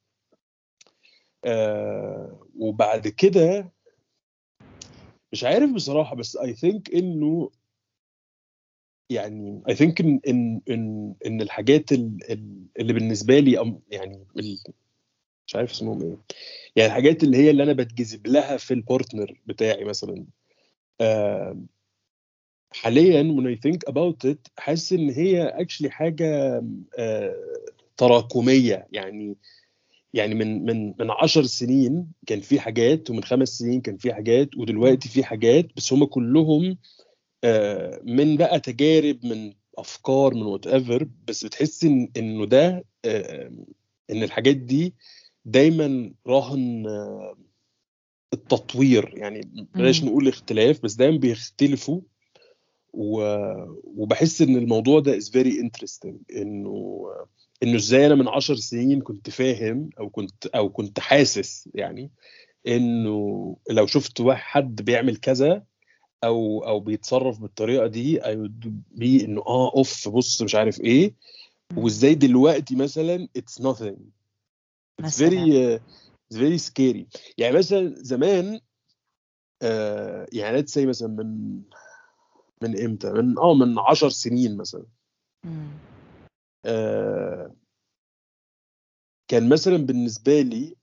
آه 1.45 2.47
وبعد 2.57 3.07
كده 3.07 3.71
مش 5.31 5.43
عارف 5.43 5.71
بصراحة 5.73 6.15
بس 6.15 6.37
I 6.37 6.53
think 6.53 6.89
إنه 6.93 7.49
يعني 9.09 9.61
I 9.69 9.75
think 9.75 10.01
ان 10.01 10.19
ان 10.69 11.13
ان 11.25 11.41
الحاجات 11.41 11.91
ال- 11.91 12.31
ال- 12.31 12.65
اللي 12.79 12.93
بالنسبة 12.93 13.39
لي 13.39 13.77
يعني 13.91 14.25
مش 15.47 15.55
عارف 15.55 15.71
اسمهم 15.71 16.01
إيه. 16.01 16.17
يعني 16.75 16.89
الحاجات 16.89 17.23
اللي 17.23 17.37
هي 17.37 17.49
اللي 17.49 17.63
أنا 17.63 17.73
بتجذب 17.73 18.27
لها 18.27 18.57
في 18.57 18.73
البارتنر 18.73 19.41
بتاعي 19.47 19.83
مثلا 19.83 20.25
حاليا 22.71 23.23
when 23.23 23.47
I 23.47 23.59
think 23.67 23.79
about 23.93 24.29
it 24.31 24.37
حاسس 24.57 24.93
إن 24.93 25.09
هي 25.09 25.57
actually 25.59 25.87
حاجة 25.89 26.63
آه 26.97 27.35
تراكمية. 27.97 28.87
يعني 28.91 29.37
يعني 30.13 30.35
من 30.35 30.65
من 30.65 30.93
من 30.99 31.11
10 31.11 31.43
سنين 31.43 32.07
كان 32.27 32.41
في 32.41 32.59
حاجات 32.59 33.09
ومن 33.09 33.23
خمس 33.23 33.49
سنين 33.49 33.81
كان 33.81 33.97
في 33.97 34.13
حاجات 34.13 34.57
ودلوقتي 34.57 35.09
في 35.09 35.23
حاجات 35.23 35.65
بس 35.77 35.93
هم 35.93 36.05
كلهم 36.05 36.77
من 38.03 38.37
بقى 38.37 38.59
تجارب 38.59 39.25
من 39.25 39.53
أفكار 39.77 40.33
من 40.33 40.41
whatever 40.41 41.07
بس 41.27 41.45
بتحس 41.45 41.83
ان 41.83 42.11
إنه 42.17 42.45
ده 42.45 42.85
آه، 43.05 43.51
إن 44.11 44.23
الحاجات 44.23 44.55
دي 44.55 44.93
دايما 45.45 46.13
رهن 46.27 46.87
آه، 46.87 47.35
التطوير 48.33 49.13
يعني 49.17 49.41
بلاش. 49.75 50.03
نقول 50.03 50.27
اختلاف 50.27 50.81
بس 50.83 50.93
دايما 50.93 51.17
بيختلفوا 51.17 52.01
و... 52.93 53.21
وبحس 53.83 54.41
إن 54.41 54.55
الموضوع 54.55 54.99
ده 54.99 55.19
is 55.19 55.23
very 55.23 55.53
interesting 55.63 56.15
إنه 56.35 57.05
إنه 57.63 57.75
إزاي 57.75 58.05
أنا 58.05 58.15
من 58.15 58.27
عشر 58.27 58.55
سنين 58.55 59.01
كنت 59.01 59.29
فاهم 59.29 59.89
أو 59.99 60.09
كنت 60.09 60.45
أو 60.45 60.69
كنت 60.69 60.99
حاسس 60.99 61.69
يعني 61.75 62.11
إنه 62.67 63.57
لو 63.69 63.85
شفت 63.87 64.21
واحد 64.21 64.41
حد 64.43 64.81
بيعمل 64.81 65.17
كذا 65.17 65.63
أو 66.23 66.59
أو 66.67 66.79
بيتصرف 66.79 67.39
بالطريقة 67.39 67.87
دي 67.87 68.21
I 68.21 68.35
would 68.35 68.65
be 68.99 69.23
إنه 69.23 69.41
آه 69.47 69.71
أوف 69.75 70.09
بص 70.09 70.41
مش 70.41 70.55
عارف 70.55 70.81
إيه. 70.81 71.15
وإزاي 71.77 72.15
دلوقتي 72.15 72.75
مثلا 72.75 73.27
it's 73.37 73.61
nothing. 73.63 73.97
It's 75.01 75.05
مثلاً. 75.05 75.29
very 75.29 75.51
uh, 75.51 75.81
it's 76.31 76.37
very 76.37 76.57
scary. 76.69 77.05
يعني 77.37 77.57
مثلا 77.57 77.95
زمان 77.97 78.59
آه 79.61 80.27
يعني 80.33 80.61
let's 80.61 80.73
say 80.73 80.85
مثلا 80.85 81.07
من 81.07 81.61
من 82.61 82.83
إمتى؟ 82.85 83.11
من 83.11 83.37
آه 83.39 83.53
من 83.53 83.79
10 83.79 84.09
سنين 84.09 84.57
مثلا. 84.57 84.85
آه 86.65 87.55
كان 89.27 89.49
مثلا 89.49 89.77
بالنسبة 89.77 90.41
لي 90.41 90.75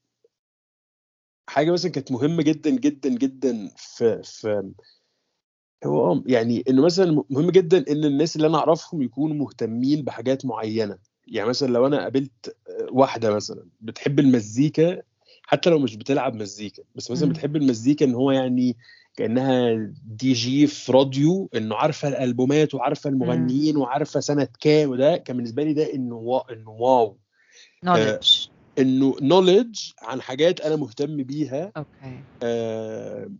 حاجة 1.48 1.72
مثلا 1.72 1.90
كانت 1.90 2.12
مهمة 2.12 2.42
جدا 2.42 2.70
جدا 2.70 3.08
جدا 3.08 3.70
في 3.76 4.22
في 4.22 4.72
هو 5.84 6.12
آه 6.12 6.22
يعني 6.26 6.64
إنه 6.68 6.82
مثلا 6.82 7.24
مهم 7.30 7.50
جدا 7.50 7.84
إن 7.92 8.04
الناس 8.04 8.36
اللي 8.36 8.46
أنا 8.46 8.58
أعرفهم 8.58 9.02
يكونوا 9.02 9.36
مهتمين 9.36 10.02
بحاجات 10.02 10.46
معينة. 10.46 10.98
يعني 11.26 11.48
مثلا 11.48 11.72
لو 11.72 11.86
أنا 11.86 12.02
قابلت 12.02 12.56
واحدة 12.90 13.34
مثلا 13.34 13.66
بتحب 13.80 14.18
المزيكا 14.20 15.02
حتى 15.42 15.70
لو 15.70 15.78
مش 15.78 15.96
بتلعب 15.96 16.34
مزيكا 16.34 16.82
بس 16.94 17.10
مثلا. 17.10 17.28
بتحب 17.28 17.56
المزيكا 17.56 18.04
إن 18.06 18.14
هو 18.14 18.30
يعني 18.30 18.76
كأنها 19.16 19.90
دي 20.06 20.32
جي 20.32 20.66
في 20.66 20.92
راديو 20.92 21.48
إنه 21.54 21.74
عارفة 21.76 22.08
الألبومات 22.08 22.74
وعارفة 22.74 23.10
المغنيين 23.10 23.76
وعارفة 23.76 24.20
سنة 24.20 24.48
كام 24.60 24.90
وده 24.90 25.16
كان 25.16 25.36
بالنسبة 25.36 25.62
لي 25.64 25.72
ده 25.72 25.94
إنه 25.94 26.14
وا... 26.16 26.52
إنه 26.52 26.70
واو. 26.70 27.16
knowledge. 27.86 28.48
إنه 28.78 29.16
knowledge 29.22 29.80
عن 30.02 30.20
حاجات 30.20 30.60
أنا 30.60 30.76
مهتم 30.76 31.16
بيها. 31.16 31.72
okay. 31.76 32.18
آه 32.42 33.30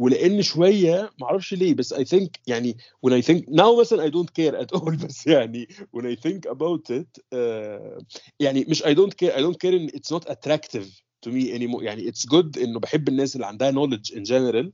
ولأن 0.00 0.42
شوية 0.42 1.10
ما 1.20 1.26
أعرفش 1.26 1.54
ليه 1.54 1.74
بس 1.74 1.94
I 1.94 2.04
think 2.04 2.28
يعني 2.46 2.76
when 3.06 3.10
I 3.10 3.22
think 3.26 3.44
now 3.50 3.80
مثلا 3.80 4.10
I 4.10 4.12
don't 4.12 4.30
care 4.30 4.54
at 4.64 4.78
all 4.80 4.96
بس 5.06 5.26
يعني 5.26 5.68
when 5.96 6.16
think 6.16 6.50
about 6.50 6.96
it 6.96 7.22
آه 7.32 7.98
يعني 8.40 8.64
مش 8.68 8.82
I 8.82 8.94
don't 8.94 9.12
care 9.22 9.32
I 9.32 9.40
don't 9.40 9.56
care 9.64 9.72
in 9.74 9.88
it's 9.96 10.10
not 10.16 10.30
attractive 10.30 10.86
to 11.26 11.30
me 11.30 11.52
anymore. 11.52 11.82
يعني 11.82 12.12
it's 12.12 12.26
good 12.26 12.58
إنه 12.62 12.80
بحب 12.80 13.08
الناس 13.08 13.34
اللي 13.36 13.46
عندها 13.46 13.72
knowledge 13.72 14.14
in 14.14 14.22
general 14.24 14.66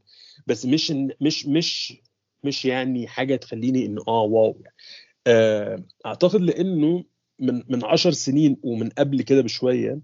بس 0.46 0.66
مش 0.66 0.92
مش 1.20 1.46
مش 1.46 1.98
مش 2.44 2.64
يعني 2.64 3.06
حاجة 3.08 3.36
تخليني 3.36 3.86
إنه 3.86 4.02
آه 4.08 4.22
wow. 4.22 4.60
يعني 4.64 5.86
أعتقد 6.06 6.40
لأنه 6.40 7.04
من 7.38 7.62
من 7.68 7.84
10 7.84 8.10
سنين 8.10 8.56
ومن 8.62 8.88
قبل 8.88 9.22
كده 9.22 9.40
بشوية 9.40 10.00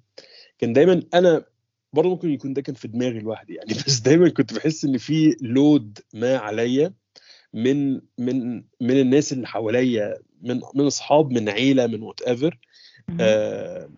كان 0.58 0.72
دايما 0.72 1.02
أنا 1.14 1.44
برضه 1.92 2.10
ممكن 2.10 2.30
يكون 2.30 2.52
ده 2.52 2.62
كان 2.62 2.74
في 2.74 2.88
دماغي 2.88 3.18
لوحدي 3.18 3.54
يعني. 3.54 3.74
بس 3.86 3.98
دايما 3.98 4.28
كنت 4.28 4.54
بحس 4.54 4.84
إن 4.84 4.98
في 4.98 5.36
load 5.40 5.98
ما 6.14 6.36
عليا 6.36 6.92
من 7.54 8.00
من 8.18 8.54
من 8.80 9.00
الناس 9.00 9.32
اللي 9.32 9.46
حواليا 9.46 10.18
من 10.42 10.60
من 10.74 10.86
أصحاب 10.86 11.30
من 11.30 11.48
عيلة 11.48 11.86
من 11.86 12.02
whatever. 12.02 12.58
آه 13.20 13.90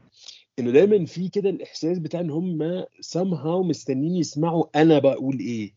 إنه 0.59 0.71
دايما 0.71 1.07
في 1.07 1.29
كده 1.29 1.51
الإحساس 1.51 1.99
بتاع 1.99 2.21
إن 2.21 2.31
هم 2.31 2.83
somehow 2.85 3.67
مستنيين 3.67 4.17
يسمعوا 4.17 4.83
أنا 4.83 4.99
بقول 4.99 5.39
إيه. 5.39 5.75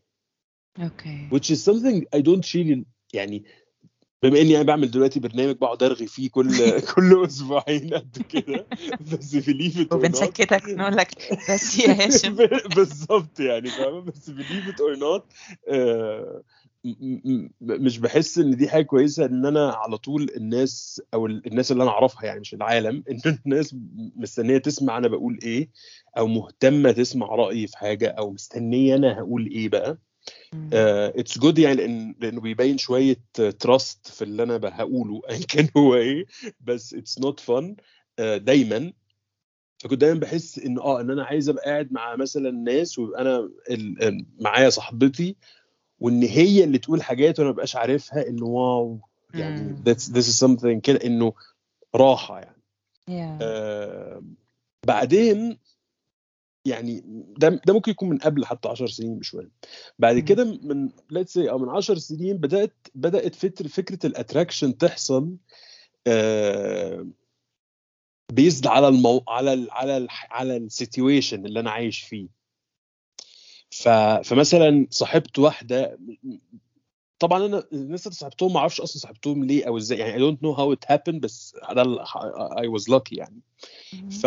okay. 0.78 1.28
Which 1.32 1.50
is 1.50 1.64
something 1.64 2.04
I 2.16 2.20
don't 2.20 2.54
really 2.54 2.84
يعني 3.14 3.44
بما 4.22 4.40
إني 4.40 4.56
أنا 4.56 4.62
بعمل 4.64 4.90
دلوقتي 4.90 5.20
برنامج 5.20 5.56
بقعد 5.56 5.82
أرغي 5.82 6.06
فيه 6.06 6.30
كل 6.30 6.48
كل 6.94 7.24
أسبوعين 7.26 7.94
قد 7.94 8.18
كده. 8.28 8.66
بس 9.12 9.36
or 9.36 9.40
not. 9.90 9.92
وبنسكتك 9.92 10.64
نقول 10.68 10.96
لك 10.96 11.08
بس 11.50 11.78
يا 11.78 12.04
هاشم. 12.06 12.34
بالظبط 12.74 13.40
يعني 13.40 13.70
فاهمة؟ 13.70 14.00
بس 14.00 14.30
not 14.30 15.22
آه، 15.68 16.42
م- 16.84 17.30
م- 17.32 17.50
مش 17.60 17.98
بحس 17.98 18.38
إن 18.38 18.56
دي 18.56 18.68
حاجة 18.68 18.82
كويسة 18.84 19.24
إن 19.24 19.46
أنا 19.46 19.70
على 19.72 19.98
طول 19.98 20.30
الناس 20.36 21.02
أو 21.14 21.26
ال- 21.26 21.46
الناس 21.46 21.72
اللي 21.72 21.82
أنا 21.82 21.90
أعرفها 21.90 22.24
يعني 22.24 22.40
مش 22.40 22.54
العالم 22.54 23.04
إن 23.10 23.38
الناس 23.46 23.76
مستنية 24.16 24.58
تسمع 24.58 24.98
أنا 24.98 25.08
بقول 25.08 25.38
إيه 25.42 25.70
أو 26.18 26.26
مهتمة 26.26 26.92
تسمع 26.92 27.26
رأيي 27.26 27.66
في 27.66 27.78
حاجة 27.78 28.08
أو 28.08 28.30
مستنية 28.30 28.96
أنا 28.96 29.18
هقول 29.18 29.46
إيه 29.46 29.68
بقى. 29.68 29.98
it's 30.72 31.38
good 31.38 31.58
يعني 31.58 31.76
لأن 31.76 32.14
لأنه 32.20 32.40
بيبين 32.40 32.78
شوية 32.78 33.16
trust 33.60 34.08
في 34.08 34.22
اللي 34.22 34.42
أنا 34.42 34.60
هقوله 34.64 35.20
ايا 35.30 35.46
كان 35.48 35.68
هو 35.76 35.94
إيه. 35.94 36.26
بس 36.60 36.94
it's 36.94 37.18
not 37.18 37.40
fun 37.40 37.76
دايما. 38.18 38.92
فكنت 39.78 40.00
دايما 40.00 40.20
بحس 40.20 40.58
إن 40.58 40.78
آه 40.78 41.00
إن 41.00 41.10
أنا 41.10 41.24
عايز 41.24 41.48
أبقى 41.48 41.64
قاعد 41.64 41.92
مع 41.92 42.16
مثلا 42.16 42.50
ناس 42.50 42.98
ويبقى 42.98 43.20
أنا 43.22 43.50
معايا 44.40 44.70
صاحبتي 44.70 45.36
وإن 46.00 46.22
هي 46.22 46.64
اللي 46.64 46.78
تقول 46.78 47.02
حاجات 47.02 47.38
وأنا 47.38 47.50
ما 47.50 47.56
بقاش 47.56 47.76
عارفها 47.76 48.28
انه 48.28 48.46
wow 48.46 49.00
يعني 49.34 49.76
this 49.88 50.24
is 50.24 50.46
something 50.46 50.80
كده 50.82 50.98
إنه 51.04 51.32
راحة 51.94 52.38
يعني. 52.40 52.62
Yeah. 53.10 53.42
آه 53.42 54.22
بعدين 54.86 55.58
يعني 56.68 57.02
ده 57.38 57.48
ده 57.48 57.72
ممكن 57.74 57.90
يكون 57.92 58.08
من 58.08 58.18
قبل 58.18 58.44
حتى 58.44 58.68
10 58.68 58.86
سنين 58.86 59.18
بشوية 59.18 59.50
بعد. 59.98 60.18
كده 60.18 60.44
من 60.44 60.88
let's 60.88 61.32
say 61.34 61.48
أو 61.48 61.58
من 61.58 61.68
10 61.68 61.94
سنين 61.94 62.36
بدأت 62.36 62.74
بدأت 62.94 63.34
فكره 63.34 63.68
فكرة 63.68 64.06
ال 64.06 64.12
attraction 64.12 64.78
تحصل 64.78 65.36
آه 66.06 67.06
بيزد 68.32 68.66
على 68.66 68.88
المو... 68.88 69.24
على 69.28 69.52
ال... 69.52 69.70
على 69.70 69.96
ال... 69.96 70.08
على 70.30 70.56
ال 70.56 70.65
situation 70.65 71.46
اللي 71.46 71.60
أنا 71.60 71.70
عايش 71.70 72.00
فيه 72.00 72.28
ف... 73.70 73.88
فمثلا 74.24 74.86
صاحبت 74.90 75.38
واحدة 75.38 75.98
طبعا 77.18 77.46
أنا 77.46 77.64
الناس 77.72 78.06
اللي 78.06 78.16
صاحبتهم 78.16 78.52
ما 78.52 78.58
أعرفش 78.58 78.80
أصلا 78.80 79.00
صاحبتهم 79.02 79.44
ليه 79.44 79.68
أو 79.68 79.76
إزاي 79.76 79.98
يعني 79.98 80.12
I 80.12 80.30
don't 80.32 80.36
know 80.38 80.56
how 80.58 80.76
it 80.76 80.94
happened 80.94 81.18
بس 81.20 81.56
ال- 81.70 82.00
I 82.58 82.78
was 82.78 82.84
lucky 82.94 83.12
يعني 83.12 83.40
ف 84.10 84.26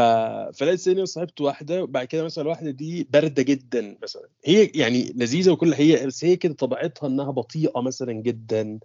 فلقيت 0.58 0.80
سيني 0.80 1.02
وصاحبت 1.02 1.42
واحدة 1.42 1.84
وبعد 1.84 2.08
كده 2.08 2.24
مثلا 2.24 2.42
الواحدة 2.44 2.72
دي 2.72 3.04
باردة 3.04 3.44
جدا 3.44 3.98
مثلا 4.04 4.28
هي 4.46 4.66
يعني 4.76 5.14
لذيذة 5.16 5.52
وكل 5.52 5.74
هي 5.74 6.06
بس 6.08 6.26
هي 6.26 6.36
كده 6.36 6.54
طبيعتها 6.54 7.08
إنها 7.08 7.32
بطيئة 7.32 7.82
مثلا 7.82 8.12
جدا. 8.14 8.80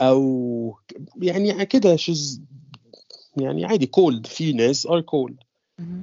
أو 0.00 0.78
يعني 1.22 1.66
كده 1.66 1.96
she's 1.96 2.42
يعني 3.36 3.64
عادي 3.64 3.86
cold 3.86 4.26
في 4.26 4.52
ناس 4.52 4.86
are 4.86 5.00
cold. 5.00 5.36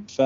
ف 0.08 0.22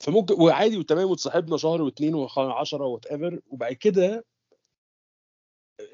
فممكن 0.00 0.34
وعادي 0.42 0.76
وتمام 0.76 1.10
وتصاحبنا 1.10 1.56
شهر 1.56 1.82
واثنين 1.82 2.14
وعشرة 2.14 2.84
whatever 2.86 3.40
وبعد 3.50 3.72
كده 3.72 4.24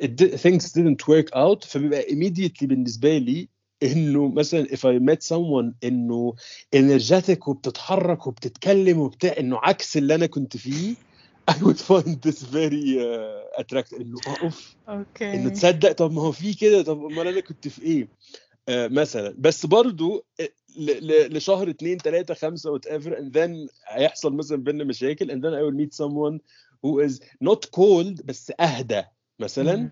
it 0.01 0.17
di- 0.17 0.37
things 0.37 0.73
didn't 0.73 1.03
work 1.09 1.29
out. 1.35 1.65
فبيبقى 1.65 2.03
immediately 2.03 2.67
بالنسبة 2.67 3.19
لي 3.19 3.49
إنه 3.83 4.29
مثلا 4.29 4.65
if 4.65 4.79
I 4.81 4.99
met 4.99 5.23
someone 5.23 5.73
إنه 5.85 6.35
energetic 6.77 7.49
وبتتحرك 7.49 8.27
وبتتكلم 8.27 8.99
وبتاع 8.99 9.35
إنه 9.39 9.59
عكس 9.63 9.97
اللي 9.97 10.15
أنا 10.15 10.27
كنت 10.27 10.57
فيه 10.57 10.95
I 11.51 11.55
would 11.63 11.79
find 11.81 12.23
this 12.23 12.43
very 12.43 12.99
uh, 12.99 13.61
attractive. 13.61 14.01
إنه 14.01 14.19
آه 14.27 14.37
أوف. 14.43 14.75
أوكي. 14.89 15.35
إنه 15.35 15.49
تصدق 15.49 15.93
طب 15.93 16.13
ما 16.13 16.23
هو 16.23 16.33
في 16.33 16.55
كده 16.55 16.83
طب 16.83 17.05
أمال 17.05 17.27
أنا 17.29 17.41
كنت 17.41 17.69
في 17.69 17.83
إيه؟ 17.83 18.09
آه 18.69 18.89
مثلا. 18.89 19.35
بس 19.39 19.67
برضو 19.67 20.25
آه، 20.41 20.49
لشهر 21.29 21.71
اتنين 21.71 21.99
تلاتة 21.99 22.35
خمسة 22.35 22.71
whatever 22.71 23.17
and 23.17 23.33
then 23.37 23.73
هيحصل 23.89 24.33
مثلا 24.33 24.57
بينا 24.57 24.85
مشاكل 24.85 25.27
and 25.31 25.43
then 25.45 25.55
I 25.55 25.63
will 25.63 25.77
meet 25.85 25.95
someone 25.95 26.39
who 26.83 27.01
is 27.09 27.21
not 27.45 27.71
cold 27.77 28.23
بس 28.25 28.53
أهدى. 28.61 29.03
مثلا 29.41 29.77
مم. 29.77 29.91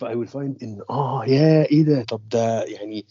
ف 0.00 0.04
I 0.04 0.14
will 0.14 0.30
find 0.32 0.62
إن 0.62 0.82
آه 0.90 1.24
يا 1.26 1.64
إيه 1.70 1.82
ده؟ 1.82 2.04
طب 2.04 2.28
ده 2.28 2.64
يعني 2.64 3.06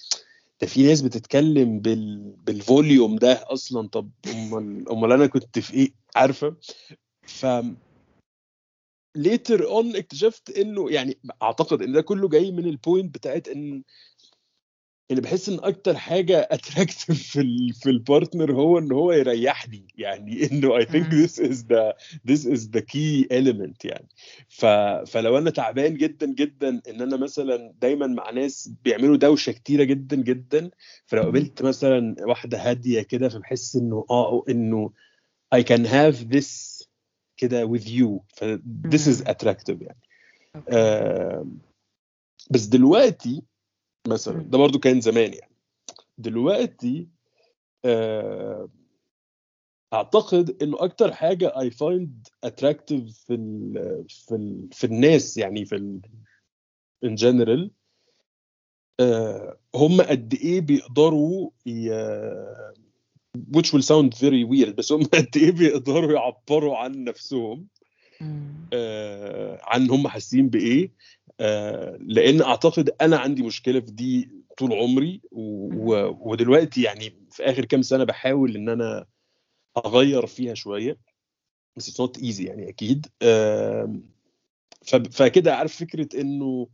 ده 0.61 0.67
في 0.67 0.83
ناس 0.87 1.01
بتتكلم 1.01 1.79
بال 1.79 2.33
بال 2.45 2.63
volume 2.63 3.15
ده 3.15 3.45
أصلا. 3.53 3.87
طب 3.87 4.09
أمال 4.27 4.89
أمال 4.89 5.11
أنا 5.11 5.27
كنت 5.27 5.59
في 5.59 5.73
إيه؟ 5.73 5.91
عارفة؟ 6.15 6.55
ف 7.23 7.45
later 9.17 9.59
on 9.59 9.95
اكتشفت 9.95 10.57
إنه 10.57 10.91
يعني 10.91 11.17
أعتقد 11.41 11.81
إن 11.81 11.91
ده 11.93 12.01
كله 12.01 12.29
جاي 12.29 12.51
من 12.51 12.65
ال 12.65 12.73
point 12.73 13.15
بتاعت 13.15 13.47
إن 13.47 13.83
ان 15.11 15.19
بحس 15.19 15.49
إن 15.49 15.59
أكتر 15.63 15.97
حاجة 15.97 16.47
attractive 16.51 17.11
في 17.11 17.41
ال 17.41 17.73
في 17.73 17.89
ال 17.89 17.97
partner 17.97 18.53
هو 18.53 18.77
إن 18.77 18.91
هو 18.91 19.11
يريحني 19.11 19.87
يعني 19.97 20.51
إنه 20.51 20.79
I 20.79 20.85
think 20.85 21.13
مم. 21.13 21.25
this 21.25 21.31
is 21.31 21.57
the 21.63 21.93
this 22.31 22.45
is 22.45 22.67
the 22.67 22.81
key 22.81 23.27
element 23.31 23.85
يعني 23.85 24.07
ف 24.47 24.65
فلو 25.11 25.37
أنا 25.37 25.49
تعبان 25.49 25.97
جدا 25.97 26.25
جدا 26.25 26.81
إن 26.89 27.01
أنا 27.01 27.17
مثلا 27.17 27.73
دايما 27.81 28.07
مع 28.07 28.29
ناس 28.29 28.71
بيعملوا 28.83 29.17
دوشة 29.17 29.51
كتيرة 29.51 29.83
جدا 29.83 30.15
جدا 30.15 30.71
فلو. 31.05 31.23
قابلت 31.23 31.61
مثلا 31.61 32.15
واحدة 32.19 32.57
هادية 32.69 33.01
كده 33.01 33.29
فبحس 33.29 33.75
إنه 33.75 34.05
آه 34.09 34.43
إنه 34.49 34.91
I 35.55 35.59
can 35.59 35.85
have 35.85 36.33
this 36.35 36.81
كده 37.37 37.67
with 37.67 37.87
you 37.87 38.19
ف 38.35 38.43
this 38.87 39.07
is 39.07 39.23
attractive 39.23 39.81
يعني. 39.81 40.01
آه 40.69 41.47
بس 42.51 42.65
دلوقتي 42.65 43.43
مثلا. 44.07 44.41
ده 44.41 44.57
برضو 44.57 44.79
كان 44.79 45.01
زمان 45.01 45.33
يعني 45.33 45.55
دلوقتي 46.17 47.07
آه 47.85 48.69
أعتقد 49.93 50.63
إنه 50.63 50.77
أكتر 50.83 51.13
حاجة 51.13 51.49
I 51.55 51.69
find 51.69 52.09
attractive 52.45 53.25
في 53.25 53.33
ال 53.33 54.05
في 54.09 54.35
ال 54.35 54.69
في 54.71 54.83
الناس 54.83 55.37
يعني 55.37 55.65
في 55.65 55.75
ال 55.75 56.01
in 57.05 57.17
general 57.17 57.69
آه 58.99 59.57
هم 59.75 60.01
قد 60.01 60.33
إيه 60.33 60.61
بيقدروا 60.61 61.49
ي... 61.65 61.89
which 63.37 63.71
will 63.73 63.83
sound 63.83 64.13
very 64.13 64.43
weird 64.43 64.75
بس 64.75 64.91
هم 64.91 65.03
قد 65.13 65.37
إيه 65.37 65.51
بيقدروا 65.51 66.11
يعبروا 66.13 66.77
عن 66.77 67.03
نفسهم. 67.03 67.67
آه، 68.73 69.59
عن 69.63 69.89
هم 69.89 70.07
حاسين 70.07 70.49
بإيه 70.49 70.91
لأن 71.99 72.41
أعتقد 72.41 72.89
أنا 73.01 73.17
عندي 73.17 73.43
مشكلة 73.43 73.79
في 73.79 73.91
دي 73.91 74.31
طول 74.57 74.73
عمري 74.73 75.21
ودلوقتي 75.31 76.81
يعني 76.81 77.13
في 77.31 77.43
آخر 77.43 77.65
كام 77.65 77.81
سنة 77.81 78.03
بحاول 78.03 78.55
إن 78.55 78.69
أنا 78.69 79.05
أغير 79.85 80.25
فيها 80.25 80.53
شوية 80.53 80.97
بس 81.75 81.89
it's 81.89 81.99
not 81.99 82.19
easy 82.19 82.45
يعني 82.45 82.69
أكيد 82.69 83.07
فكده 85.11 85.55
عارف 85.55 85.75
فكرة 85.75 86.21
إنه 86.21 86.67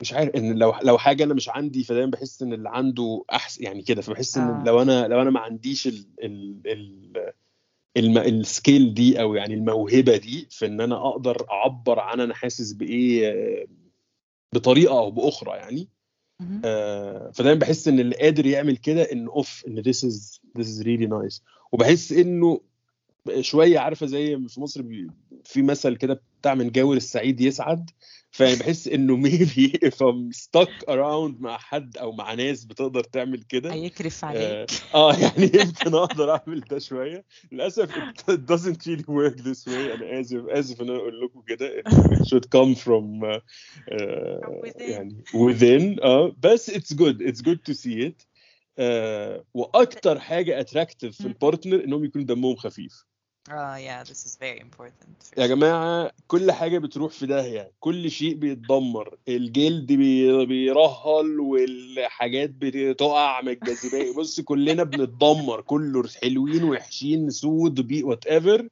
مش 0.00 0.12
عارف 0.12 0.34
إن 0.34 0.58
لو 0.58 0.74
لو 0.82 0.98
حاجة 0.98 1.24
أنا 1.24 1.34
مش 1.34 1.48
عندي 1.48 1.84
فدايما 1.84 2.10
بحس 2.10 2.42
إن 2.42 2.52
اللي 2.52 2.68
عنده 2.68 3.24
احسن 3.32 3.64
يعني 3.64 3.82
كده 3.82 4.02
فبحس 4.02 4.36
إن 4.36 4.42
آه. 4.42 4.64
لو 4.64 4.82
أنا 4.82 5.08
لو 5.08 5.22
أنا 5.22 5.30
ما 5.30 5.40
عنديش 5.40 5.86
ال 5.86 6.06
ال 6.22 6.62
ال 6.66 7.32
الم... 7.98 8.18
ال 8.18 8.31
skill 8.31 8.94
دي 8.94 9.20
أو 9.20 9.34
يعني 9.34 9.54
الموهبة 9.54 10.16
دي 10.16 10.46
في 10.50 10.66
إن 10.66 10.80
أنا 10.80 11.08
أقدر 11.08 11.46
أعبر 11.50 11.98
عن 11.98 12.20
أنا 12.20 12.34
حاسس 12.34 12.72
بإيه 12.72 13.66
بطريقة 14.54 14.98
أو 14.98 15.10
بأخرى 15.10 15.56
يعني. 15.56 15.88
آه، 16.64 17.30
فدايما 17.34 17.60
بحس 17.60 17.88
إن 17.88 18.00
اللي 18.00 18.16
قادر 18.16 18.46
يعمل 18.46 18.76
كده 18.76 19.02
إن 19.02 19.26
أوف 19.26 19.64
إن 19.68 19.82
this 19.82 20.04
is 20.04 20.40
this 20.58 20.66
is 20.66 20.82
really 20.82 21.08
nice 21.08 21.42
وبحس 21.72 22.12
إنه 22.12 22.60
شوية 23.40 23.78
عارفة 23.78 24.06
زي 24.06 24.48
في 24.48 24.60
مصر 24.60 24.84
في 25.44 25.62
مثل 25.62 25.96
كده 25.96 26.22
بتاع 26.40 26.54
من 26.54 26.70
جاور 26.70 26.96
السعيد 26.96 27.40
يسعد 27.40 27.90
فيعني 28.30 28.56
بحس 28.56 28.88
إنه 28.88 29.22
maybe 29.22 29.70
if 29.84 29.94
I'm 29.94 30.32
stuck 30.32 30.84
around 30.88 31.40
مع 31.40 31.58
حد 31.58 31.96
أو 31.96 32.12
مع 32.12 32.34
ناس 32.34 32.64
بتقدر 32.64 33.04
تعمل 33.04 33.42
كده 33.42 33.72
هيكرف 33.72 34.24
آه 34.24 34.28
عليك. 34.28 34.70
آه، 34.94 35.14
يعني 35.14 35.50
يمكن 35.54 35.94
أقدر 35.94 36.30
أعمل 36.30 36.60
ده 36.60 36.78
شوية. 36.78 37.24
للأسف 37.52 37.90
it 38.30 38.40
doesn't 38.52 38.86
really 38.86 39.04
work 39.08 39.36
this 39.44 39.64
way. 39.66 39.94
أنا 39.94 40.20
اسف 40.20 40.44
اسف 40.48 40.80
ان 40.80 40.88
أنا 40.88 40.98
أقول 40.98 41.20
لكم 41.20 41.42
كده 41.46 41.82
it 41.82 42.26
should 42.26 42.44
come 42.56 42.74
from 42.74 43.22
uh, 43.22 43.40
uh, 43.90 44.48
within. 44.66 44.90
يعني 44.90 45.24
within 45.34 46.04
آه 46.04 46.36
بس 46.38 46.70
it's 46.70 46.94
good. 46.94 47.20
It's 47.22 47.40
good 47.40 47.58
to 47.70 47.74
see 47.74 48.08
it. 48.08 48.26
uh, 48.78 49.42
وأكتر 49.54 50.20
حاجة 50.20 50.60
attractive 50.60 51.16
في. 51.16 51.26
ال 51.26 51.33
partner 51.33 51.84
إنهم 51.84 52.04
يكون 52.04 52.26
دمهم 52.26 52.56
خفيف. 52.56 53.07
آه 53.50 53.76
yeah 53.78 54.04
this 54.04 54.24
is 54.26 54.36
very 54.36 54.60
important 54.60 55.16
for 55.22 55.38
يا. 55.40 55.46
جماعة 55.46 56.12
كل 56.26 56.52
حاجة 56.52 56.78
بتروح 56.78 57.12
في 57.12 57.26
داهية. 57.26 57.72
كل 57.80 58.10
شيء 58.10 58.34
بيتدمر. 58.34 59.16
الجلد 59.28 59.92
بي- 59.92 60.46
بيرهل 60.46 61.40
والحاجات 61.40 62.50
بتقع 62.50 63.40
من 63.42 63.48
الجاذبية. 63.48 64.12
بص 64.18 64.40
كلنا 64.40 64.82
بنتدمر. 64.84 65.60
كله 65.60 66.02
حلوين 66.22 66.64
وحشين 66.64 67.30
should 67.30 67.80
be 67.80 68.02
whatever 68.02 68.68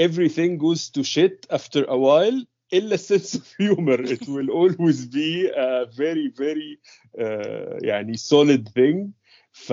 everything 0.00 0.58
goes 0.58 0.90
to 0.90 1.02
shit 1.04 1.46
after 1.50 1.84
a 1.84 1.96
while. 1.98 2.46
إلا 2.72 2.96
sense 2.96 3.34
of 3.34 3.44
humor. 3.58 4.00
It 4.02 4.26
will 4.28 4.50
always 4.50 5.06
be 5.06 5.46
a 5.56 5.86
very 5.86 6.28
very 6.28 6.78
uh, 7.18 7.78
يعني 7.84 8.16
solid 8.16 8.68
thing. 8.68 9.12
ف... 9.52 9.72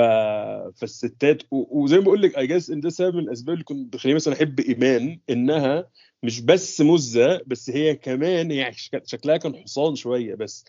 فالستات 0.79 1.43
و... 1.51 1.83
وزي 1.83 1.97
ما 1.97 2.03
بقول 2.03 2.21
لك 2.21 2.33
I 2.39 2.49
guess 2.49 2.71
إن 2.71 2.79
ده 2.79 2.89
سبب 2.89 3.15
من 3.15 3.23
الأسباب 3.23 3.53
اللي 3.53 3.63
كنت 3.63 3.93
بخليني 3.93 4.15
مثلا 4.15 4.33
أحب 4.33 4.59
إيمان 4.59 5.19
إنها 5.29 5.89
مش 6.23 6.41
بس 6.41 6.81
مزة 6.81 7.41
بس 7.47 7.69
هي 7.69 7.95
كمان 7.95 8.51
هي 8.51 8.73
شك- 8.73 9.07
شكلها 9.07 9.37
كان 9.37 9.55
حصان 9.55 9.95
شوية 9.95 10.35
بس. 10.35 10.65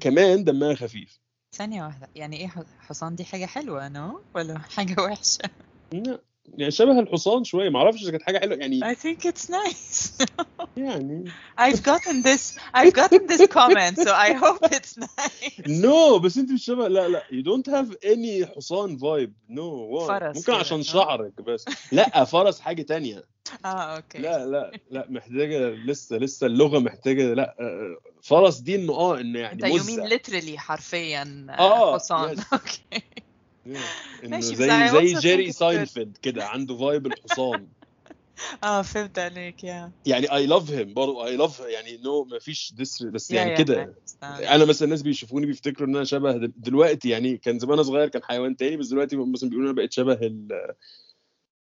كمان 0.00 0.44
دمها 0.44 0.74
خفيف. 0.74 1.20
ثانية 1.56 1.82
واحدة 1.84 2.08
يعني 2.16 2.36
إيه 2.36 2.52
حصان 2.78 3.14
دي 3.14 3.24
حاجة 3.24 3.46
حلوة 3.46 3.88
نو 3.88 4.20
ولا 4.34 4.58
حاجة 4.58 5.02
وحشة؟ 5.02 5.50
لا، 5.92 6.20
يعني 6.58 6.70
شبه 6.70 6.98
الحصان 6.98 7.44
شوية. 7.44 7.70
ما 7.70 7.78
أعرفش 7.78 8.02
إذا 8.02 8.10
كانت 8.10 8.22
حاجة 8.22 8.38
حلوة. 8.38 8.56
يعني 8.56 8.94
I 8.94 8.96
think 8.96 9.26
it's 9.30 9.48
nice. 9.50 10.26
يعني 10.76 11.24
I've 11.60 11.82
gotten 11.82 12.22
this 12.22 12.58
I've 12.74 12.92
gotten 12.92 13.26
this 13.26 13.46
comment 13.46 13.96
so 13.98 14.12
I 14.12 14.32
hope 14.32 14.64
it's 14.76 14.96
nice. 14.96 15.68
no 15.68 16.18
no, 16.18 16.20
بس 16.20 16.38
أنت 16.38 16.52
مش 16.52 16.64
شبه 16.64 16.88
لا 16.88 17.08
لا. 17.08 17.22
You 17.30 17.42
don't 17.44 17.72
have 17.72 17.96
any 18.04 18.56
حصان 18.56 18.98
vibe 18.98 19.34
no 19.48 19.98
no, 20.00 20.08
فرس 20.08 20.36
ممكن 20.36 20.52
عشان 20.52 20.76
ها؟ 20.76 20.82
شعرك 20.82 21.40
بس. 21.40 21.64
لا 21.92 22.24
فرس 22.24 22.60
حاجة 22.60 22.82
تانية. 22.82 23.24
آه 23.64 23.68
أوكي. 23.68 24.18
لا 24.18 24.46
لا 24.46 24.72
لا. 24.90 25.06
محتاجة 25.10 25.68
لسه 25.70 26.16
لسه 26.16 26.46
اللغة 26.46 26.78
محتاجة. 26.78 27.34
لا 27.34 27.56
آه، 27.60 27.96
فرس 28.22 28.58
دي 28.58 28.74
إنه 28.74 28.92
آه 28.92 29.20
إنه 29.20 29.38
يعني 29.38 29.52
أنت 29.52 29.64
يومين 29.64 30.00
مزة. 30.04 30.08
literally 30.18 30.56
حرفيا 30.56 31.46
آه، 31.50 31.94
حصان. 31.94 32.36
yes. 32.36 32.44
أوكي. 32.52 33.21
إنه 33.66 34.40
زي 34.40 34.88
زي 34.88 35.14
جيري. 35.20 35.52
ساينفيلد 35.52 36.16
كده 36.22 36.46
عنده 36.46 36.76
vibe 36.76 37.06
الحصان 37.06 37.68
آه 38.64 38.82
فهمت 38.82 39.18
عليك 39.18 39.64
يا 39.64 39.92
يعني 40.06 40.32
I 40.32 40.46
love 40.46 40.70
him 40.70 40.94
برضه 40.94 41.26
I 41.26 41.36
love 41.36 41.60
يعني 41.60 41.96
no 41.96 42.24
ما 42.24 42.38
فيش 42.38 42.72
diss 42.76 43.02
بس 43.02 43.30
يعني 43.30 43.56
كده. 43.56 43.94
أنا 44.22 44.64
مثلا 44.64 44.84
الناس 44.86 45.02
بيشوفوني 45.02 45.46
بيفتكروا 45.46 45.88
إن 45.88 45.96
أنا 45.96 46.04
شبه 46.04 46.32
دل- 46.32 46.52
دلوقتي 46.56 47.08
يعني 47.08 47.36
كان 47.36 47.58
زمان 47.58 47.72
أنا 47.74 47.82
صغير 47.82 48.08
كان 48.08 48.22
حيوان 48.24 48.56
تاني 48.56 48.76
بس 48.76 48.88
دلوقتي 48.88 49.16
مثلا 49.16 49.50
بيقولوا 49.50 49.68
أنا 49.70 49.76
بقيت 49.76 49.92
شبه 49.92 50.12
ال 50.12 50.48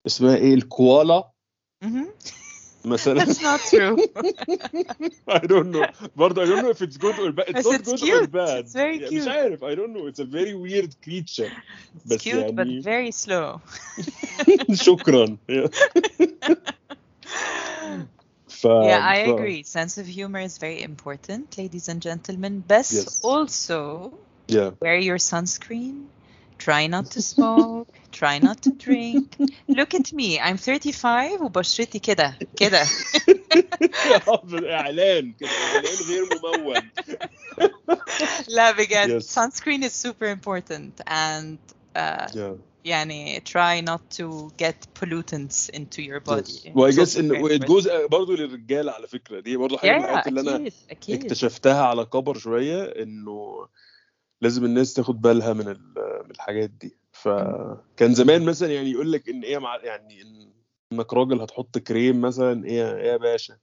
اسمها 0.07 0.37
إيه 0.37 0.55
الكوالا. 0.55 1.31
مثلا 2.86 3.20
That's 3.26 3.42
not 3.42 3.60
true. 3.70 3.98
I 5.28 5.40
don't 5.40 5.72
know 5.72 6.10
برضه 6.16 6.46
I 6.46 6.48
don't 6.50 6.62
know 6.64 6.70
if 6.70 6.82
it's 6.82 6.98
good 6.98 7.20
or 7.20 7.32
bad 7.32 7.48
it's 7.50 7.54
But 7.54 7.66
not 7.66 7.80
it's 7.82 7.90
good 7.92 8.02
or 8.04 8.06
cute. 8.06 8.32
bad 8.32 8.64
It's 8.66 8.74
very 8.74 9.00
يعني 9.00 9.12
مش 9.12 9.24
cute. 9.24 9.28
عارف 9.28 9.64
I 9.64 9.76
don't 9.76 9.94
know 9.94 10.06
it's 10.12 10.20
a 10.20 10.26
very 10.26 10.54
weird 10.56 10.92
creature 11.06 11.52
It's 11.96 12.16
بس 12.16 12.22
cute 12.24 12.56
but 12.56 12.68
يعني 12.68 12.82
very 12.82 13.12
slow. 13.12 13.62
شكرا 14.74 15.38
ف 18.48 18.68
Yeah, 18.68 19.02
I 19.04 19.18
ف- 19.18 19.28
agree. 19.34 19.64
Sense 19.64 19.98
of 20.02 20.08
humor 20.08 20.40
is 20.40 20.58
very 20.58 20.82
important, 20.82 21.58
ladies 21.58 21.90
and 21.90 22.02
gentlemen. 22.02 22.54
Best 22.74 22.94
Yes. 22.94 23.22
also 23.32 24.14
yeah 24.48 24.72
wear 24.82 24.98
your 25.10 25.20
sunscreen. 25.20 25.96
Try 26.58 26.88
not 26.88 27.06
to 27.12 27.22
smoke. 27.22 27.71
Try 28.23 28.39
not 28.49 28.59
to 28.67 28.71
drink. 28.87 29.27
Look 29.79 29.95
at 29.95 30.13
me. 30.13 30.39
I'm 30.41 30.57
35 30.57 31.43
وبشرتي 31.43 31.99
كده 31.99 32.39
كده. 32.57 32.83
إعلان 34.71 35.33
كده 35.33 35.49
إعلان 35.51 35.97
غير 36.09 36.23
ممول 36.45 36.83
لا 38.57 38.71
بجد. 38.73 39.21
Yes. 39.23 39.27
Sunscreen 39.39 39.83
is 39.83 39.93
super 39.93 40.27
important 40.27 41.01
and 41.07 41.59
uh, 41.97 42.27
yeah 42.35 42.55
يعني 42.85 43.41
try 43.45 43.81
not 43.81 44.01
to 44.19 44.51
get 44.57 44.77
pollutants 45.01 45.69
into 45.71 46.03
your 46.03 46.21
body. 46.21 46.53
yes. 46.53 46.75
well 46.75 46.87
I 46.87 46.93
guess 46.93 47.17
إن 47.19 47.47
it 47.59 47.65
goes 47.67 47.89
برضه 48.11 48.35
للرجاله 48.37 48.93
على 48.93 49.07
فكرة 49.07 49.41
دي 49.41 49.57
برضه 49.57 49.79
حاجة 49.79 49.91
من 49.99 50.01
Yeah, 50.03 50.05
الحاجات 50.09 50.27
اللي 50.27 50.41
أنا 50.41 50.71
أكيد. 50.91 51.25
اكتشفتها 51.25 51.83
على 51.87 52.05
كبر 52.05 52.39
شوية 52.39 52.83
إنه 53.03 53.67
لازم 54.41 54.65
الناس 54.65 54.95
تاخد 54.95 55.21
بالها 55.21 55.53
من 55.53 55.69
ال- 55.69 56.23
من 56.25 56.31
الحاجات 56.31 56.71
دي 56.71 57.02
فكان 57.23 58.15
زمان 58.15 58.43
مثلا 58.45 58.73
يعني 58.73 58.91
يقول 58.91 59.13
لك 59.13 59.29
إن 59.29 59.43
إيه 59.43 59.59
مع 59.59 59.77
يعني 59.83 60.23
إن 60.23 60.53
إنك 60.93 61.13
راجل 61.15 61.41
هتحط 61.41 61.79
كريم 61.79 62.21
مثلا 62.21 62.65
إيه 62.65 62.97
إيه 62.97 63.13
يا 63.13 63.17
باشا؟ 63.17 63.59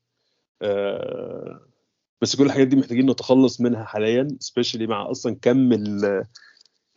آه 0.62 1.62
بس 2.22 2.36
كل 2.36 2.46
الحاجات 2.46 2.68
دي 2.68 2.76
محتاجين 2.76 3.10
نتخلص 3.12 3.62
منها 3.62 3.84
حاليا 3.84 4.28
specially 4.40 4.88
مع 4.88 5.12
أصلا 5.12 5.36
كم 5.42 5.74
ال 5.74 6.26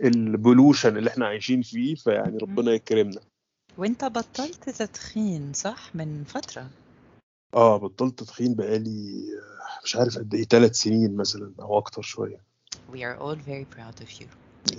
ال 0.04 0.14
pollution 0.14 0.96
اللي 0.96 1.10
إحنا 1.10 1.26
عايشين 1.26 1.62
فيه 1.62 1.94
فيعني 1.94 2.38
ربنا 2.38 2.72
يكرمنا. 2.72 3.20
وأنت 3.78 4.04
بطلت 4.04 4.70
تدخين 4.70 5.52
صح؟ 5.52 5.94
من 5.94 6.24
فترة. 6.24 6.70
آه 7.54 7.76
بطلت 7.76 8.18
تدخين 8.18 8.54
بقالي 8.54 9.22
آه، 9.38 9.84
مش 9.84 9.96
عارف 9.96 10.18
قد 10.18 10.34
إيه 10.34 10.44
ثلاث 10.44 10.76
سنين 10.76 11.16
مثلا 11.16 11.52
أو 11.60 11.78
أكتر 11.78 12.02
شوية. 12.02 12.40
We 12.92 12.98
are 12.98 13.16
all 13.20 13.36
very 13.36 13.66
proud 13.76 14.02
of 14.04 14.20
you. 14.20 14.26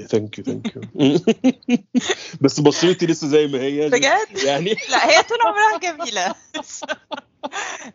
thank 0.07 0.37
you 0.37 0.43
thank 0.43 0.75
you 0.75 0.81
بس 2.41 2.59
بشرتي 2.59 3.05
لسه 3.05 3.27
زي 3.27 3.47
ما 3.47 3.61
هي 3.61 3.89
بجد؟ 3.89 4.43
يعني 4.45 4.69
لا 4.91 5.09
هي 5.09 5.23
طول 5.23 5.37
عمرها 5.41 5.79
جميلة 5.79 6.35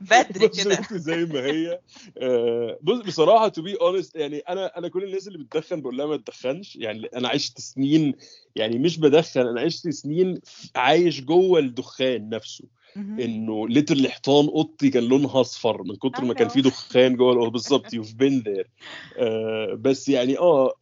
بدري 0.00 0.48
كده 0.48 0.86
زي 0.92 1.24
ما 1.24 1.40
هي 1.40 1.80
آه، 2.18 2.78
بص 2.82 2.98
بصراحة 2.98 3.48
to 3.48 3.62
be 3.62 3.74
honest 3.74 4.16
يعني 4.16 4.38
أنا 4.38 4.78
أنا 4.78 4.88
كل 4.88 5.04
الناس 5.04 5.28
اللي 5.28 5.38
بتدخن 5.38 5.80
بقول 5.80 5.96
لها 5.96 6.06
ما 6.06 6.16
تدخنش 6.16 6.76
يعني 6.76 7.06
أنا 7.06 7.28
عشت 7.28 7.60
سنين 7.60 8.14
يعني 8.56 8.78
مش 8.78 8.98
بدخن 8.98 9.40
أنا 9.40 9.60
عشت 9.60 9.88
سنين 9.88 10.40
عايش 10.76 11.20
جوه 11.20 11.58
الدخان 11.58 12.28
نفسه. 12.28 12.64
إنه 12.96 13.68
literally 13.68 14.08
حيطان 14.08 14.46
أوضتي 14.46 14.90
كان 14.90 15.02
لونها 15.02 15.40
أصفر 15.40 15.82
من 15.82 15.96
كتر 15.96 16.24
ما 16.24 16.34
كان 16.34 16.48
في. 16.48 16.60
دخان 16.60 17.16
جوه. 17.16 17.50
بالظبط 17.50 17.94
you've 17.94 18.12
been 18.12 18.42
there 18.42 18.70
بس 19.74 20.08
يعني 20.08 20.38
آه 20.38 20.74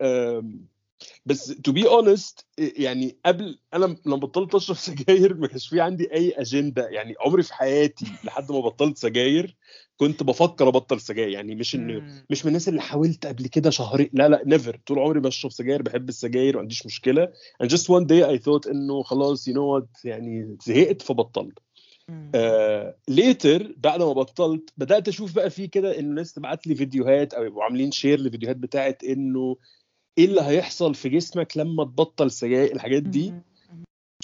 بس 1.27 1.47
to 1.47 1.73
be 1.73 1.89
honest 1.89 2.47
يعني 2.59 3.17
قبل 3.27 3.59
أنا 3.75 3.97
لما 4.07 4.17
بطلت 4.17 4.55
أشرب 4.55 4.77
سجاير 4.91 5.35
ما 5.35 5.47
كانش 5.47 5.69
في 5.69 5.81
عندي 5.81 6.13
أي 6.13 6.31
اجنده 6.31 6.89
يعني 6.89 7.15
عمري 7.21 7.43
في 7.43 7.55
حياتي 7.55 8.07
لحد 8.25 8.53
ما 8.53 8.61
بطلت 8.61 8.99
سجاير 8.99 9.57
كنت 9.97 10.23
بفكر 10.23 10.69
أبطل 10.69 11.01
سجاير 11.01 11.29
يعني 11.29 11.55
مش 11.55 11.77
مم. 11.77 12.25
مش 12.31 12.45
من 12.45 12.49
الناس 12.49 12.69
اللي 12.69 12.81
حاولت 12.81 13.27
قبل 13.27 13.47
كده 13.47 13.71
شهرين 13.71 14.11
لا 14.13 14.29
لا 14.29 14.43
never 14.47 14.81
طول 14.87 14.99
عمري 14.99 15.21
بشرب 15.21 15.53
سجاير 15.53 15.83
بحب 15.83 16.09
السجاير 16.09 16.55
ما 16.55 16.61
عنديش 16.61 16.87
مشكلة 16.87 17.29
and 17.63 17.67
just 17.67 17.85
one 17.85 18.05
day 18.05 18.23
I 18.37 18.43
thought 18.45 18.71
إنه 18.71 19.03
خلاص 19.03 19.49
you 19.49 19.53
know 19.53 19.81
what 19.81 20.05
يعني 20.05 20.57
زهقت 20.67 21.03
فبطلت. 21.03 21.59
later 23.09 23.75
بعد 23.77 24.03
ما 24.03 24.13
بطلت 24.13 24.71
بدأت 24.77 25.09
أشوف 25.09 25.35
بقى 25.35 25.51
في 25.51 25.67
كده 25.67 25.99
ان 25.99 26.05
الناس 26.05 26.33
تبعت 26.33 26.67
لي 26.67 26.75
فيديوهات 26.75 27.35
أو 27.35 27.45
يبقوا 27.45 27.65
عاملين 27.65 27.91
share 27.91 28.21
لفيديوهات 28.21 28.57
بتاعت 28.57 29.05
إنه 29.05 29.57
إيه 30.19 30.25
اللي 30.25 30.41
هيحصل 30.43 30.95
في 30.95 31.09
جسمك 31.09 31.57
لما 31.57 31.85
تبطل 31.85 32.31
سجاير 32.31 32.73
الحاجات 32.75 33.03
دي؟ 33.03 33.33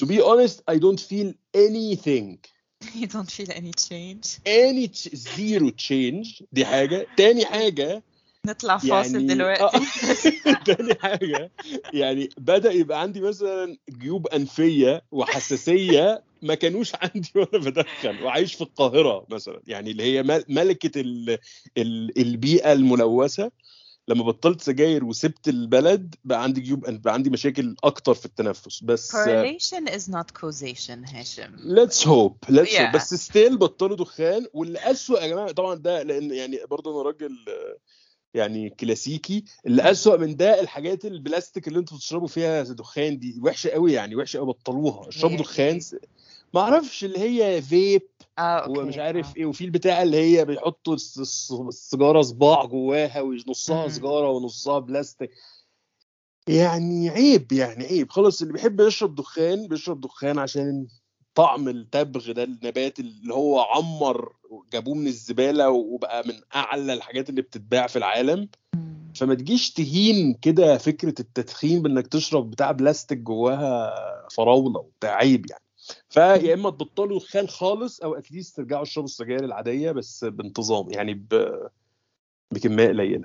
to 0.03 0.07
be 0.07 0.19
honest 0.23 0.57
I 0.71 0.79
don't 0.79 1.01
feel 1.01 1.33
anything. 1.57 2.39
You 3.01 3.07
don't 3.07 3.31
feel 3.39 3.51
any 3.61 3.73
change. 3.89 4.27
Any 4.47 4.89
ch- 4.89 5.15
zero 5.37 5.71
change. 5.71 6.43
دي 6.53 6.65
حاجة. 6.65 7.07
تاني 7.17 7.45
حاجة 7.47 8.03
نطلع 8.47 8.79
فاصل 8.79 9.15
يعني 9.15 9.27
دلوقتي. 9.27 9.63
آه. 9.65 10.55
تاني 10.67 10.95
حاجة 10.95 11.51
يعني 11.93 12.29
بدأ 12.39 12.73
يبقى 12.73 13.01
عندي 13.01 13.21
مثلا 13.21 13.77
جيوب 13.91 14.27
أنفية 14.27 15.03
وحساسية 15.13 16.23
ما 16.43 16.55
كانوش 16.55 16.93
عندي 17.03 17.31
وأنا 17.37 17.65
بدخن. 17.65 18.23
وعايش 18.23 18.55
في 18.55 18.61
القاهرة 18.61 19.27
مثلا. 19.31 19.61
يعني 19.67 19.91
اللي 19.91 20.03
هي 20.03 20.23
مل- 20.23 20.45
ملكة 20.49 21.01
ال 21.01 21.39
ال 21.79 22.19
البيئة 22.19 22.73
الملوثة. 22.73 23.51
لما 24.09 24.25
بطلت 24.25 24.61
سجاير 24.63 25.05
وسبت 25.05 25.49
البلد 25.49 26.15
بقى 26.25 26.43
عندي 26.43 26.61
جيوب 26.61 26.85
بقى 26.91 27.15
عندي 27.15 27.31
مشاكل 27.31 27.77
أكتر 27.85 28.15
في 28.15 28.27
التنفس. 28.27 28.85
بس 28.85 29.17
correlation 29.17 29.89
is 29.89 30.13
not 30.13 30.41
causation 30.43 31.15
هاشم. 31.15 31.57
let's 31.57 32.07
hope 32.07 32.37
let's 32.49 32.77
Yeah. 32.77 32.81
hope 32.81 32.93
بس 32.95 33.15
still 33.15 33.57
بطلوا 33.59 33.97
دخان. 33.97 34.47
واللي 34.53 34.79
اسوء 34.79 35.23
يا 35.23 35.27
جماعة 35.27 35.53
طبعا 35.53 35.75
ده 35.75 36.03
لأن 36.03 36.31
يعني 36.31 36.59
برضه 36.71 36.93
أنا 36.95 37.03
راجل 37.03 37.37
يعني 38.35 38.71
كلاسيكي. 38.71 39.45
اللي 39.67 39.91
اسوء 39.91 40.19
من 40.19 40.37
ده 40.37 40.61
الحاجات 40.61 41.05
البلاستيك 41.05 41.69
اللي 41.69 41.79
أنتوا 41.79 41.97
بتشربوا 41.97 42.29
فيها 42.29 42.63
دخان 42.63 43.19
دي 43.19 43.41
وحشة 43.43 43.71
قوي 43.71 43.93
يعني 43.93 44.17
وحشة 44.17 44.39
قوي 44.39 44.47
بطلوها. 44.47 45.09
اشربوا 45.09 45.37
دخان؟ 45.37 45.81
ما 46.55 46.61
أعرفش 46.61 47.05
اللي 47.05 47.19
هي 47.19 47.63
فيب 47.63 48.03
آه 48.39 48.43
أوكي 48.43 48.81
ومش 48.81 48.99
عارف 48.99 49.29
آه. 49.31 49.37
إيه 49.37 49.47
وفي 49.47 49.65
البتاع 49.65 50.03
اللي 50.03 50.17
هي 50.17 50.45
بيحطوا 50.45 50.95
الس- 50.95 51.19
الس- 51.19 51.53
السيجارة 51.69 52.23
صباع 52.23 52.65
جواها 52.65 53.21
ونصها. 53.21 53.89
سيجارة 53.89 54.31
ونصها 54.31 54.79
بلاستيك 54.79 55.31
يعني 56.49 57.09
عيب 57.11 57.53
يعني 57.53 57.85
عيب 57.85 58.11
خلاص 58.11 58.41
اللي 58.43 58.53
بيحب 58.53 58.81
يشرب 58.81 59.15
دخان 59.15 59.69
بيشرب 59.69 60.01
دخان 60.01 60.39
عشان 60.39 60.87
طعم 61.35 61.69
التبغ 61.69 62.33
ده 62.33 62.43
النبات 62.45 63.01
اللي 63.01 63.35
هو 63.35 63.61
عمر 63.61 64.33
جابوه 64.73 64.95
من 64.95 65.07
الزبالة 65.07 65.71
وبقى 65.71 66.23
من 66.29 66.35
أعلى 66.55 66.93
الحاجات 66.93 67.31
اللي 67.31 67.43
بتتباع 67.43 67.87
في 67.87 67.97
العالم. 67.97 68.49
فما 69.15 69.35
تجيش 69.35 69.71
تهين 69.73 70.35
كده 70.35 70.79
فكرة 70.79 71.15
التدخين 71.21 71.83
بإنك 71.83 72.07
تشرب 72.07 72.51
بتاع 72.51 72.73
بلاستيك 72.73 73.19
جواها 73.19 73.95
فراولة 74.37 74.81
وبتاع 74.81 75.15
عيب 75.17 75.47
يعني 75.51 75.63
فيا 76.09 76.55
إما 76.55 76.71
تبطلوا 76.71 77.19
دخان 77.19 77.49
خالص 77.49 78.01
أو 78.01 78.15
اتليست 78.15 78.57
ترجعوا 78.57 78.85
تشربوا 78.85 79.09
السجاير 79.09 79.45
العادية 79.45 79.93
بس 79.93 80.25
بانتظام 80.25 80.91
يعني 80.93 81.15
ب... 81.15 81.59
بكمية 82.51 82.89
قليلة. 82.89 83.25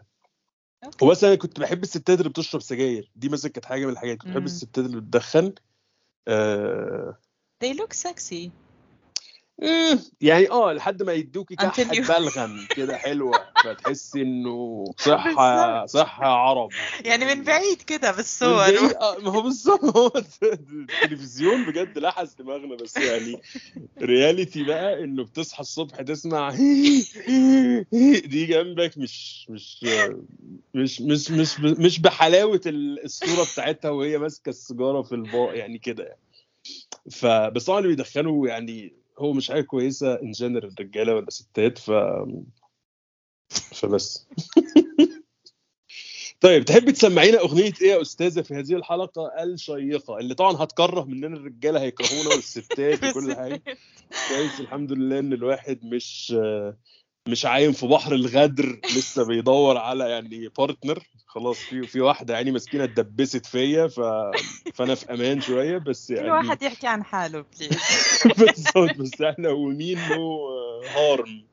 ومثلا 1.02 1.36
كنت 1.36 1.60
بحب 1.60 1.84
الستات 1.84 2.20
اللي 2.20 2.30
بتشرب 2.30 2.62
سجاير 2.62 3.12
دي 3.16 3.30
مثلا 3.30 3.52
كانت 3.52 3.66
حاجة 3.66 3.86
من 3.86 3.92
الحاجات 3.92 4.18
كنت 4.18 4.30
بحب. 4.32 4.46
الستات 4.46 4.86
اللي 4.86 4.98
بتدخن 5.02 5.54
آه... 6.28 7.18
they 7.66 7.74
look 7.78 7.94
sexy 8.10 8.50
يعني 10.22 10.52
آه 10.52 10.74
لحد 10.74 11.04
ما 11.04 11.14
يدوكي 11.14 11.56
كحة 11.56 11.84
بلغم 11.84 12.68
كده 12.76 12.98
حلوة 12.98 13.40
فتحسي 13.64 14.22
إنه 14.22 14.86
صحة. 14.98 15.86
صحة 15.86 16.26
عرب. 16.28 16.70
يعني 17.06 17.26
من 17.36 17.44
بعيد 17.44 17.82
كده 17.82 18.12
بالصور. 18.12 18.66
آه، 19.02 19.18
ما 19.20 19.32
هو 19.32 19.42
بالظبط. 19.42 20.44
التلفزيون 20.44 21.66
بجد 21.66 21.98
لحس 21.98 22.34
دماغنا 22.34 22.76
بس 22.76 22.98
يعني 22.98 23.42
reality 24.02 24.64
بقى 24.64 25.04
إنه 25.04 25.24
بتصحى 25.24 25.60
الصبح 25.60 26.02
تسمع 26.02 26.50
دي 28.26 28.46
جنبك 28.46 28.98
مش 28.98 29.48
مش 29.50 29.86
مش 30.74 31.02
مش 31.02 31.32
مش 31.32 31.60
مش 31.60 32.00
بحلاوة 32.00 32.62
الصورة 32.68 33.48
بتاعتها 33.54 33.92
وهي 33.92 34.18
ماسكة 34.18 34.50
السيجارة 34.50 35.02
في 35.02 35.16
ال 35.16 35.26
bag 35.26 35.58
يعني 35.58 35.78
كده 35.78 36.04
يعني. 36.04 36.20
فبس 37.12 37.66
طبعا 37.66 37.80
اللي 37.80 37.90
بيدخنوا 37.90 38.48
يعني 38.48 38.94
هو 39.20 39.34
مش 39.34 39.52
حاجة 39.52 39.62
كويسة 39.62 40.14
in 40.22 40.32
general 40.32 40.76
رجاله 40.80 41.16
ولا 41.16 41.30
ستات 41.30 41.78
ف 41.78 41.92
فبس. 43.50 44.28
طيب 46.42 46.66
تحبي 46.66 46.92
تسمعينا 46.92 47.40
أغنية 47.40 47.74
إيه 47.82 47.88
يا 47.92 48.02
أستاذة 48.02 48.42
في 48.42 48.54
هذه 48.54 48.74
الحلقة؟ 48.74 49.44
الشيقة 49.44 50.18
اللي 50.18 50.36
طبعا 50.36 50.64
هتكره 50.64 51.04
مننا 51.04 51.38
الرجالة 51.38 51.82
هيكرهونا 51.82 52.30
والستات 52.30 53.04
وكل 53.04 53.36
حاجة. 53.36 53.62
كويس 54.30 54.60
الحمد 54.60 54.92
لله 54.92 55.20
إن 55.20 55.34
الواحد 55.34 55.86
مش 55.86 56.36
مش 57.28 57.46
عايم 57.46 57.72
في 57.72 57.88
بحر 57.88 58.16
الغدر 58.16 58.80
لسه 58.96 59.24
بيدور 59.26 59.78
على 59.78 60.10
يعني 60.10 60.48
partner 60.58 61.04
خلاص 61.26 61.58
في 61.58 61.88
في 61.88 62.02
واحدة 62.02 62.34
يعني 62.34 62.52
مسكينة 62.52 62.84
اتدبست 62.84 63.46
فيا 63.46 63.88
ف... 63.88 64.00
فأنا 64.74 64.96
في 64.96 65.14
أمان 65.14 65.42
شوية 65.42 65.78
بس 65.78 66.08
كل 66.08 66.16
يعني 66.16 66.32
واحد 66.32 66.62
يحكي 66.64 66.88
عن 66.88 67.04
حاله 67.04 67.46
please 67.60 67.80
بالظبط 68.40 68.98
بس 68.98 69.22
إحنا 69.22 69.50
ومين 69.50 69.98
نو 70.10 70.50
هارم 70.96 71.48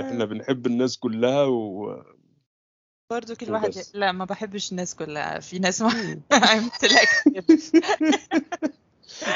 إحنا 0.00 0.24
بنحب 0.24 0.66
الناس 0.66 0.98
كلها 0.98 1.44
و 1.44 2.02
برضه 3.10 3.34
كل 3.34 3.52
واحد. 3.52 3.74
لا 3.94 4.12
ما 4.12 4.24
بحبش 4.24 4.72
الناس 4.72 4.94
كلها. 4.94 5.40
في 5.40 5.58
ناس 5.58 5.82
ما 5.82 5.90
selective 6.82 7.72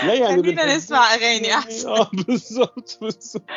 لا 0.06 0.14
يعني 0.14 0.42
خلينا 0.42 0.76
نسمع 0.76 1.14
أغاني 1.14 1.48
يعني 1.48 1.54
أحسن. 1.54 1.88
آه 1.88 2.10
بالظبط 2.12 2.98
بالظبط. 3.00 3.42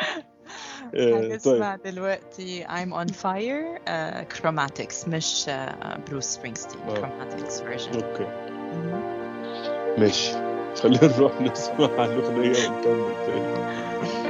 آه، 0.94 1.10
طيب. 1.10 1.32
هنسمع 1.32 1.76
دلوقتي 1.76 2.64
I'm 2.64 2.92
on 2.92 3.08
fire 3.12 3.78
uh, 3.86 4.36
Chromatics 4.36 5.08
مش 5.08 5.44
Bruce 6.10 6.36
Springsteen. 6.36 6.76
آه. 6.88 6.94
Chromatics 6.94 7.60
version. 7.60 7.94
أوكي. 8.04 8.26
ماشي. 9.98 10.32
خلينا 10.82 11.16
نروح 11.16 11.40
نسمع 11.40 12.04
الأغنية 12.04 12.68
ونكمل 12.68 13.14
تاني. 13.26 14.25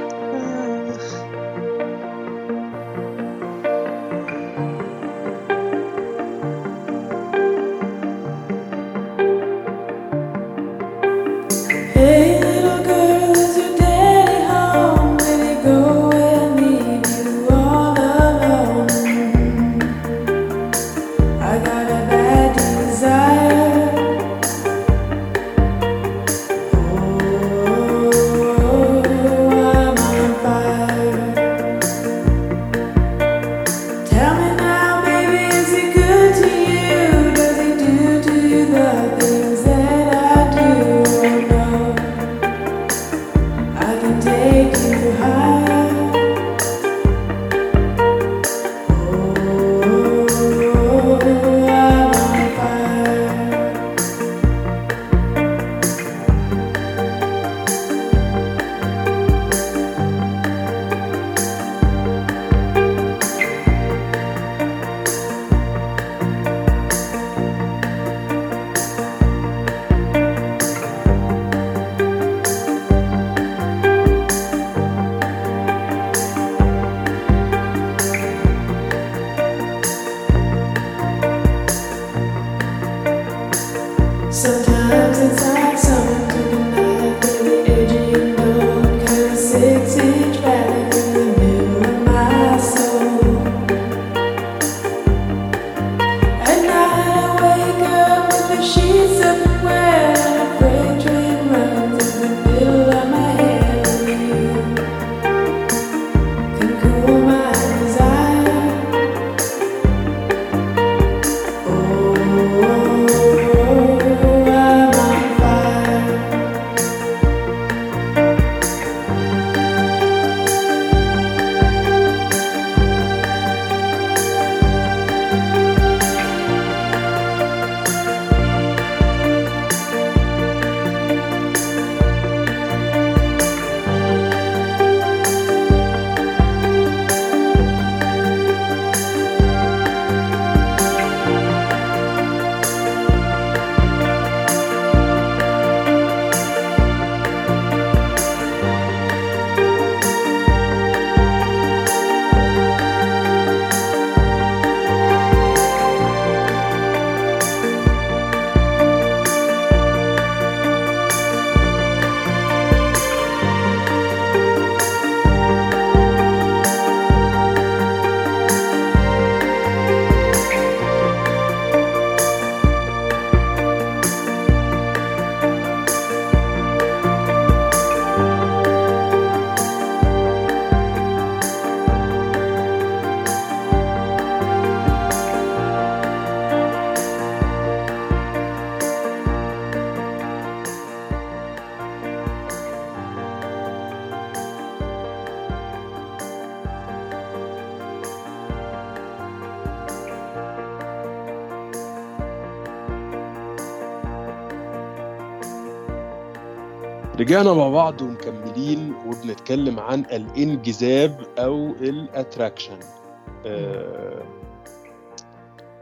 رجعنا 207.27 207.53
مع 207.53 207.69
بعض 207.69 208.01
ومكملين 208.01 208.93
وبنتكلم 209.05 209.79
عن 209.79 209.99
الانجذاب 209.99 211.27
أو 211.37 211.67
ال 211.71 211.81
attraction 211.81 212.79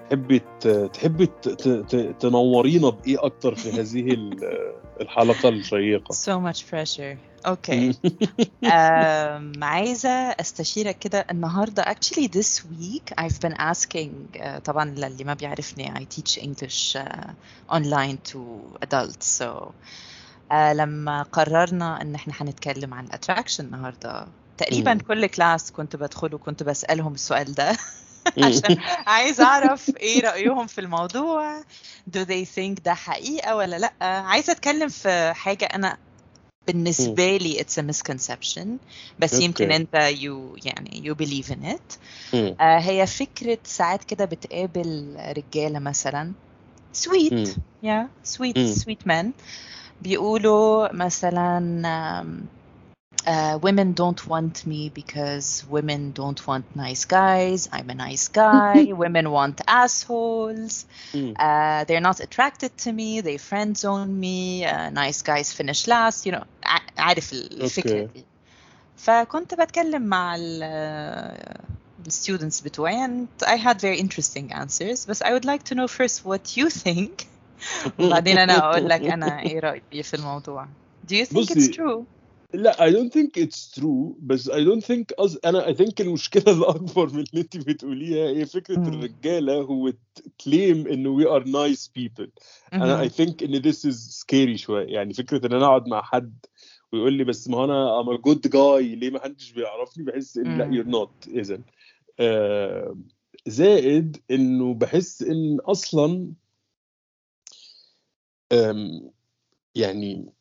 تحبي 0.10 0.42
تحبي 0.94 1.26
تنورينا 2.20 2.90
بإيه 2.90 3.26
أكتر 3.26 3.56
في 3.56 3.72
هذه 3.72 4.14
ال- 4.14 4.74
الحلقة 5.02 5.50
الشيقة؟ 5.50 6.14
So 6.14 6.40
much 6.52 6.62
pressure. 6.72 7.18
okay 7.48 7.94
um, 7.94 9.64
عايزة 9.64 10.10
أستشيرك 10.10 11.00
كده. 11.00 11.26
النهاردة 11.32 11.84
actually 11.84 12.28
this 12.28 12.62
week 12.64 13.14
I've 13.22 13.40
been 13.48 13.56
asking 13.60 14.40
uh, 14.40 14.58
طبعا 14.64 14.86
للي 14.86 15.24
ما 15.24 15.34
بيعرفني 15.34 15.94
I 15.96 16.04
teach 16.16 16.38
English 16.38 16.96
uh, 16.96 17.30
online 17.76 18.18
to 18.34 18.40
adults. 18.88 19.26
So 19.42 19.46
uh, 19.46 19.72
لما 20.52 21.22
قررنا 21.24 22.02
إن 22.02 22.16
إحنا 22.16 22.34
هنتكلم 22.38 22.94
عن 22.94 23.08
attraction 23.08 23.60
النهاردة 23.60 24.28
تقريبا 24.58 24.94
مم. 24.94 25.00
كل 25.00 25.26
كلاس 25.28 25.72
كنت 25.72 25.96
بدخله 25.96 26.38
كنت 26.38 26.64
بسألهم 26.64 27.14
السؤال 27.14 27.54
ده 27.56 27.78
عشان 28.44 28.78
عايز 29.08 29.42
أعرف 29.42 29.98
إيه 29.98 30.22
رأيهم 30.22 30.68
في 30.68 30.82
الموضوع. 30.82 31.62
Do 32.10 32.20
they 32.26 32.46
think 32.56 32.84
ده 32.84 32.94
حقيقة 32.94 33.56
ولا 33.56 33.76
لأ؟ 33.76 33.94
عايزة 34.02 34.52
أتكلم 34.54 34.90
في 34.90 35.34
حاجة 35.34 35.66
أنا 35.66 35.98
بالنسبة 36.68 37.38
لي 37.38 37.60
it's 37.64 37.82
a 37.82 37.86
misconception 37.86 38.68
بس 39.20 39.34
يمكن. 39.42 39.72
أنت 39.72 39.96
you 39.96 40.66
يعني 40.66 41.04
you 41.06 41.26
believe 41.26 41.50
in 41.52 41.76
it. 41.76 41.98
آه 42.62 42.80
هي 42.80 43.08
فكرة 43.08 43.58
ساعات 43.64 44.04
كده 44.04 44.26
بتقابل 44.26 45.16
رجالة 45.38 45.80
مثلا 45.80 46.32
sweet 46.96 47.48
yeah 47.86 48.06
sweet 48.38 48.58
sweet 48.84 49.08
men. 49.08 49.26
بيقولوا 50.03 50.95
مثلا 50.95 51.59
آم، 52.21 52.45
uh, 53.27 53.59
women 53.59 53.93
don't 53.95 54.27
want 54.27 54.67
me 54.67 54.89
because 54.89 55.65
women 55.69 56.13
don't 56.13 56.41
want 56.47 56.65
nice 56.77 57.05
guys. 57.05 57.69
I'm 57.73 57.91
a 57.91 57.95
nice 57.95 58.29
guy. 58.29 58.93
women 58.93 59.31
want 59.31 59.61
assholes. 59.69 60.87
مم. 61.15 61.35
Uh, 61.37 61.85
they're 61.85 62.01
not 62.11 62.21
attracted 62.21 62.71
to 62.85 62.93
me. 62.93 63.21
They 63.21 63.37
friend 63.39 63.77
zone 63.77 64.19
me. 64.21 64.65
Uh, 64.65 64.91
nice 64.91 65.23
guys 65.23 65.53
finish 65.53 65.87
last. 65.87 66.27
You 66.27 66.33
know, 66.33 66.45
ع- 66.65 66.91
عارف 66.99 67.33
الفكرة 67.33 68.07
Okay. 68.07 68.13
دي. 68.15 68.25
فكنت 68.97 69.55
بتكلم 69.55 70.03
مع 70.03 70.37
ال 70.39 70.63
the 72.09 72.11
students 72.11 72.61
بتوعي 72.65 73.07
and 73.07 73.45
I 73.47 73.57
had 73.57 73.81
very 73.81 73.99
interesting 73.99 74.53
answers 74.53 75.07
but 75.07 75.23
I 75.27 75.33
would 75.33 75.45
like 75.45 75.63
to 75.65 75.75
know 75.75 75.89
first 75.89 76.25
what 76.25 76.57
you 76.57 76.71
think 76.71 77.27
وبعدين 78.00 78.38
أنا 78.38 78.58
أقول 78.70 78.90
لك 78.90 79.02
أنا 79.02 79.42
إيه 79.42 79.60
رأيي 79.60 80.04
في 80.04 80.14
الموضوع 80.14 80.66
Do 81.08 81.16
you 81.16 81.26
think 81.26 81.50
it's 81.52 81.76
true? 81.76 82.04
لا 82.54 82.72
I 82.74 82.92
don't 82.94 83.12
think 83.14 83.38
it's 83.44 83.80
true 83.80 84.14
بس 84.20 84.50
I 84.50 84.54
don't 84.64 84.84
think 84.86 85.06
أز... 85.20 85.40
أنا 85.46 85.66
I 85.66 85.74
think 85.76 85.94
المشكلة 86.00 86.44
الأكبر 86.58 87.14
من 87.14 87.20
اللي 87.20 87.42
أنت 87.42 87.58
بتقوليها 87.58 88.28
هي 88.30 88.46
فكرة 88.46 88.78
مم. 88.78 88.88
الرجالة 88.88 89.54
هو 89.62 89.92
claim 90.44 90.88
إنه 90.92 91.20
we 91.20 91.24
are 91.28 91.46
nice 91.46 91.88
people 92.00 92.28
أنا 92.74 92.96
I 92.98 93.00
مهم. 93.00 93.10
think 93.10 93.44
إن 93.44 93.62
this 93.62 93.76
is 93.86 94.22
scary 94.24 94.56
شوية 94.56 94.86
يعني 94.88 95.14
فكرة 95.14 95.48
إن 95.48 95.54
أنا 95.54 95.66
أقعد 95.66 95.88
مع 95.88 96.02
حد 96.02 96.46
ويقول 96.94 97.14
لي 97.14 97.24
بس 97.24 97.48
ما 97.50 97.58
هو 97.58 97.64
أنا 97.66 98.04
I'm 98.04 98.18
a 98.20 98.22
good 98.22 98.50
guy 98.52 98.82
ليه 98.82 99.10
ما 99.10 99.20
حدش 99.24 99.52
بيعرفني 99.52 100.04
بحس 100.04 100.38
إن 100.38 100.58
لا 100.58 100.68
مم. 100.68 100.84
you're 100.84 100.88
not 100.96 101.28
إذا 101.30 101.60
آه 102.20 102.98
زائد 103.48 104.18
إنه 104.32 104.74
بحس 104.74 105.22
إن 105.22 105.58
أصلا 105.66 106.06
آم، 106.06 106.36
يعني 109.76 110.34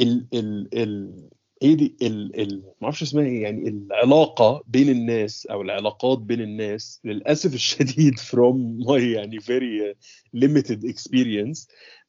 ال 0.00 0.26
ال 0.34 0.68
ال 0.74 1.28
إيه 1.62 1.74
دي 1.74 1.96
ال 2.02 2.40
ال 2.40 2.56
ما 2.58 2.72
أعرفش 2.84 3.02
اسمها 3.02 3.24
إيه 3.24 3.42
يعني 3.42 3.68
العلاقة 3.68 4.64
بين 4.66 4.88
الناس 4.88 5.46
أو 5.46 5.62
العلاقات 5.62 6.18
بين 6.18 6.40
الناس 6.40 7.00
للأسف 7.04 7.54
الشديد 7.60 8.18
from 8.18 8.86
my 8.86 9.00
يعني 9.00 9.40
very 9.40 9.92
uh, 9.92 9.96
limited 10.36 10.84
experience 10.84 11.68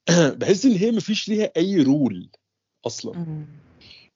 بحس 0.39 0.65
إن 0.65 0.71
هي 0.71 0.91
مفيش 0.91 1.29
ليها 1.29 1.51
أي 1.57 1.81
رول 1.81 2.29
أصلا. 2.85 3.13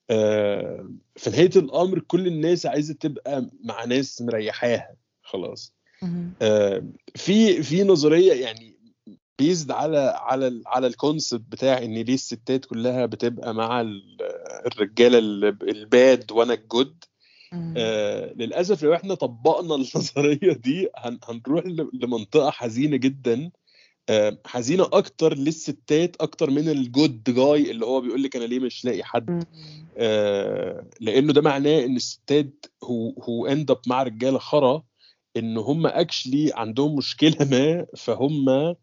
آه، 0.10 0.92
في 1.16 1.30
نهاية 1.30 1.50
الأمر 1.56 2.00
كل 2.00 2.28
الناس 2.28 2.66
عايزة 2.66 2.94
تبقى 2.94 3.50
مع 3.64 3.86
ناس 3.86 4.22
مريحاها 4.22 4.96
خلاص. 5.22 5.74
آه، 6.42 6.84
في 7.16 7.64
في 7.64 7.84
نظرية 7.84 8.34
يعني 8.34 8.73
بيزد 9.44 9.72
على 9.72 10.14
على 10.18 10.48
ال- 10.48 10.64
على 10.66 10.88
ال 10.88 10.94
concept 10.95 11.42
بتاع 11.52 11.78
إن 11.78 11.94
ليه 11.94 12.14
الستات 12.14 12.66
كلها 12.66 13.06
بتبقى 13.06 13.54
مع 13.54 13.82
ال- 13.82 14.18
الرجالة 14.66 15.18
ال- 15.20 15.70
ال 15.70 15.85
bad 15.85 16.32
وأنا 16.32 16.54
ال 16.54 16.62
good. 16.62 17.04
آه 17.78 18.34
للأسف 18.34 18.84
لو 18.84 18.94
إحنا 18.94 19.14
طبقنا 19.16 19.76
النظرية 19.80 20.54
دي 20.54 20.88
هن 20.98 21.20
هنروح 21.24 21.64
لمنطقة 21.94 22.50
حزينة 22.52 22.98
جدا 22.98 23.52
آه 24.10 24.38
حزينة 24.46 24.84
أكتر 24.94 25.34
للستات 25.38 26.16
أكتر 26.22 26.50
من 26.50 26.70
الجود 26.70 27.24
جاي 27.24 27.72
اللي 27.72 27.86
هو 27.86 28.02
بيقول 28.02 28.24
لك 28.24 28.36
أنا 28.36 28.44
ليه 28.46 28.60
مش 28.60 28.86
لاقي 28.86 29.04
حد. 29.04 29.44
آه، 29.98 30.86
لأنه 31.00 31.34
ده 31.34 31.42
معناه 31.42 31.86
إن 31.86 31.96
الستات 31.96 32.66
who 32.84 33.10
who 33.24 33.48
end 33.48 33.72
up 33.72 33.80
مع 33.88 34.04
رجالة 34.04 34.38
خرا 34.40 34.84
إن 35.38 35.58
هم 35.58 35.88
actually 35.88 36.52
عندهم 36.56 36.96
مشكلة 36.96 37.38
ما 37.52 37.86
فهم 37.98 38.76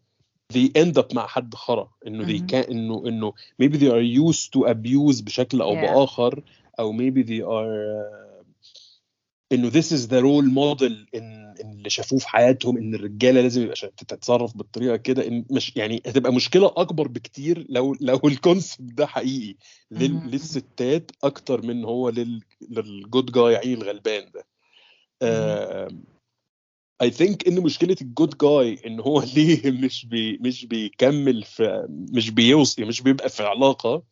they 0.51 0.81
end 0.83 1.01
up 1.03 1.13
مع 1.15 1.27
حد 1.27 1.55
خرا. 1.55 1.91
إنه 2.07 2.25
they 2.25 2.39
can 2.51 2.69
انه 2.69 3.07
إنه 3.07 3.33
maybe 3.63 3.73
they 3.77 3.91
are 3.91 4.31
used 4.31 4.47
to 4.57 4.67
abuse 4.69 5.23
بشكل 5.23 5.61
أو 5.61 5.75
Yeah. 5.75 5.81
بآخر 5.81 6.43
أو 6.79 6.93
maybe 6.97 7.23
they 7.23 7.41
are 7.43 8.01
uh, 8.01 8.45
إنه 9.51 9.69
this 9.69 9.85
is 9.91 10.07
the 10.07 10.21
role 10.21 10.47
model 10.55 11.15
ان 11.15 11.41
إن 11.63 11.71
اللي 11.71 11.89
شافوه 11.89 12.19
في 12.19 12.29
حياتهم 12.29 12.77
إن 12.77 12.95
الرجالة 12.95 13.41
لازم 13.41 13.61
يبقى 13.61 13.75
تتصرف 13.97 14.57
بالطريقة 14.57 14.95
كده. 14.95 15.27
إن 15.27 15.45
مش 15.51 15.75
يعني 15.75 16.01
هتبقى 16.05 16.33
مشكلة 16.33 16.73
أكبر 16.77 17.07
بكتير 17.07 17.65
لو 17.69 17.95
لو 18.01 18.19
ال 18.25 18.32
concept 18.32 18.81
ده 18.93 19.05
حقيقي. 19.05 19.55
لل-. 19.91 20.31
للستات 20.31 21.11
أكتر 21.23 21.65
من 21.65 21.85
هو 21.85 22.09
لل 22.09 22.41
للجود 22.69 23.31
جاي 23.31 23.53
يعني 23.53 23.73
الغلبان 23.73 24.31
ده. 24.31 24.45
اي 27.01 27.11
ثينك 27.11 27.47
إن 27.47 27.61
مشكلة 27.61 27.95
الجود 28.01 28.37
جاي 28.37 28.79
إن 28.85 28.99
هو 28.99 29.21
ليه 29.35 29.71
مش 29.71 30.05
بي 30.05 30.37
مش 30.37 30.65
بيكمل 30.65 31.43
في 31.43 31.87
مش 31.89 32.29
بيوصل 32.29 32.85
مش 32.85 33.01
بيبقى 33.01 33.29
في 33.29 33.43
علاقة 33.43 34.03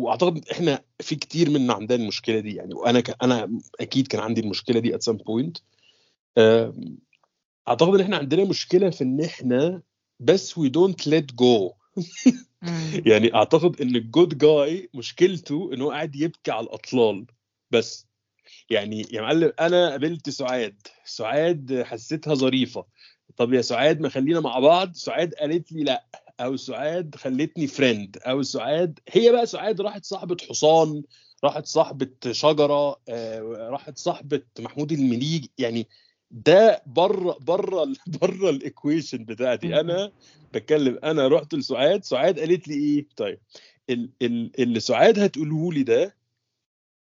وأعتقد 0.00 0.48
إحنا 0.52 0.84
في 1.00 1.14
كتير 1.14 1.50
منا 1.50 1.74
عندنا 1.74 2.02
المشكلة 2.02 2.40
دي 2.40 2.54
يعني 2.54 2.74
وأنا 2.74 3.00
ك... 3.00 3.22
أنا 3.22 3.58
أكيد 3.80 4.06
كان 4.06 4.20
عندي 4.20 4.40
المشكلة 4.40 4.80
دي 4.80 4.98
some 4.98 5.16
point. 5.16 5.60
آم، 6.38 6.98
أعتقد 7.68 7.94
إن 7.94 8.00
إحنا 8.00 8.16
عندنا 8.16 8.44
مشكلة 8.44 8.90
في 8.90 9.04
إن 9.04 9.24
إحنا 9.24 9.82
بس 10.20 10.54
don't 10.58 11.08
let 11.08 11.34
go. 11.42 11.72
مم. 12.62 13.02
يعني 13.10 13.34
أعتقد 13.34 13.80
إن 13.80 13.96
الجود 13.96 14.38
جاي 14.38 14.90
مشكلته 14.94 15.70
إن 15.74 15.80
هو 15.82 15.90
قاعد 15.90 16.16
يبكي 16.16 16.50
على 16.50 16.64
الأطلال 16.66 17.26
بس. 17.70 18.09
يعني 18.70 19.06
يا 19.12 19.20
معلم 19.20 19.52
أنا 19.60 19.90
قابلت 19.90 20.30
سعاد 20.30 20.76
سعاد 21.04 21.82
حسيتها 21.86 22.34
ظريفة. 22.34 22.84
طب 23.36 23.52
يا 23.52 23.62
سعاد 23.62 24.00
ما 24.00 24.08
خلينا 24.08 24.40
مع 24.40 24.58
بعض؟ 24.58 24.94
سعاد 24.94 25.34
قالت 25.34 25.72
لي 25.72 25.84
لأ 25.84 26.04
أو 26.40 26.56
سعاد 26.56 27.14
خلتني 27.14 27.66
فريند 27.66 28.18
أو 28.26 28.42
سعاد 28.42 28.98
هي 29.08 29.32
بقى 29.32 29.46
سعاد 29.46 29.80
راحت 29.80 30.04
صاحبة 30.04 30.36
حصان 30.48 31.02
راحت 31.44 31.66
صاحبة 31.66 32.08
شجرة 32.30 33.00
آه، 33.08 33.40
راحت 33.70 33.98
صاحبة 33.98 34.42
محمود 34.58 34.92
المليجي 34.92 35.50
يعني 35.58 35.86
ده 36.30 36.82
بره 36.86 37.38
بره 37.40 37.92
بره 38.22 38.50
ال 38.50 38.58
equation 38.58 39.24
بتاعتي. 39.24 39.80
أنا 39.80 40.12
بتكلم 40.54 40.98
أنا 41.04 41.28
رحت 41.28 41.54
لسعاد 41.54 42.04
سعاد 42.04 42.38
قالت 42.40 42.68
لي 42.68 42.74
إيه؟ 42.74 43.06
طيب 43.16 43.38
ال- 43.90 44.10
ال- 44.22 44.50
اللي 44.60 44.80
سعاد 44.80 45.18
هتقوله 45.18 45.72
لي 45.72 45.82
ده 45.82 46.16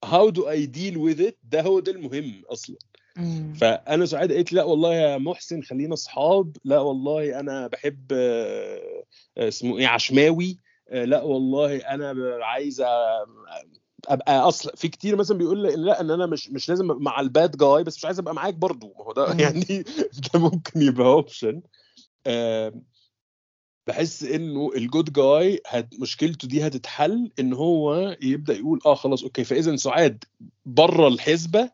how 0.05 0.31
do 0.31 0.47
I 0.47 0.67
deal 0.67 0.97
with 0.99 1.21
it? 1.21 1.35
ده 1.43 1.63
هو 1.63 1.81
ده 1.81 1.93
المهم 1.93 2.43
أصلا. 2.47 2.77
مم. 3.17 3.55
فأنا 3.61 4.07
سعاد 4.07 4.33
قالت 4.33 4.53
لا 4.53 4.65
والله 4.65 4.95
يا 4.95 5.19
محسن 5.19 5.63
خلينا 5.63 5.95
أصحاب. 5.95 6.57
لا 6.65 6.81
والله 6.81 7.41
أنا 7.41 7.67
بحب 7.67 8.13
آه، 8.13 9.05
آه، 9.39 9.49
اسمه 9.49 9.79
إيه 9.79 9.87
عشماوي. 9.87 10.57
آه، 10.89 11.05
لا 11.05 11.23
والله 11.23 11.77
أنا 11.77 12.39
عايزه 12.45 12.87
أبقى 14.09 14.49
أصلا 14.49 14.77
في 14.77 14.89
كتير 14.89 15.17
مثلا 15.17 15.39
بيقول 15.39 15.63
لي 15.63 15.77
لا 15.77 16.01
إن 16.01 16.11
أنا 16.11 16.27
مش 16.27 16.51
مش 16.51 16.69
لازم 16.69 16.91
أبقى 16.91 17.03
مع 17.03 17.21
ال 17.21 17.30
bad 17.30 17.57
guy 17.57 17.85
بس 17.85 17.97
مش 17.97 18.05
عايز 18.05 18.19
أبقى 18.19 18.35
معاك 18.35 18.55
برضو. 18.55 18.95
ما 18.99 19.05
هو 19.05 19.13
ده. 19.13 19.35
يعني 19.35 19.85
ده 20.33 20.41
ممكن 20.41 20.83
يبقى 20.83 21.07
option 21.07 21.63
بحس 23.91 24.23
إنه 24.23 24.71
الجود 24.77 25.13
جاي 25.13 25.61
هت 25.67 26.01
مشكلته 26.01 26.49
دي 26.49 26.67
هتتحل 26.67 27.31
إن 27.39 27.53
هو 27.53 28.17
يبدأ 28.23 28.55
يقول 28.55 28.81
آه 28.87 28.95
خلاص 28.95 29.23
أوكي 29.23 29.45
فاذا 29.45 29.77
سعاد 29.77 30.25
بره 30.67 31.09
الحسبة 31.09 31.71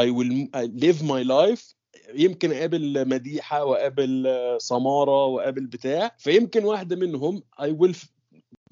I 0.00 0.04
will 0.04 0.48
live 0.84 1.02
my 1.02 1.24
life 1.28 1.74
يمكن 2.14 2.52
اقابل 2.52 3.08
مديحة 3.08 3.64
واقابل 3.64 4.26
سمارة 4.58 5.24
واقابل 5.26 5.66
بتاع 5.66 6.16
فيمكن 6.18 6.64
واحدة 6.64 6.96
منهم 6.96 7.42
I 7.60 7.66
will 7.66 7.96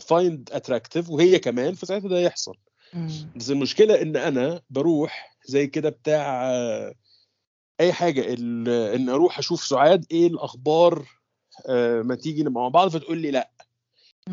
find 0.03 0.57
attractive 0.57 1.11
وهي 1.11 1.39
كمان 1.39 1.74
فساعتها 1.74 2.09
ده 2.09 2.19
يحصل. 2.20 2.55
بس 3.36 3.51
المشكلة 3.51 4.03
إن 4.03 4.16
أنا 4.16 4.61
بروح 4.70 5.36
زي 5.47 5.66
كده 5.66 5.89
بتاع 5.89 6.51
آه، 6.51 6.95
أي 7.81 7.93
حاجة 7.93 8.35
إن 8.95 9.09
أروح 9.09 9.39
أشوف 9.39 9.65
سعاد 9.65 10.07
إيه 10.11 10.27
الأخبار 10.27 11.07
ما 12.02 12.14
تيجي 12.14 12.43
نبقى 12.43 12.62
مع 12.62 12.68
بعض 12.68 12.89
فتقول 12.89 13.18
لي 13.18 13.31
لا. 13.31 13.51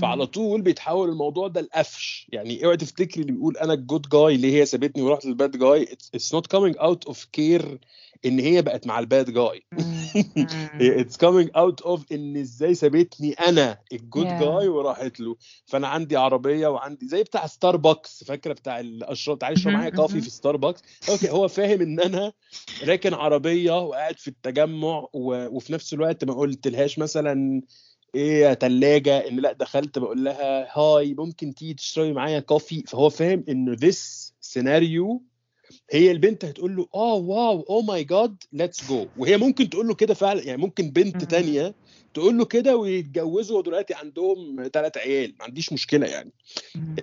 فعلى 0.02 0.26
طول 0.26 0.62
بيتحول 0.62 1.10
الموضوع 1.10 1.48
ده 1.48 1.62
لقفش. 1.62 2.28
يعني 2.34 2.66
اوعي 2.66 2.78
تفتكري 2.78 3.22
اللي 3.22 3.32
بيقول 3.34 3.58
أنا 3.58 3.74
الجود 3.74 4.10
جاي 4.10 4.36
اللي 4.36 4.60
هي 4.60 4.66
سابتني 4.66 5.04
ورحت 5.04 5.26
لل 5.26 5.39
bad 5.39 5.58
guy 5.58 5.84
it's 5.84 6.34
not 6.34 6.48
coming 6.48 6.76
out 6.78 7.06
of 7.06 7.26
care 7.26 7.80
إن 8.26 8.40
هي 8.40 8.62
بقت 8.62 8.88
مع 8.88 9.00
ال 9.00 9.07
bad 9.07 9.30
guy 9.34 9.64
it's 10.82 11.18
coming 11.18 11.50
out 11.56 11.82
of 11.82 12.12
إن 12.12 12.38
إزاي 12.38 12.74
سابتني 12.74 13.34
أنا 13.34 13.78
الجود 13.94 14.28
Yeah. 14.28 14.34
جاي 14.34 14.68
وراحت 14.68 15.20
له. 15.20 15.36
فأنا 15.66 15.88
عندي 15.88 16.16
عربية 16.18 16.68
وعندي 16.68 17.08
زي 17.08 17.24
بتاع 17.24 17.48
ستاربكس 17.48 18.24
فاكرة 18.24 18.54
بتاع 18.54 18.80
الاشرار 18.80 19.38
تعالي 19.38 19.54
اشرب 19.54 19.74
معايا 19.74 19.90
coffee. 19.90 20.22
في 20.22 20.30
ستاربكس 20.30 20.82
okay 21.10 21.30
هو 21.30 21.48
فاهم 21.48 21.82
إن 21.82 22.00
أنا 22.00 22.34
راكن 22.84 23.14
عربية 23.14 23.80
وقاعد 23.80 24.20
في 24.20 24.28
التجمع 24.28 25.08
و... 25.14 25.48
وفي 25.56 25.74
نفس 25.74 25.94
الوقت 25.94 26.24
ما 26.24 26.34
قلتلهاش 26.34 27.00
مثلا 27.00 27.62
إيه 28.16 28.42
يا 28.42 28.54
تلاجة 28.54 29.28
إن 29.28 29.36
لأ 29.36 29.52
دخلت 29.52 30.00
بقول 30.00 30.24
لها 30.24 30.80
hi 30.80 31.14
ممكن 31.14 31.54
تيجي 31.56 31.74
تشربي 31.74 32.14
معايا 32.14 32.40
coffee. 32.40 32.84
فهو 32.88 33.10
فاهم 33.10 33.44
إنه 33.50 33.76
this 33.76 34.32
scenario 34.42 35.24
هي 35.92 36.12
البنت 36.12 36.46
هتقول 36.46 36.76
له 36.76 36.88
آه 36.96 37.14
wow 37.14 37.62
oh 37.62 37.82
my 37.82 38.04
god 38.04 38.44
let's 38.54 38.88
go 38.88 39.08
وهي 39.18 39.38
ممكن 39.38 39.70
تقول 39.70 39.88
له 39.88 39.96
كده 39.96 40.14
فعلا 40.14 40.44
يعني 40.44 40.62
ممكن 40.62 40.90
بنت. 40.92 41.24
تانية 41.24 41.76
تقول 42.14 42.38
له 42.38 42.46
كده 42.46 42.78
ويتجوزوا 42.78 43.58
ودلوقتي 43.58 43.94
عندهم 43.94 44.70
ثلاث 44.74 44.98
عيال 44.98 45.36
ما 45.40 45.46
عنديش 45.46 45.74
مشكلة 45.74 46.08
يعني. 46.08 46.32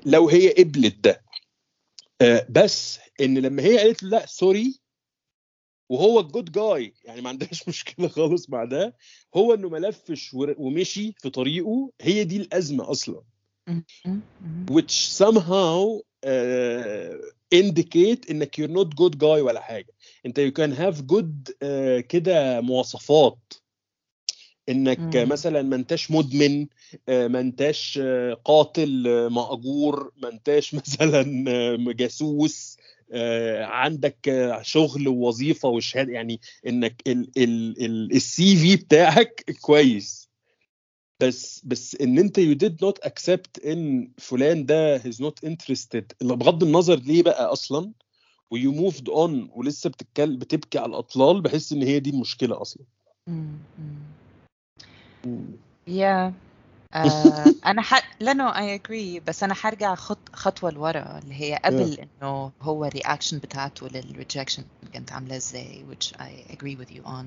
لو 0.07 0.29
هي 0.29 0.53
قبلت 0.53 0.97
ده 1.05 1.23
آه، 2.21 2.47
بس 2.51 2.99
إن 3.21 3.39
لما 3.39 3.63
هي 3.63 3.79
قالت 3.79 4.03
له 4.03 4.09
لأ 4.11 4.27
سوري 4.27 4.81
وهو 5.89 6.21
الجود 6.21 6.53
جاي 6.53 6.95
يعني 7.05 7.21
ما 7.21 7.29
عندهاش 7.29 7.63
مشكلة 7.69 8.09
خالص 8.09 8.51
مع 8.51 8.65
ده 8.65 8.97
هو 9.37 9.55
إنه 9.55 9.69
ما 9.69 9.79
لفش 9.79 10.35
ور- 10.35 10.55
ومشي 10.59 11.13
في 11.19 11.31
طريقه 11.31 11.91
هي 12.01 12.25
دي 12.25 12.37
الأزمة 12.37 12.91
أصلا. 12.91 13.23
which 14.71 14.95
somehow 15.23 16.01
uh, 16.27 17.15
indicate 17.55 18.31
إنك 18.31 18.61
you're 18.61 18.71
not 18.71 18.95
good 18.97 19.19
guy 19.19 19.41
ولا 19.43 19.61
حاجة. 19.61 19.95
أنت 20.27 20.41
you 20.41 20.53
can 20.53 20.73
have 20.73 21.07
good 21.07 21.51
uh, 21.51 22.01
كده 22.01 22.61
مواصفات. 22.61 23.39
إنك 24.69 25.17
مم. 25.17 25.29
مثلا 25.29 25.63
ما 25.63 25.77
أنتش 25.77 26.11
مدمن 26.11 26.67
آه، 27.09 27.29
ما 27.29 27.41
أنتش 27.41 27.99
آه، 28.03 28.35
قاتل 28.45 29.05
آه، 29.09 29.29
مأجور 29.29 30.13
ما 30.17 30.29
أنتش 30.29 30.75
مثلا 30.81 31.23
جاسوس 31.93 32.77
عندك 33.61 34.31
شغل 34.63 35.09
ووظيفة 35.09 35.69
وشهادة. 35.69 36.13
يعني 36.13 36.41
إنك 36.67 37.03
ال 37.07 38.57
CV 38.57 38.77
بتاعك 38.77 39.57
كويس. 39.61 40.28
بس 41.23 41.63
بس 41.65 41.97
إن 42.01 42.19
أنت 42.19 42.41
you 42.41 42.55
did 42.55 42.75
not 42.87 43.09
accept 43.11 43.67
إن 43.67 44.11
فلان 44.19 44.67
ده 44.67 44.99
is 44.99 45.17
not 45.21 45.49
interested. 45.49 46.05
بغض 46.23 46.63
النظر 46.65 46.97
ليه 46.97 47.23
بقى 47.23 47.53
أصلا؟ 47.53 47.93
و 48.51 48.73
you 48.73 48.86
moved 48.86 49.09
on 49.09 49.51
ولسه 49.53 49.91
بتتكلم 49.91 50.39
بتبكي 50.39 50.79
على 50.79 50.91
الأطلال 50.91 51.41
بحس 51.43 51.73
إن 51.73 51.83
هي 51.83 52.01
دي 52.01 52.11
المشكلة 52.11 52.63
أصلا. 52.63 52.83
yeah 55.89 56.33
آه 56.95 57.55
أنا 57.67 57.83
ح... 57.83 58.17
لا 58.21 58.33
no 58.33 58.49
I 58.49 58.75
agree 58.75 59.21
بس 59.21 59.43
أنا 59.43 59.55
حرجع 59.55 59.95
خط... 59.95 60.19
خطوة 60.33 60.71
لورا 60.71 61.19
اللي 61.19 61.35
هي 61.35 61.61
قبل 61.65 61.99
إنه 62.23 62.53
هو 62.63 62.85
ال 62.85 62.91
reaction 62.91 63.39
بتاعته 63.39 63.89
لل 63.89 64.03
rejection 64.03 64.65
كانت 64.93 65.13
عاملة 65.13 65.37
إزاي 65.37 65.85
which 65.91 66.07
I 66.21 66.53
agree 66.53 66.77
with 66.83 66.91
you 66.97 67.03
on. 67.09 67.25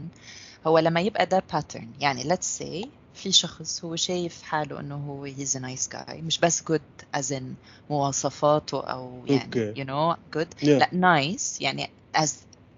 هو 0.67 0.79
لما 0.79 1.01
يبقى 1.01 1.25
ده 1.25 1.43
pattern 1.53 1.85
يعني 1.99 2.23
let's 2.23 2.59
say 2.59 2.87
في 3.13 3.31
شخص 3.31 3.85
هو 3.85 3.95
شايف 3.95 4.41
حاله 4.41 4.79
إنه 4.79 4.95
هو 4.95 5.27
he's 5.27 5.55
a 5.55 5.59
nice 5.59 5.87
guy. 5.95 6.13
مش 6.13 6.39
بس 6.39 6.63
good 6.71 7.17
as 7.17 7.31
in 7.31 7.43
مواصفاته 7.89 8.81
أو 8.83 9.23
يعني 9.27 9.85
know 9.85 10.15
good. 10.37 10.47
Yeah. 10.61 10.67
لا 10.67 10.89
nice 10.91 11.61
يعني 11.61 11.89
as 12.17 12.29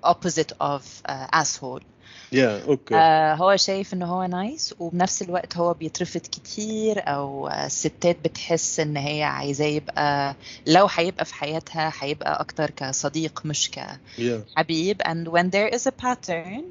opposite 0.06 0.54
of 0.62 0.82
uh, 1.10 1.42
asshole. 1.42 1.84
yeah 2.32 2.64
okay 2.64 2.96
آه 2.96 3.34
هو 3.34 3.56
شايف 3.56 3.94
إنه 3.94 4.06
هو 4.06 4.24
nice 4.24 4.76
وبنفس 4.80 5.22
الوقت 5.22 5.58
هو 5.58 5.74
بيترفض 5.74 6.20
كتير 6.22 7.08
أو 7.08 7.48
آه، 7.48 7.66
الستات 7.66 8.18
بتحس 8.24 8.80
إن 8.80 8.98
هي 8.98 9.24
عايزاه 9.24 9.66
يبقى 9.66 10.36
لو 10.68 10.88
هيبقى 10.92 11.26
في 11.26 11.34
حياتها 11.36 11.94
هيبقى 12.00 12.40
أكتر 12.42 12.70
كصديق 12.70 13.42
مش 13.46 13.72
كحبيب. 13.72 15.02
And 15.02 15.28
when 15.28 15.50
there 15.50 15.76
is 15.76 15.88
a 15.88 16.06
pattern 16.06 16.64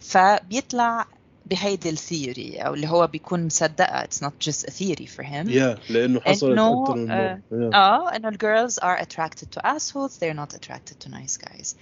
فبيطلع 0.00 1.06
بهيدي 1.50 1.90
ال 1.90 1.99
theory 1.99 2.56
أو 2.58 2.74
اللي 2.74 2.88
هو 2.88 3.06
بيكون 3.06 3.46
مصدقة 3.46 4.04
it's 4.04 4.18
not 4.26 4.48
just 4.48 4.64
a 4.64 4.70
theory 4.70 5.06
for 5.16 5.22
him 5.24 5.48
yeah 5.50 5.78
لأنه 5.90 6.20
حصلت 6.20 6.42
إنه، 6.52 6.82
أكتر 6.82 6.94
من 6.96 7.10
آه، 7.10 7.42
مرة 7.52 7.64
yeah. 7.64 7.70
آه 7.74 8.16
إنه 8.16 8.28
ال 8.28 8.36
girls 8.36 8.78
are 8.80 8.98
attracted 9.00 9.46
to 9.56 9.60
assholes 9.66 10.12
they're 10.18 10.38
not 10.44 10.54
attracted 10.54 11.06
to 11.06 11.08
nice 11.10 11.36
guys 11.48 11.74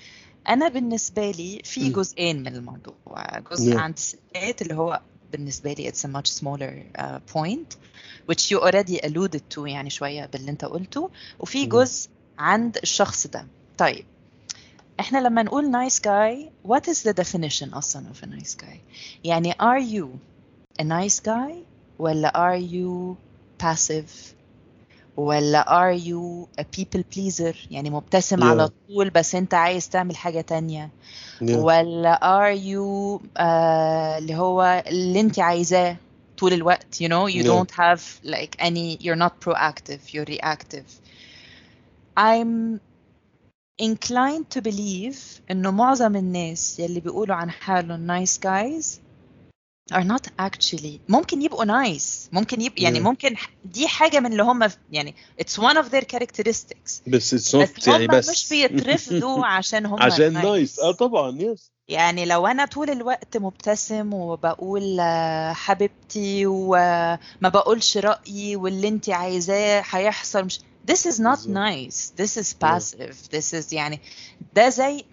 أنا 0.49 0.69
بالنسبة 0.69 1.31
لي 1.31 1.61
في. 1.65 1.89
جزئين 1.91 2.41
من 2.43 2.55
الموضوع 2.55 3.39
جزء 3.51 3.73
Yeah. 3.73 3.77
عند 3.77 3.95
الستات 3.97 4.63
اللي 4.63 4.75
هو 4.75 5.01
بالنسبة 5.33 5.73
لي 5.73 5.91
it's 5.93 6.05
a 6.05 6.09
much 6.09 6.31
smaller 6.41 7.01
uh, 7.01 7.19
point 7.35 7.77
which 8.31 8.51
you 8.51 8.61
already 8.61 8.99
alluded 9.07 9.41
to 9.55 9.59
يعني 9.59 9.91
شوية 9.91 10.27
باللي 10.27 10.51
أنت 10.51 10.65
قلته 10.65 11.11
وفي. 11.41 11.67
جزء 11.67 12.09
عند 12.39 12.77
الشخص 12.83 13.27
ده 13.27 13.47
طيب 13.79 14.05
احنا 15.00 15.18
لما 15.18 15.44
نقول 15.44 15.72
nice 15.90 15.96
guy 16.00 16.50
what 16.72 16.82
is 16.94 16.98
the 17.04 17.14
definition 17.24 17.74
اصلا 17.78 18.06
of 18.14 18.24
a 18.26 18.28
nice 18.30 18.56
guy 18.64 18.78
يعني 19.24 19.52
are 19.54 19.82
you 19.94 20.06
a 20.82 20.84
nice 20.86 21.20
guy 21.20 21.54
ولا 22.00 22.32
are 22.36 22.62
you 22.74 23.16
passive 23.66 24.34
ولا 25.18 25.64
are 25.66 26.00
you 26.00 26.48
a 26.62 26.64
people 26.64 27.04
pleaser 27.16 27.56
يعني 27.72 27.90
مبتسم 27.90 28.40
Yeah. 28.40 28.44
على 28.44 28.70
طول 28.88 29.10
بس 29.10 29.36
انت 29.36 29.54
عايز 29.54 29.90
تعمل 29.90 30.18
حاجة 30.18 30.42
تانية 30.42 30.90
يا. 31.42 31.58
ولا 31.58 32.16
are 32.20 32.58
you 32.60 33.22
آه 33.38 34.18
اللي 34.18 34.36
هو 34.36 34.84
اللي 34.88 35.20
انت 35.20 35.40
عايزاه 35.40 35.98
طول 36.38 36.54
الوقت 36.54 37.04
you 37.04 37.08
know 37.08 37.34
you 37.34 37.44
Yeah. 37.44 37.48
don't 37.48 37.72
have 37.76 38.02
like 38.26 38.64
any 38.66 38.98
you're 39.04 39.22
not 39.26 39.34
proactive 39.50 40.14
you're 40.14 40.30
reactive 40.38 40.88
I'm 42.18 42.80
inclined 43.83 44.45
to 44.59 44.61
believe 44.61 45.17
إنه 45.51 45.71
معظم 45.71 46.17
الناس 46.17 46.79
يلي 46.81 47.01
بيقولوا 47.01 47.35
عن 47.37 47.51
حالهم 47.51 48.25
nice 48.25 48.39
guys 48.39 48.85
are 49.93 50.05
not 50.05 50.27
actually 50.41 50.99
ممكن 51.09 51.43
يبقوا 51.43 51.65
nice 51.65 52.05
ممكن 52.33 52.61
يبقى 52.61 52.83
يعني 52.83 52.99
Yeah. 52.99 53.03
ممكن 53.03 53.35
دي 53.65 53.89
حاجة 53.89 54.21
من 54.21 54.33
اللي 54.33 54.43
هم 54.43 54.69
يعني 54.93 55.15
it's 55.43 55.55
one 55.63 55.75
of 55.77 55.87
their 55.91 56.05
characteristics 56.17 57.01
بس 57.07 57.35
اتس 57.35 57.35
بس 57.35 57.55
not 57.55 57.87
يعني 57.89 58.07
بس 58.07 58.29
مش 58.31 58.49
بيترفضوا 58.51 59.47
عشان 59.57 59.87
هم 59.87 60.03
عشان 60.03 60.35
nice. 60.43 60.45
nice 60.45 60.81
آه 60.81 60.93
طبعا 60.93 61.39
yes 61.43 61.73
يعني 61.89 62.25
لو 62.27 62.47
أنا 62.47 62.65
طول 62.65 62.91
الوقت 62.91 63.37
مبتسم 63.37 64.15
وبقول 64.15 65.01
آه، 65.01 65.53
حبيبتي 65.53 66.47
وما 66.47 67.19
بقولش 67.43 67.97
رأيي 67.99 68.57
واللي 68.57 68.89
انت 68.89 69.11
عايزاه 69.11 69.83
هيحصل 69.91 70.45
مش 70.45 70.61
this 70.87 71.07
is 71.07 71.21
not 71.21 71.47
nice. 71.47 72.13
This 72.17 72.37
is 72.37 72.55
passive. 72.55 73.17
This 73.31 73.53
is 73.55 73.73
يعني 73.73 74.01
ده 74.55 74.69
زي 74.69 75.05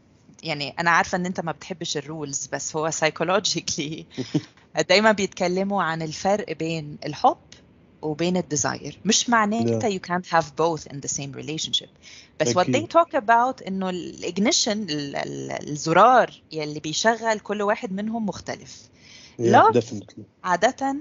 يعني 0.43 0.69
أنا 0.79 0.89
عارفة 0.91 1.15
إن 1.15 1.25
أنت 1.25 1.39
ما 1.39 1.51
بتحبش 1.51 1.97
ال 1.97 2.06
rules 2.06 2.47
بس 2.53 2.75
هو 2.75 2.91
psychologically 2.91 4.03
دايما 4.89 5.11
بيتكلموا 5.11 5.83
عن 5.83 6.01
الفرق 6.01 6.51
بين 6.51 6.97
الحب 7.05 7.37
وبين 8.01 8.37
ال 8.37 8.46
desire 8.46 8.99
مش 9.05 9.29
معناتها 9.29 9.89
you 9.89 10.01
can't 10.01 10.25
have 10.25 10.45
both 10.45 10.87
in 10.93 10.95
the 10.95 11.09
same 11.17 11.31
relationship. 11.33 11.89
بس 12.39 12.57
what 12.57 12.65
they 12.65 12.85
talk 12.97 13.13
about 13.15 13.67
إنه 13.67 13.89
ال 13.89 14.00
ignition 14.00 14.85
الزرار 14.89 16.41
يلي 16.51 16.79
بيشغل 16.79 17.39
كل 17.39 17.61
واحد 17.61 17.91
منهم 17.91 18.25
مختلف. 18.25 18.89
Love. 19.41 19.73
definitely. 19.73 20.21
عادة 20.43 20.95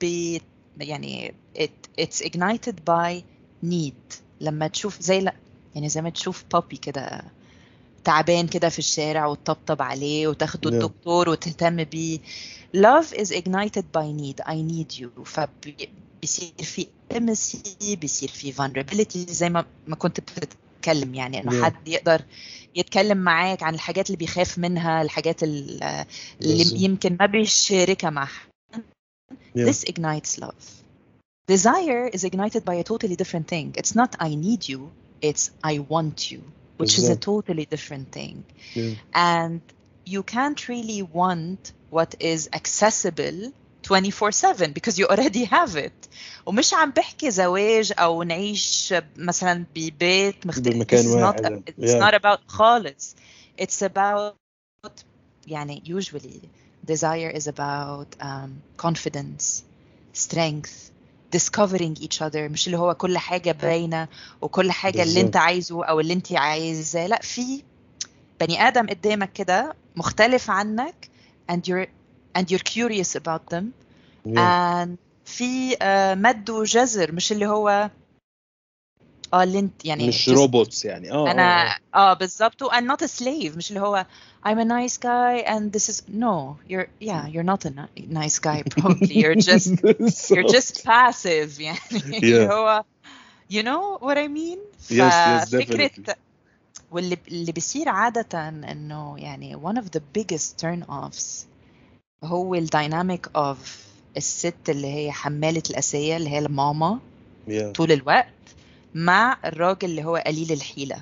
بي 0.00 0.42
يعني 0.80 1.34
it, 1.58 2.00
it's 2.00 2.20
ignited 2.20 2.74
by 2.90 3.22
need 3.70 4.16
لما 4.40 4.68
تشوف 4.68 5.00
زي 5.00 5.20
لا 5.20 5.34
يعني 5.74 5.88
زي 5.88 6.02
ما 6.02 6.10
تشوف 6.10 6.44
puppy 6.52 6.76
كده 6.76 7.22
تعبان 8.04 8.46
كده 8.46 8.68
في 8.68 8.78
الشارع 8.78 9.26
وتطبطب 9.26 9.82
عليه 9.82 10.28
وتاخده 10.28 10.70
Yeah. 10.70 10.74
الدكتور 10.74 11.28
وتهتم 11.28 11.84
بيه 11.84 12.18
love 12.76 13.06
is 13.14 13.28
ignited 13.30 13.82
by 13.98 14.06
need 14.20 14.44
I 14.46 14.54
need 14.72 15.00
you 15.00 15.22
فبيصير 15.24 16.52
في 16.62 16.86
intimacy 17.12 17.96
بيصير 17.96 18.28
في 18.28 18.52
vulnerability 18.52 19.30
زي 19.30 19.48
ما 19.50 19.64
ما 19.86 19.96
كنت 19.96 20.20
بتتكلم 20.20 21.14
يعني 21.14 21.42
إنه 21.42 21.60
Yeah. 21.60 21.64
حد 21.64 21.88
يقدر 21.88 22.22
يتكلم 22.74 23.18
معاك 23.18 23.62
عن 23.62 23.74
الحاجات 23.74 24.06
اللي 24.06 24.16
بيخاف 24.16 24.58
منها 24.58 25.02
الحاجات 25.02 25.42
ال- 25.42 25.82
اللي. 26.42 26.82
يمكن 26.84 27.16
ما 27.20 27.26
بيشاركها 27.26 28.10
مع 28.10 28.24
حد. 28.24 28.48
Yeah. 29.56 29.68
This 29.68 29.84
ignites 29.90 30.40
love. 30.44 30.64
Desire 31.47 32.07
is 32.07 32.23
ignited 32.23 32.63
by 32.65 32.75
a 32.75 32.83
totally 32.83 33.15
different 33.15 33.47
thing. 33.47 33.73
It's 33.77 33.95
not 33.95 34.15
I 34.19 34.35
need 34.35 34.67
you, 34.69 34.91
it's 35.21 35.51
I 35.63 35.79
want 35.79 36.31
you, 36.31 36.41
which 36.77 36.97
is 36.97 37.09
a 37.09 37.15
بالظبط. 37.15 37.21
totally 37.21 37.65
different 37.65 38.11
thing. 38.11 38.43
Yeah. 38.73 38.93
And 39.13 39.61
you 40.05 40.23
can't 40.23 40.67
really 40.69 41.01
want 41.01 41.73
what 41.89 42.15
is 42.19 42.49
accessible 42.53 43.51
24/7 43.83 44.73
because 44.73 44.97
you 44.99 45.07
already 45.07 45.43
have 45.45 45.75
it. 45.75 46.07
ومش 46.45 46.73
عم 46.73 46.91
بحكي 46.91 47.31
زواج 47.31 47.93
او 47.99 48.23
نعيش 48.23 48.93
مثلا 49.17 49.65
ببيت 49.75 50.47
مختلف. 50.47 50.67
بمكان 50.75 51.03
This 51.03 51.07
is 51.07 51.15
not 51.15 51.43
واحد. 51.43 51.63
it's 51.69 51.91
Yeah. 51.93 51.99
not 51.99 52.13
about 52.13 52.39
خالص. 52.47 53.15
It's 53.61 53.81
about 53.81 54.35
يعني 55.47 55.83
usually 55.85 56.41
desire 56.85 57.29
is 57.29 57.47
about 57.47 58.07
um, 58.21 58.61
confidence, 58.77 59.63
strength, 60.13 60.91
discovering 61.38 62.02
each 62.02 62.18
other 62.20 62.36
مش 62.36 62.66
اللي 62.66 62.78
هو 62.78 62.94
كل 62.94 63.18
حاجة 63.18 63.52
باينة 63.52 64.08
وكل 64.42 64.72
حاجة 64.72 65.02
اللي 65.02 65.20
أنت. 65.20 65.36
عايزه 65.36 65.84
أو 65.84 66.00
اللي 66.00 66.12
أنت 66.12 66.32
عايزاه 66.32 67.06
لأ 67.06 67.20
في 67.22 67.62
بني 68.40 68.68
آدم 68.68 68.86
قدامك 68.86 69.32
كده 69.32 69.74
مختلف 69.96 70.50
عنك 70.50 71.08
and 71.52 71.56
you're 71.70 71.86
and 72.38 72.44
you're 72.44 72.72
curious 72.74 73.16
about 73.20 73.54
them 73.54 73.64
Yeah. 74.26 74.38
and 74.38 74.88
في 75.24 75.76
آه، 75.82 76.14
مد 76.14 76.50
وجزر 76.50 77.12
مش 77.12 77.32
اللي 77.32 77.46
هو 77.46 77.90
آه 79.34 79.42
اللي 79.42 79.58
انت 79.58 79.84
يعني 79.84 80.08
مش 80.08 80.30
just 80.30 80.32
روبوتس 80.32 80.84
يعني 80.84 81.12
آه 81.12 81.30
أنا 81.30 81.66
آه 81.72 81.76
آه 81.94 82.14
بالظبط 82.14 82.62
و- 82.62 82.68
and 82.70 82.84
not 82.84 83.06
a 83.06 83.08
slave 83.20 83.56
مش 83.56 83.68
اللي 83.70 83.80
هو 83.80 84.06
I'm 84.46 84.58
a 84.58 84.64
nice 84.64 84.96
guy 84.98 85.46
and 85.48 85.72
this 85.72 85.88
is 85.92 86.00
no 86.08 86.56
you're 86.70 86.88
yeah 87.00 87.26
you're 87.28 87.48
not 87.52 87.64
a 87.66 87.70
ni- 87.70 88.06
nice 88.18 88.38
guy 88.38 88.62
probably 88.74 89.14
you're 89.22 89.40
just 89.50 89.70
you're 90.30 90.52
just 90.56 90.84
passive 90.84 91.60
يعني 91.60 91.78
اللي 91.92 92.48
Yeah. 92.48 92.52
هو 92.52 92.84
you 93.52 93.62
know 93.62 93.98
what 94.06 94.16
I 94.16 94.28
mean 94.28 94.58
Yes, 94.90 95.14
yes, 95.26 95.50
definitely. 95.50 96.14
واللي 96.90 97.16
اللي 97.28 97.52
بيصير 97.52 97.88
عادة 97.88 98.48
انه 98.48 99.18
يعني 99.18 99.56
one 99.56 99.76
of 99.76 99.84
the 99.96 100.00
biggest 100.18 100.62
turn 100.62 100.84
offs 100.90 101.44
هو 102.24 102.54
الدايناميك 102.54 103.26
of 103.26 103.56
الست 104.16 104.54
اللي 104.68 104.86
هي 104.94 105.12
حمالة 105.12 105.62
الأسية 105.70 106.16
اللي 106.16 106.30
هي 106.30 106.38
الماما 106.38 106.98
yeah. 107.48 107.72
طول 107.74 107.92
الوقت 107.92 108.26
مع 108.95 109.37
الراجل 109.45 109.89
اللي 109.89 110.03
هو 110.03 110.15
قليل 110.15 110.51
الحيلة 110.51 110.97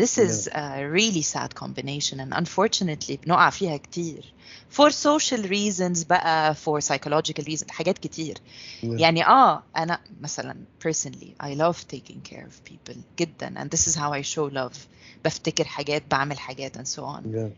This 0.00 0.16
is 0.18 0.46
a 0.52 0.86
really 0.98 1.22
sad 1.22 1.50
combination 1.62 2.20
and 2.20 2.32
unfortunately 2.32 3.12
بنقع 3.24 3.50
فيها 3.50 3.76
كتير 3.76 4.32
for 4.76 4.90
social 4.90 5.42
reasons 5.48 6.06
بقى 6.06 6.54
for 6.54 6.80
psychological 6.80 7.44
reasons 7.44 7.70
حاجات 7.70 7.98
كتير 7.98 8.34
Yeah. 8.36 8.84
يعني 8.84 9.26
اه 9.26 9.62
انا 9.76 10.00
مثلا 10.20 10.56
personally 10.88 11.42
I 11.42 11.54
love 11.54 11.76
taking 11.96 12.30
care 12.32 12.44
of 12.46 12.70
people 12.72 12.96
جدا 13.18 13.54
and 13.62 13.68
this 13.70 13.86
is 13.88 13.94
how 13.96 14.12
I 14.12 14.34
show 14.34 14.52
love 14.54 14.76
بفتكر 15.24 15.64
حاجات 15.64 16.02
بعمل 16.10 16.38
حاجات 16.38 16.78
and 16.78 16.88
so 16.88 17.00
on 17.02 17.22
Yeah. 17.34 17.50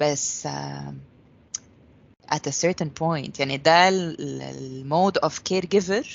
بس 0.00 0.46
um, 0.46 0.94
at 2.34 2.46
a 2.46 2.52
certain 2.52 2.88
point 3.00 3.40
يعني 3.40 3.56
ده 3.56 3.88
المود 3.88 5.18
of 5.18 5.32
caregiver 5.52 6.06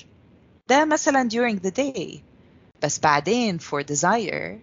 ده 0.70 0.86
مثلا 0.86 1.30
during 1.30 1.56
the 1.68 1.72
day 1.72 2.20
بس 2.84 3.00
بعدين 3.00 3.60
for 3.60 3.84
desire 3.84 4.58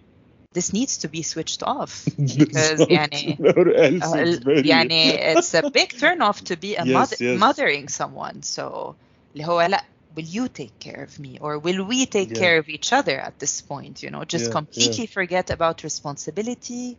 this 0.58 0.72
needs 0.72 0.96
to 0.98 1.08
be 1.08 1.22
switched 1.22 1.62
off 1.62 2.06
because 2.18 2.80
يعني 2.90 3.36
Or 3.40 3.68
else 3.68 4.02
uh, 4.04 4.16
it's 4.16 4.44
very- 4.44 4.62
يعني 4.66 5.16
it's 5.36 5.54
a 5.54 5.70
big 5.70 5.90
turn 6.00 6.22
off 6.22 6.40
to 6.44 6.56
be 6.56 6.76
a 6.76 6.84
Yes, 6.84 6.94
mother, 6.96 7.16
yes. 7.20 7.38
mothering 7.40 7.88
someone 7.88 8.42
so 8.42 8.94
اللي 9.34 9.44
هو 9.46 9.60
لا 9.62 9.84
will 10.16 10.24
you 10.36 10.48
take 10.48 10.78
care 10.80 11.02
of 11.02 11.18
me 11.18 11.38
or 11.40 11.58
will 11.58 11.82
we 11.92 12.06
take 12.06 12.30
Yeah. 12.30 12.38
care 12.42 12.58
of 12.58 12.68
each 12.76 12.92
other 12.98 13.16
at 13.28 13.34
this 13.38 13.60
point 13.60 14.02
you 14.02 14.10
know 14.10 14.24
just 14.34 14.46
Yeah, 14.46 14.52
completely 14.60 15.06
forget 15.18 15.50
about 15.50 15.76
responsibility 15.84 16.96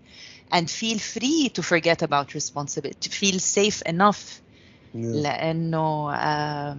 and 0.55 0.69
feel 0.81 0.99
free 1.15 1.49
to 1.55 1.61
forget 1.73 1.99
about 2.07 2.27
responsibility 2.39 2.99
to 3.05 3.09
feel 3.21 3.37
safe 3.39 3.79
enough 3.93 4.21
Yeah. 4.93 5.15
لأنه 5.23 6.11
um, 6.29 6.77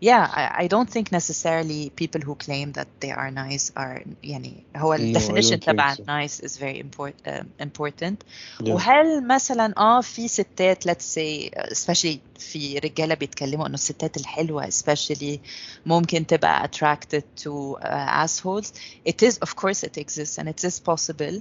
yeah 0.00 0.24
I, 0.40 0.64
I 0.64 0.66
don't 0.74 0.90
think 0.94 1.06
necessarily 1.12 1.90
people 2.02 2.20
who 2.20 2.34
claim 2.34 2.72
that 2.72 2.88
they 3.00 3.10
are 3.10 3.30
nice 3.30 3.72
are 3.76 4.02
يعني 4.24 4.64
هو 4.76 4.94
No, 4.94 4.98
I 4.98 5.00
ال 5.00 5.12
don't 5.14 5.20
definition 5.20 5.58
think 5.60 5.64
تبع 5.64 5.94
so. 5.94 6.02
nice 6.02 6.40
is 6.40 6.56
very 6.58 6.78
import, 6.84 7.14
um, 7.26 7.46
important 7.60 8.16
Yeah. 8.62 8.70
وهل 8.70 9.26
مثلا 9.26 9.74
اه 9.78 10.00
في 10.00 10.28
ستات 10.28 10.88
let's 10.88 11.04
say 11.16 11.50
especially 11.72 12.18
في 12.38 12.78
رجاله 12.78 13.14
بيتكلموا 13.14 13.66
انه 13.66 13.74
الستات 13.74 14.16
الحلوه 14.16 14.70
especially 14.70 15.38
ممكن 15.86 16.26
تبقى 16.26 16.68
attracted 16.68 17.22
to 17.44 17.76
uh, 17.80 18.24
assholes 18.24 18.66
it 19.08 19.22
is 19.28 19.38
of 19.38 19.56
course 19.56 19.82
it 19.84 19.98
exists 19.98 20.38
and 20.38 20.48
it 20.48 20.64
is 20.64 20.80
possible 20.80 21.40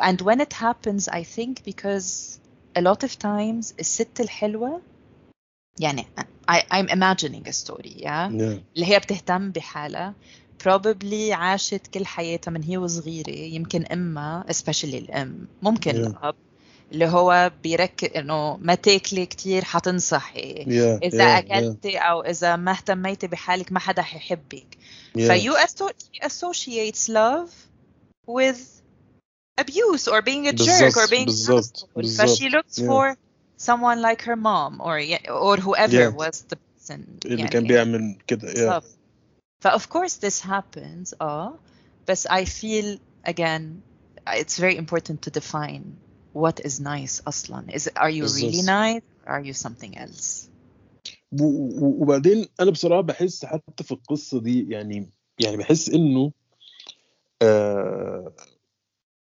and 0.00 0.20
when 0.22 0.40
it 0.40 0.52
happens 0.52 1.08
I 1.08 1.22
think 1.36 1.52
because 1.70 2.38
a 2.78 2.80
lot 2.80 3.02
of 3.04 3.18
times 3.18 3.74
الست 3.80 4.20
الحلوه 4.20 4.80
يعني 5.79 6.07
I, 6.51 6.55
I'm 6.73 6.87
imagining 6.89 7.47
a 7.47 7.53
story 7.53 7.93
yeah 7.97 8.29
Yeah. 8.29 8.59
اللي 8.75 8.85
هي 8.85 8.99
بتهتم 8.99 9.51
بحالها 9.51 10.13
probably 10.63 11.31
عاشت 11.31 11.87
كل 11.87 12.05
حياتها 12.05 12.51
من 12.51 12.63
هي 12.63 12.77
وصغيرة 12.77 13.29
يمكن 13.29 13.85
أمها 13.85 14.45
especially 14.51 14.83
الأم 14.95 15.47
ممكن 15.61 15.91
Yeah. 15.91 15.95
الأب 16.07 16.35
اللي 16.91 17.05
هو 17.05 17.51
بيركز 17.63 18.09
إنه 18.15 18.57
ما 18.57 18.75
تاكلي 18.75 19.25
كتير 19.25 19.63
حتنصحي 19.63 20.53
Yeah. 20.55 21.03
إذا 21.03 21.39
yeah, 21.41 21.43
yeah, 21.43 21.51
أكلتي 21.51 21.97
أو 21.97 22.21
إذا 22.21 22.55
ما 22.55 22.71
اهتميتي 22.71 23.27
بحالك 23.27 23.71
ما 23.71 23.79
حدا 23.79 24.01
حيحبك 24.01 24.77
yeah. 25.17 25.21
فيو 25.21 25.53
associates 26.23 27.09
love 27.09 27.49
with 28.27 28.59
abuse 29.61 30.07
or 30.07 30.21
being 30.21 30.47
a 30.47 30.53
jerk 30.53 30.97
or 30.97 31.07
being 31.07 31.29
asshole. 31.29 31.85
بالظبط 31.89 31.89
فشي 32.17 32.49
looks 32.49 32.77
Yeah. 32.79 32.85
for 32.87 33.17
someone 33.58 34.00
like 34.02 34.22
her 34.22 34.36
mom 34.36 34.80
or 34.80 34.96
or 35.44 35.56
whoever 35.56 35.92
Yeah. 35.92 36.10
was 36.22 36.36
the 36.52 36.56
person 36.56 37.00
اللي 37.24 37.36
يعني 37.38 37.48
كان 37.48 37.66
بيعمل 37.66 38.18
كده 38.26 38.48
yeah. 38.48 38.54
بالظبط 38.54 38.98
ف 39.60 39.66
of 39.68 39.82
course 39.88 40.14
this 40.26 40.40
happens 40.46 41.14
اه 41.20 41.58
بس 42.08 42.26
I 42.28 42.44
feel 42.44 42.98
again 43.26 43.62
it's 44.28 44.58
very 44.58 44.76
important 44.76 45.18
to 45.26 45.30
define 45.40 45.84
what 46.34 46.60
is 46.66 46.80
nice 46.80 47.22
أصلا 47.28 47.66
is 47.70 47.86
it, 47.86 47.92
are 47.96 48.10
you 48.10 48.24
really 48.24 48.62
بالظبط. 48.62 48.64
nice 48.66 49.02
or 49.26 49.30
are 49.30 49.44
you 49.44 49.52
something 49.54 49.96
else 49.98 50.48
و- 51.32 51.44
و- 51.44 52.02
وبعدين 52.02 52.46
انا 52.60 52.70
بصراحه 52.70 53.00
بحس 53.00 53.44
حتى 53.44 53.84
في 53.84 53.92
القصه 53.92 54.40
دي 54.40 54.66
يعني 54.70 55.10
يعني 55.40 55.56
بحس 55.56 55.88
انه 55.88 56.32
آه 57.42 58.32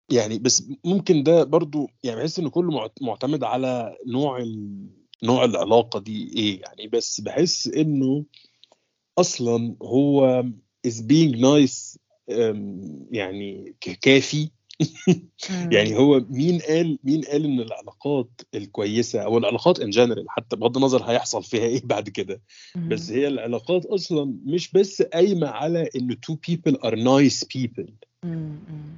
يعني 0.09 0.39
بس 0.39 0.63
ممكن 0.85 1.23
ده 1.23 1.43
برضو 1.43 1.89
يعني 2.03 2.19
بحس 2.19 2.39
انه 2.39 2.49
كله 2.49 2.71
معت- 2.71 3.01
معتمد 3.01 3.43
على 3.43 3.97
نوع 4.07 4.38
ال... 4.38 4.88
نوع 5.23 5.45
العلاقة 5.45 5.99
دي 5.99 6.31
إيه 6.38 6.61
يعني. 6.61 6.88
بس 6.88 7.21
بحس 7.21 7.67
إنه 7.67 8.25
أصلا 9.17 9.75
هو 9.84 10.43
is 10.88 11.01
being 11.01 11.35
nice 11.41 11.97
أم، 12.31 13.07
يعني 13.11 13.75
كافي. 14.01 14.49
يعني 15.71 15.95
هو 15.97 16.25
مين 16.29 16.59
قال 16.59 16.99
مين 17.03 17.21
قال 17.21 17.45
إن 17.45 17.59
العلاقات 17.59 18.29
الكويسة 18.55 19.19
أو 19.19 19.38
العلاقات 19.38 19.79
in 19.80 19.89
general 19.89 20.26
حتى 20.29 20.55
بغض 20.55 20.77
النظر 20.77 21.03
هيحصل 21.03 21.43
فيها 21.43 21.63
إيه 21.63 21.81
بعد 21.93 22.09
كده. 22.09 22.41
بس 22.75 23.11
هي 23.11 23.27
العلاقات 23.27 23.85
أصلا 23.85 24.38
مش 24.45 24.71
بس 24.71 25.01
قايمة 25.01 25.47
على 25.47 25.89
إن 25.95 26.13
two 26.13 26.35
people 26.35 26.73
are 26.75 26.95
nice 26.95 27.43
people. 27.43 27.91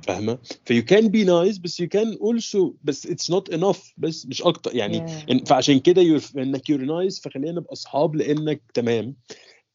فاهمة؟ 0.07 0.37
ف 0.65 0.83
you 0.85 0.96
can 0.96 1.07
be 1.07 1.23
nice 1.23 1.57
بس 1.57 1.79
you 1.79 1.87
can 1.87 2.17
also 2.21 2.73
بس 2.83 3.07
it's 3.07 3.31
not 3.31 3.49
enough 3.49 3.93
بس 3.97 4.25
مش 4.25 4.41
أكتر. 4.41 4.75
يعني 4.75 4.99
إن- 5.31 5.43
فعشان 5.45 5.79
كده 5.79 6.01
you're- 6.03 6.37
إنك 6.37 6.69
you're 6.69 6.81
nice 6.81 7.19
فخلينا 7.19 7.51
نبقى 7.51 7.73
أصحاب 7.73 8.15
لأنك 8.15 8.61
تمام. 8.73 9.15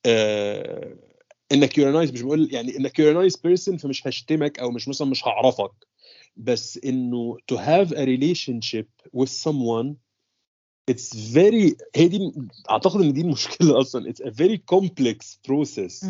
آه 0.06 0.96
إنك 1.52 1.78
you're 1.78 1.92
nice 1.92 2.12
مش 2.12 2.22
بقول 2.22 2.48
يعني 2.54 2.76
إنك 2.76 2.98
you're 2.98 3.12
nice 3.14 3.36
person 3.36 3.76
فمش 3.76 4.06
هشتمك 4.06 4.58
أو 4.58 4.70
مش 4.70 4.88
مثلا 4.88 5.08
مش 5.08 5.24
هعرفك. 5.26 5.70
بس 6.36 6.80
إنه 6.84 7.36
to 7.52 7.56
have 7.56 7.88
a 7.90 8.04
relationship 8.06 8.86
with 9.16 9.28
someone 9.48 9.94
it's 10.90 11.14
very 11.34 11.74
هي 11.96 12.08
دي 12.08 12.32
أعتقد 12.70 13.00
إن 13.00 13.12
دي 13.12 13.20
المشكلة 13.20 13.80
أصلا. 13.80 14.12
It's 14.12 14.20
a 14.26 14.30
very 14.30 14.58
complex 14.74 15.38
process. 15.48 16.04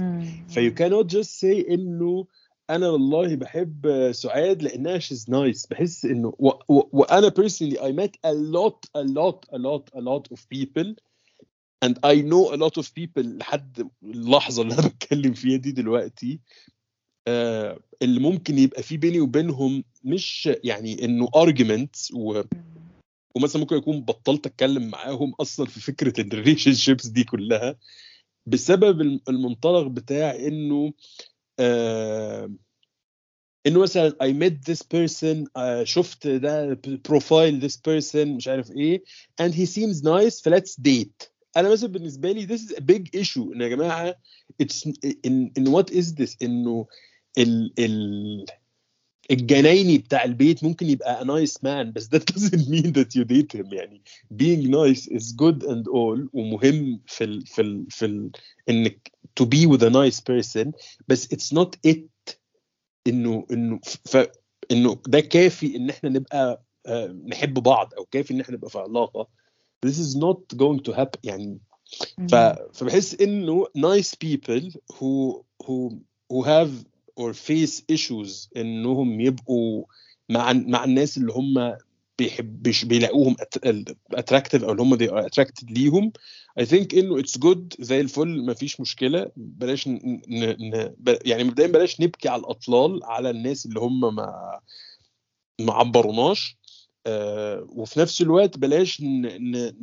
ف 0.48 0.55
you 0.55 0.74
cannot 0.74 1.06
just 1.06 1.30
say 1.40 1.70
إنه 1.70 2.26
أنا 2.70 2.88
والله 2.88 3.36
بحب 3.36 4.12
سعاد 4.12 4.62
لأنها 4.62 4.98
she's 4.98 5.24
nice. 5.30 5.68
بحس 5.70 6.04
إنه 6.04 6.32
وأنا 6.68 7.28
personally 7.30 7.78
I 7.78 7.92
met 7.92 8.16
a 8.26 8.32
lot 8.32 8.88
a 8.94 9.02
lot 9.04 9.46
a 9.52 9.58
lot 9.58 9.90
a 9.94 10.00
lot 10.00 10.28
of 10.32 10.48
people 10.48 10.94
and 11.84 11.94
I 12.04 12.14
know 12.22 12.54
a 12.54 12.56
lot 12.56 12.76
of 12.82 12.94
people 12.94 13.18
لحد 13.22 13.88
اللحظة 14.02 14.62
اللي 14.62 14.74
أنا 14.74 14.88
بتكلم 14.88 15.32
فيها 15.32 15.56
دي 15.56 15.72
دلوقتي. 15.72 16.40
آه 17.28 17.80
اللي 18.02 18.20
ممكن 18.20 18.58
يبقى 18.58 18.82
في 18.82 18.96
بيني 18.96 19.20
وبينهم 19.20 19.84
مش 20.04 20.48
يعني 20.64 21.04
إنه 21.04 21.26
arguments 21.26 22.14
و 22.14 22.42
ومثلا 23.36 23.60
ممكن 23.60 23.76
يكون 23.76 24.00
بطلت 24.00 24.46
أتكلم 24.46 24.88
معاهم 24.90 25.34
أصلا 25.40 25.66
في 25.66 25.80
فكرة 25.80 26.20
الريليشن 26.20 26.74
شيبس 26.74 27.06
دي 27.06 27.24
كلها 27.24 27.76
بسبب 28.46 29.00
الم- 29.00 29.20
المنطلق 29.28 29.86
بتاع 29.86 30.34
إنه 30.36 30.92
انه 33.66 33.80
مثلا 33.80 34.16
I 34.22 34.32
met 34.32 34.72
this 34.72 34.82
person 34.82 35.48
آه 35.56 35.84
شفت 35.84 36.26
ده 36.26 36.80
profile 36.84 37.68
this 37.70 37.74
person 37.74 38.16
مش 38.26 38.48
عارف 38.48 38.70
إيه 38.70 39.02
and 39.42 39.52
he 39.54 39.66
seems 39.66 40.02
nice 40.02 40.42
ف 40.42 40.49
let's 40.49 40.80
date 40.80 41.28
أنا 41.56 41.72
مثلا 41.72 41.88
بالنسبة 41.88 42.32
لي 42.32 42.46
this 42.46 42.60
is 42.60 42.72
a 42.76 42.80
big 42.80 43.20
issue 43.20 43.52
ان 43.54 43.60
يا 43.60 43.68
جماعة 43.68 44.14
it's 44.62 44.90
in, 45.26 45.50
in 45.58 45.64
what 45.72 45.90
is 45.94 46.14
this 46.14 46.36
انه 46.42 46.86
ال 47.38 47.72
ال 47.78 48.46
الجنايني 49.30 49.98
بتاع 49.98 50.24
البيت 50.24 50.64
ممكن 50.64 50.86
يبقى 50.90 51.24
a 51.24 51.26
nice 51.26 51.52
man 51.54 51.92
بس 51.92 52.08
that 52.14 52.20
doesn't 52.34 52.68
mean 52.68 52.92
that 52.92 53.14
you 53.16 53.24
date 53.24 53.58
him 53.58 53.72
يعني 53.72 54.02
being 54.42 54.70
nice 54.70 55.06
is 55.08 55.32
good 55.32 55.62
and 55.62 55.86
all 55.88 56.28
ومهم 56.32 57.00
في 57.06 57.24
ال 57.24 57.46
في 57.46 57.62
ال 57.62 57.86
في 57.90 58.04
ال 58.04 58.30
انك 58.68 59.12
to 59.40 59.44
be 59.44 59.66
with 59.66 59.82
a 59.82 59.90
nice 59.90 60.20
person 60.20 60.70
بس 61.08 61.26
it's 61.34 61.58
not 61.58 61.90
it 61.90 62.34
انه 63.06 63.46
انه 63.52 63.80
ف 64.04 64.16
انه 64.70 65.02
ده 65.06 65.20
كافي 65.20 65.76
ان 65.76 65.90
إحنا 65.90 66.10
نبقى 66.10 66.64
آه، 66.86 67.06
نحب 67.06 67.54
بعض 67.54 67.94
أو 67.98 68.04
كافي 68.04 68.34
ان 68.34 68.40
إحنا 68.40 68.54
نبقى 68.56 68.70
في 68.70 68.78
علاقه 68.78 69.28
this 69.86 69.92
is 69.98 70.16
not 70.16 70.56
going 70.56 70.80
to 70.90 70.96
happen 70.96 71.20
يعني 71.24 71.58
ف... 72.30 72.34
فبحس 72.72 73.14
انه 73.20 73.66
nice 73.78 74.10
people 74.24 74.70
who 74.92 75.42
who 75.64 75.90
who 76.32 76.42
have 76.44 76.70
or 77.20 77.32
face 77.32 77.82
issues 77.92 78.48
إنهم 78.56 79.20
يبقوا 79.20 79.84
مع 80.28 80.52
مع 80.52 80.84
الناس 80.84 81.16
اللي 81.18 81.32
هم 81.32 81.76
بيحب 82.18 82.62
بيلاقوهم 82.62 83.36
attractive 84.12 84.64
أو 84.64 84.72
اللي 84.72 84.82
هم 84.82 84.96
are 84.96 85.28
attracted 85.28 85.70
ليهم. 85.70 86.12
I 86.60 86.64
think 86.64 86.94
إنه 86.94 87.22
it's 87.22 87.38
good 87.38 87.60
زي 87.80 88.00
الفل 88.00 88.46
مفيش 88.46 88.80
مشكلة. 88.80 89.30
بلاش 89.36 89.88
ن... 89.88 90.20
ن... 90.28 90.44
ن... 90.50 90.94
يعني 91.24 91.44
مبدئيا 91.44 91.66
بلاش 91.68 92.00
نبكي 92.00 92.28
على 92.28 92.40
الأطلال 92.40 93.04
على 93.04 93.30
الناس 93.30 93.66
اللي 93.66 93.80
هم 93.80 94.00
ما 94.00 94.60
ما 95.60 95.72
عبروناش. 95.72 96.56
آه 97.06 97.66
وفي 97.68 98.00
نفس 98.00 98.22
الوقت 98.22 98.58
بلاش 98.58 99.00
ن... 99.00 99.26
ن... 99.26 99.74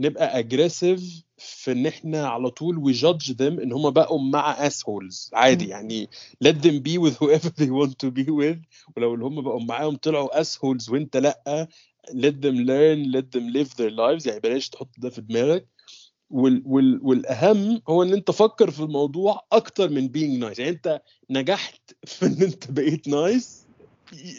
نبقى 0.00 0.38
aggressive 0.38 1.22
في 1.38 1.72
إن 1.72 1.86
إحنا 1.86 2.26
على 2.28 2.50
طول 2.50 2.76
we 2.76 2.96
judge 2.98 3.28
them 3.34 3.42
إن 3.62 3.72
هم 3.72 3.90
بقوا 3.90 4.20
مع 4.20 4.68
assholes. 4.68 5.30
عادي. 5.32 5.68
يعني 5.68 6.08
let 6.44 6.54
them 6.54 6.80
be 6.80 6.98
with 6.98 7.16
whoever 7.18 7.48
they 7.60 7.70
want 7.70 7.92
to 8.06 8.10
be 8.10 8.26
with. 8.30 8.58
ولو 8.96 9.14
اللي 9.14 9.24
هم 9.24 9.42
بقوا 9.42 9.60
معاهم 9.60 9.96
طلعوا 9.96 10.42
assholes 10.42 10.88
وإنت 10.90 11.16
لأ 11.16 11.68
let 12.10 12.34
them 12.44 12.56
learn 12.66 13.12
let 13.16 13.38
them 13.38 13.52
live 13.54 13.68
their 13.76 13.90
lives. 13.90 14.26
يعني 14.26 14.40
بلاش 14.40 14.68
تحط 14.68 14.88
ده 14.98 15.10
في 15.10 15.20
دماغك. 15.20 15.66
وال 16.30 16.62
وال 16.66 17.00
والأهم 17.02 17.82
هو 17.88 18.02
إن 18.02 18.12
إنت 18.12 18.30
فكر 18.30 18.70
في 18.70 18.80
الموضوع 18.80 19.46
أكتر 19.52 19.88
من 19.90 20.08
being 20.08 20.40
nice. 20.44 20.58
يعني 20.58 20.70
إنت 20.70 21.02
نجحت 21.30 21.80
في 22.04 22.26
إن 22.26 22.42
إنت 22.42 22.70
بقيت 22.70 23.08
nice 23.08 23.64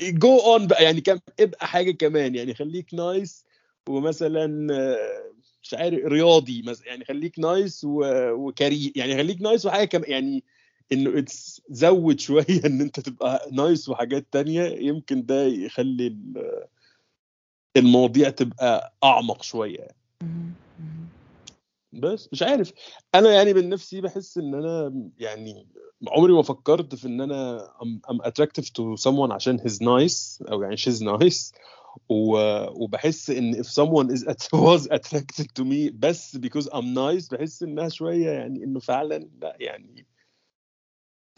go 0.04 0.38
on 0.40 0.68
بقى. 0.68 0.84
يعني 0.84 1.02
كم 1.02 1.20
ابقى 1.40 1.68
حاجة 1.68 1.92
كمان. 1.92 2.36
يعني 2.36 2.54
خليك 2.54 2.94
nice 2.94 3.46
ومثلا 3.90 4.74
آه، 4.74 5.35
مش 5.66 5.74
عارف 5.74 6.06
رياضي 6.06 6.62
مثلا 6.62 6.88
يعني 6.88 7.06
خليك 7.06 7.40
nice 7.40 7.82
وكريم 7.86 8.92
يعني 8.96 9.18
خليك 9.18 9.42
nice 9.42 9.66
وحاجة 9.66 9.86
كمان 9.88 10.12
يعني 10.12 10.44
إنه 10.92 11.26
زود 11.70 12.20
شوية 12.20 12.62
إن 12.66 12.82
أنت 12.82 13.00
تبقى 13.00 13.50
نايس 13.52 13.90
وحاجات 13.90 14.28
تانية 14.32 14.64
يمكن 14.64 15.26
ده 15.26 15.44
يخلي 15.46 16.08
ال- 16.08 16.64
المواضيع 17.78 18.30
تبقى 18.30 18.94
أعمق 19.04 19.44
شوية. 19.44 19.88
مهم. 20.22 20.54
بس 21.94 22.30
مش 22.32 22.44
عارف 22.44 22.72
أنا 23.16 23.34
يعني 23.34 23.54
من 23.54 23.70
نفسي 23.70 24.02
بحس 24.02 24.38
إن 24.38 24.56
أنا 24.56 24.94
يعني 25.20 25.68
عمري 26.08 26.34
ما 26.34 26.42
فكرت 26.42 26.96
في 26.96 27.08
إن 27.08 27.22
أنا 27.22 27.68
I'm 28.12 28.26
attractive 28.26 28.66
to 28.66 29.02
someone 29.10 29.32
عشان 29.32 29.60
he's 29.60 29.80
nice 29.82 30.50
أو 30.52 30.62
يعني 30.62 30.78
she's 30.78 31.00
nice 31.02 31.52
و, 31.52 31.85
وبحس 32.10 33.30
إن 33.30 33.64
if 33.64 33.68
someone 33.68 34.10
is 34.16 34.24
at, 34.28 34.48
was 34.54 34.88
attracted 34.92 35.48
to 35.60 35.64
me 35.64 35.92
بس 35.94 36.38
because 36.38 36.68
I'm 36.74 36.94
nice 36.94 37.30
بحس 37.32 37.64
إنها 37.64 37.90
شوية 37.90 38.30
يعني 38.30 38.64
إنه 38.64 38.80
فعلا 38.80 39.30
لا 39.42 39.58
يعني 39.60 40.06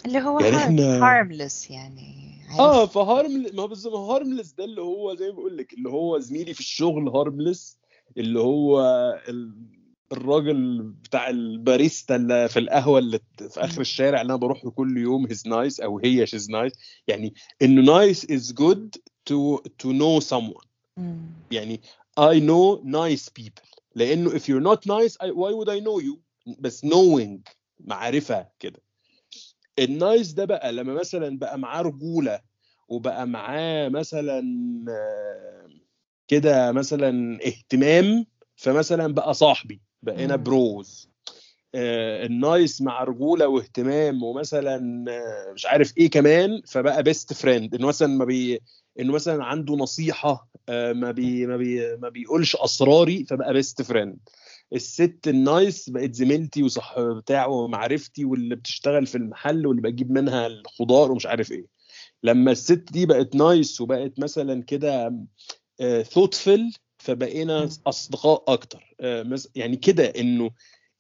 اللي 0.06 0.20
هو 0.20 0.40
يعني 0.40 0.58
إحنا- 0.58 1.02
harmless 1.02 1.72
يعني 1.72 2.38
آه 2.60 2.80
عارف 2.80 2.92
ف 2.92 3.03
harm 3.03 3.46
ما 3.54 3.64
هو 3.64 3.68
بالظبط 3.68 3.96
harmless 3.96 4.52
ده 4.52 4.64
اللي 4.64 4.82
هو 4.82 5.16
زي 5.16 5.28
ما 5.28 5.34
بقول 5.34 5.58
لك 5.58 5.74
اللي 5.74 5.90
هو 5.90 6.20
زميلي 6.20 6.54
في 6.54 6.60
الشغل 6.60 7.10
harmless 7.10 7.78
اللي 8.18 8.40
هو 8.40 8.82
ال- 9.30 9.78
الراجل 10.12 10.82
بتاع 10.82 11.30
الباريستا 11.30 12.16
اللي 12.16 12.48
في 12.50 12.60
القهوة 12.60 13.00
اللي 13.00 13.20
في 13.50 13.60
آخر 13.60 13.82
الشارع 13.82 14.22
اللي 14.22 14.32
أنا 14.32 14.40
بروح 14.40 14.66
له 14.66 14.72
كل 14.72 14.98
يوم 14.98 15.28
he's 15.28 15.48
nice 15.48 15.80
أو 15.80 16.00
هي 16.00 16.28
she's 16.28 16.50
nice 16.50 16.74
يعني 17.08 17.34
إنه 17.62 17.82
nice 17.82 18.32
is 18.32 18.54
good 18.54 18.96
to 19.28 19.58
to 19.80 19.92
know 19.92 20.20
someone. 20.22 20.66
مم. 20.98 21.18
يعني 21.52 21.82
I 22.20 22.40
know 22.40 22.84
nice 22.86 23.30
people. 23.42 23.80
لأنه 23.96 24.30
if 24.30 24.42
you're 24.44 24.64
not 24.74 24.80
nice 24.86 25.14
I, 25.14 25.28
why 25.32 25.52
would 25.54 25.70
I 25.70 25.80
know 25.80 26.00
you? 26.02 26.18
بس 26.60 26.86
knowing 26.86 27.40
معرفة 27.80 28.48
كده. 28.60 28.82
ال 29.80 29.90
nice 29.90 30.32
ده 30.32 30.46
بقى 30.46 30.72
لما 30.72 30.94
مثلا 30.94 31.38
بقى 31.40 31.60
معاه 31.60 31.82
رجولة 31.82 32.42
وبقى 32.88 33.28
معاه 33.28 33.90
مثلا 33.90 34.40
آه، 34.90 35.70
كده 36.28 36.72
مثلا 36.72 37.40
اهتمام 37.48 38.26
فمثلا 38.56 39.14
بقى 39.14 39.34
صاحبي 39.34 39.82
بقينا. 40.04 40.36
بروز 40.36 41.10
ال 41.76 41.97
nice 41.97 42.82
مع 42.82 43.04
رجولة 43.04 43.48
واهتمام 43.48 44.24
ومثلا 44.24 45.06
آه، 45.10 45.54
مش 45.54 45.66
عارف 45.66 45.98
إيه 45.98 46.10
كمان 46.10 46.62
فبقى 46.68 47.04
best 47.04 47.34
friend 47.34 47.76
إنه 47.76 47.88
مثلا 47.88 48.08
ما 48.08 48.26
بي 48.26 48.60
إنه 49.00 49.14
مثلا 49.14 49.44
عنده 49.44 49.74
نصيحة 49.76 50.50
آه، 50.70 50.94
ما 50.94 51.12
بي 51.12 51.46
ما 51.48 51.58
بي 51.58 51.98
ما 51.98 52.10
بيقولش 52.10 52.56
أسراري 52.56 53.26
فبقى 53.26 53.54
best 53.54 53.82
friend 53.82 54.18
الست 54.74 55.28
ال 55.28 55.40
nice 55.40 55.90
بقت 55.90 56.14
زميلتي 56.14 56.64
وصح 56.64 57.00
بتاعه 57.00 57.48
ومعرفتي 57.48 58.26
واللي 58.26 58.56
بتشتغل 58.56 59.06
في 59.08 59.16
المحل 59.16 59.68
واللي 59.68 59.82
بجيب 59.82 60.12
منها 60.12 60.48
الخضار 60.48 61.12
ومش 61.12 61.26
عارف 61.26 61.52
إيه. 61.52 61.66
لما 62.24 62.52
الست 62.52 62.92
دي 62.92 63.06
بقت 63.06 63.36
nice 63.36 63.82
وبقت 63.82 64.20
مثلا 64.20 64.64
كده 64.64 65.14
thoughtful 66.04 66.72
فبقينا. 66.98 67.70
أصدقاء 67.88 68.44
أكتر. 68.48 68.96
آه، 69.02 69.38
يعني 69.56 69.78
كده 69.78 70.06
إنه 70.06 70.52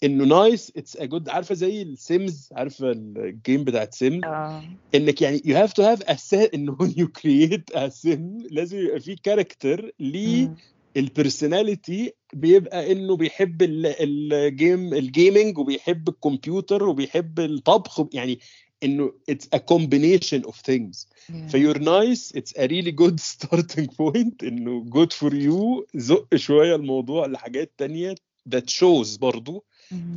انه 0.04 0.26
nice 0.26 0.72
it's 0.78 0.98
a 0.98 1.06
good 1.06 1.30
عارفة 1.30 1.56
زي 1.56 1.82
ال 1.82 1.95
Sims 1.95 2.50
عارفة 2.52 2.92
ال 2.92 3.06
game 3.06 3.64
بتاعت 3.64 3.94
Sims 3.94 4.24
آه 4.24 4.64
انك 4.96 5.22
يعني 5.22 5.42
you 5.46 5.58
have 5.58 5.74
to 5.74 5.84
have 5.84 6.02
a 6.34 6.50
انه 6.54 6.78
when 6.82 6.90
you 6.92 7.06
create 7.22 7.76
a 7.80 7.90
sim 7.90 8.52
لازم 8.52 8.78
يبقى 8.78 9.00
في 9.00 9.16
character 9.16 9.92
ليه 10.00 10.48
مم. 10.48 10.56
ال 10.98 11.07
personality 11.07 12.14
بيبقى 12.34 12.92
انه 12.92 13.16
بيحب 13.16 13.62
ال- 13.62 13.86
ال 14.34 14.46
game 14.46 14.94
ال 14.94 15.03
gaming 15.03 15.58
وبيحب 15.58 16.10
الكمبيوتر 16.10 16.84
وبيحب 16.84 17.40
الطبخ 17.40 18.06
يعني 18.14 18.40
انه 18.84 19.14
it's 19.32 19.46
a 19.56 19.60
combination 19.60 20.50
of 20.50 20.56
things 20.72 21.08
Yeah. 21.30 21.52
ف 21.52 21.55
you're 21.55 21.78
nice 21.78 22.36
it's 22.36 22.54
a 22.54 22.68
really 22.68 22.92
good 22.92 23.20
starting 23.36 23.88
point 23.88 24.44
انه 24.44 24.86
good 24.90 25.14
for 25.14 25.32
you 25.34 25.86
زق 25.96 26.36
شوية 26.36 26.76
الموضوع 26.76 27.26
لحاجات 27.26 27.72
تانية 27.78 28.16
that 28.56 28.70
shows 28.80 29.20
برضو. 29.20 29.64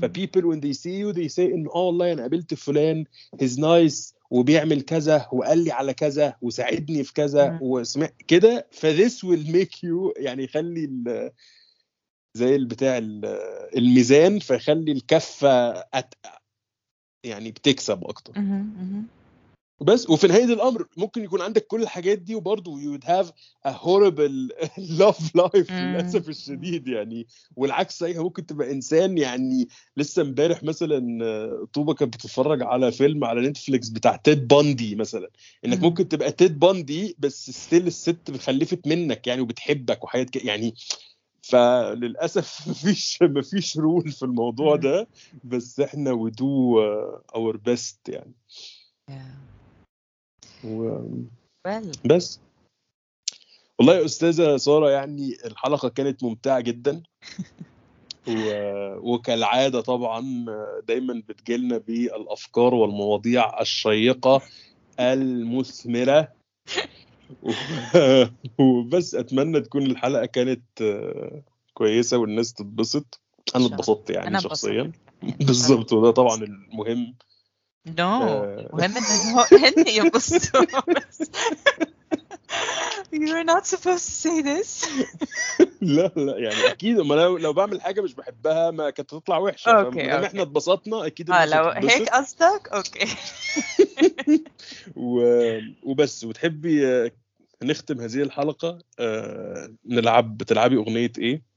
ف 0.02 0.08
people 0.08 0.42
when 0.54 0.60
they 0.60 0.72
see 0.72 0.96
you 1.02 1.12
they 1.12 1.28
say 1.34 1.38
إنه 1.54 1.70
آه 1.74 1.78
والله 1.86 2.12
أنا 2.12 2.22
قابلت 2.22 2.54
فلان 2.54 3.04
he's 3.42 3.56
nice 3.58 4.14
وبيعمل 4.30 4.82
كذا 4.82 5.28
وقال 5.32 5.58
لي 5.64 5.72
على 5.72 5.94
كذا 5.94 6.36
وساعدني 6.42 7.04
في 7.04 7.12
كذا. 7.12 7.58
وسمع 7.62 8.08
كده 8.28 8.66
ف 8.72 8.80
this 8.80 9.12
will 9.24 9.46
make 9.52 9.74
you 9.84 10.12
يعني 10.16 10.44
يخلي 10.44 10.86
زي 12.36 12.56
البتاع 12.56 12.98
ال- 12.98 13.24
الميزان 13.76 14.38
فيخلي 14.38 14.92
الكفة 14.92 15.70
أت 15.70 16.14
يعني 17.24 17.50
بتكسب 17.50 18.04
أكتر. 18.04 18.32
بس 19.82 20.10
وفي 20.10 20.26
نهاية 20.26 20.44
الأمر 20.44 20.86
ممكن 20.96 21.24
يكون 21.24 21.40
عندك 21.40 21.66
كل 21.66 21.82
الحاجات 21.82 22.18
دي 22.18 22.34
وبرضه 22.34 22.76
you 22.80 22.98
would 22.98 23.04
have 23.06 23.32
a 23.66 23.72
horrible 23.72 24.48
love 25.00 25.40
life 25.42 25.70
مم. 25.70 25.78
للأسف 25.80 26.28
الشديد 26.28 26.88
يعني 26.88 27.26
والعكس 27.56 27.98
صحيح 27.98 28.16
ممكن 28.16 28.46
تبقى 28.46 28.70
إنسان 28.72 29.18
يعني 29.18 29.68
لسه 29.96 30.22
امبارح 30.22 30.62
مثلا 30.62 31.66
طوبة 31.72 31.94
كانت 31.94 32.14
بتتفرج 32.14 32.62
على 32.62 32.92
فيلم 32.92 33.24
على 33.24 33.48
نتفليكس 33.48 33.88
بتاع 33.88 34.16
Ted 34.16 34.48
Bundy 34.48 34.94
مثلا 34.94 35.30
إنك 35.64 35.78
مم. 35.78 35.84
ممكن 35.84 36.08
تبقى 36.08 36.32
Ted 36.32 36.58
Bundy 36.58 37.16
بس 37.18 37.50
still 37.50 37.86
الست 37.86 38.36
خلفت 38.36 38.86
منك 38.86 39.26
يعني 39.26 39.40
وبتحبك 39.40 40.04
وحاجات 40.04 40.36
يعني 40.36 40.74
فللأسف 41.42 42.60
مفيش 42.68 43.18
مفيش 43.22 43.76
رول 43.76 44.12
في 44.12 44.22
الموضوع. 44.22 44.76
ده 44.76 45.08
بس 45.44 45.80
إحنا 45.80 46.12
uh, 46.12 47.36
our 47.36 47.56
best 47.70 47.96
يعني 48.08 48.34
Yeah. 49.10 49.49
و... 50.64 51.00
بس 52.04 52.40
والله 53.78 53.94
يا 53.94 54.04
أستاذة 54.04 54.56
سارة 54.56 54.90
يعني 54.90 55.36
الحلقة 55.44 55.88
كانت 55.88 56.24
ممتعة 56.24 56.60
جدا 56.60 57.02
و... 58.26 58.52
وكالعادة 59.12 59.80
طبعا 59.80 60.46
دايما 60.88 61.22
بتجيلنا 61.28 61.78
بالأفكار 61.78 62.74
والمواضيع 62.74 63.60
الشيقة 63.60 64.42
المثمرة. 65.00 66.28
وبس 68.58 69.14
أتمنى 69.14 69.60
تكون 69.60 69.82
الحلقة 69.86 70.26
كانت 70.26 70.62
كويسة 71.74 72.18
والناس 72.18 72.52
تتبسط 72.52 73.20
أنا. 73.56 73.66
اتبسطت 73.66 74.10
يعني 74.10 74.28
أنا 74.28 74.40
شخصيا 74.40 74.82
كمان. 74.82 74.92
بالظبط 75.46 75.92
وده 75.92 76.10
طبعا 76.10 76.44
المهم 76.44 77.14
No. 77.88 78.00
آه. 78.00 78.68
مهم 78.72 78.96
ان 78.96 79.34
هو 79.34 79.46
هن 79.52 79.84
ينبسطوا 79.88 80.64
بس. 80.88 81.30
You're 83.12 83.44
not 83.44 83.66
supposed 83.66 84.06
to 84.06 84.28
say 84.28 84.42
this. 84.42 84.88
لا 85.80 86.12
لا 86.16 86.38
يعني 86.38 86.70
أكيد 86.70 87.00
ما 87.00 87.14
لو 87.14 87.36
لو 87.36 87.52
بعمل 87.52 87.80
حاجة 87.80 88.00
مش 88.00 88.14
بحبها 88.14 88.70
ما 88.70 88.90
كانت 88.90 89.14
هتطلع 89.14 89.38
وحشة 89.38 89.72
دام 89.72 89.84
okay. 89.84 90.26
إحنا 90.26 90.42
اتبسطنا 90.42 91.06
أكيد 91.06 91.30
آه 91.30 91.44
لو. 91.44 91.68
هيك 91.68 92.08
قصدك 92.08 92.68
أوكي 92.72 93.16
و... 94.96 95.22
وبس 95.82 96.24
وتحبي 96.24 96.86
آه، 96.86 97.10
نختم 97.62 98.00
هذه 98.00 98.22
الحلقة 98.22 98.78
آه، 98.98 99.72
نلعب 99.86 100.38
بتلعبي 100.38 100.76
أغنية 100.76 101.12
إيه 101.18 101.50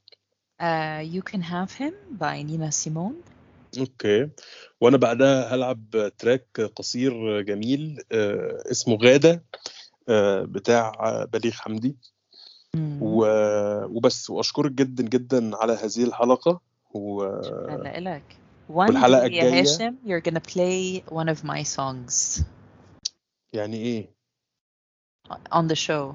Uh, 0.60 1.00
you 1.14 1.20
can 1.20 1.42
have 1.42 1.72
him 1.72 1.94
by 2.24 2.40
Nina 2.42 2.70
Simone. 2.70 3.16
Okay. 3.78 4.28
وأنا 4.80 4.96
بعدها 4.96 5.54
هلعب 5.54 6.10
track 6.18 6.60
قصير 6.76 7.40
جميل 7.40 8.02
آه، 8.12 8.62
اسمه 8.70 8.98
غادة 9.02 9.44
آه، 10.08 10.42
بتاع 10.42 10.92
بليغ 11.32 11.52
حمدي. 11.52 11.96
و- 13.00 13.84
وبس 13.84 14.30
وأشكرك 14.30 14.72
جدا 14.72 15.02
جدا 15.02 15.56
على 15.56 15.72
هذه 15.72 16.04
الحلقة. 16.04 16.60
و 16.94 17.24
إلك 17.84 18.22
one 18.68 18.72
والحلقة 18.72 19.28
day 19.28 19.32
يا 19.32 19.60
هاشم 19.60 19.96
you're 20.06 20.22
gonna 20.22 20.40
play 20.52 21.02
one 21.10 21.28
of 21.28 21.44
my 21.44 21.62
songs. 21.64 22.42
يعني 23.52 23.76
إيه؟ 23.76 24.14
On 25.52 25.68
the 25.68 25.76
show. 25.76 26.14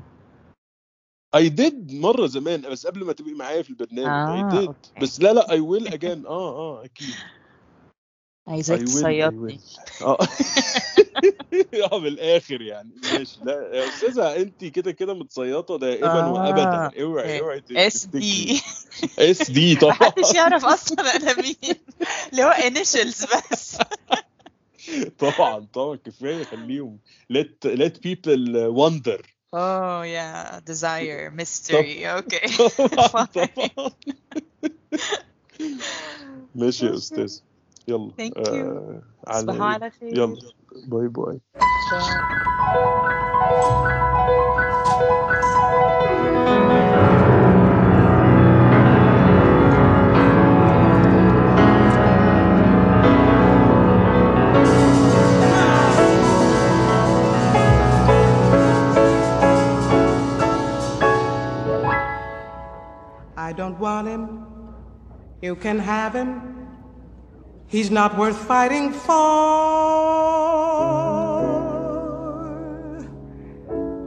I 1.36 1.49
did 1.49 1.94
مرة 1.94 2.27
زمان 2.27 2.61
بس 2.61 2.88
قبل 2.88 3.03
ما 3.03 3.14
تبقي 3.14 3.34
معايا 3.34 3.61
في 3.61 3.69
البرنامج. 3.69 4.07
I 4.07 4.44
آه 4.44 4.49
did. 4.52 4.68
okay. 4.68 5.00
بس 5.02 5.22
لا 5.22 5.34
لا 5.34 5.48
I 5.48 5.60
will 5.60 5.88
again. 5.91 6.26
آه 6.27 6.56
آه 6.80 6.86
أكيد. 6.86 7.14
I 7.14 7.39
عايزاك 8.50 8.82
تصيطني 8.82 9.60
will 9.60 10.02
آه. 11.84 12.00
بالآخر 12.00 12.62
يعني. 12.62 12.90
ماشي. 13.14 13.40
لا 13.44 13.54
يا 13.74 13.90
أستاذة 13.90 14.36
انت 14.36 14.66
كده 14.66 14.92
كده 14.92 15.14
متصيطة 15.14 15.78
دائما 15.78 16.28
وابدا. 16.28 16.64
آه 16.64 16.92
اوعي 17.02 17.40
أوعي 17.40 17.62
ت- 17.62 17.72
SD. 17.72 18.62
SD 19.20 19.76
طبعا. 19.76 19.94
محدش 20.02 20.34
يعرف 20.36 20.66
أصلا 20.66 21.16
أنا 21.16 21.42
مين. 21.42 21.56
اللي 22.32 22.44
هو 22.44 22.52
initials 22.52 23.28
بس. 23.52 23.78
طبعا 25.20 25.68
طبعا 25.74 25.96
كفاية 25.96 26.44
خليهم. 26.44 27.00
Let 27.34 27.68
let 27.76 27.94
people 28.08 28.70
wonder. 28.76 29.22
Oh 29.56 30.04
yeah. 30.04 30.60
Desire 30.70 31.30
طب. 31.30 31.40
Mystery 31.42 32.06
okay 32.06 32.58
طبعا 32.78 33.26
fine. 33.26 33.30
طبعا. 33.76 33.92
ماشي 36.56 36.86
يا 36.86 36.94
أستاذ. 36.96 37.40
يلا 37.90 38.11
thank 38.18 38.52
you 38.52 38.66
آه 38.66 39.02
على 39.28 39.45
تصبحوا 39.48 39.68
إيه 39.68 39.74
على 39.74 39.90
خير 39.91 40.18
يلا 40.18 40.38
باي 40.88 41.07
باي 41.07 41.07
باي 41.07 41.40
I 63.38 63.53
don't 63.53 63.80
want 63.80 64.07
him. 64.07 64.45
You 65.41 65.56
can 65.56 65.80
have 65.80 66.14
him. 66.14 66.59
He's 67.70 67.91
not 67.91 68.18
worth 68.18 68.36
fighting 68.36 68.91
for. 68.91 69.30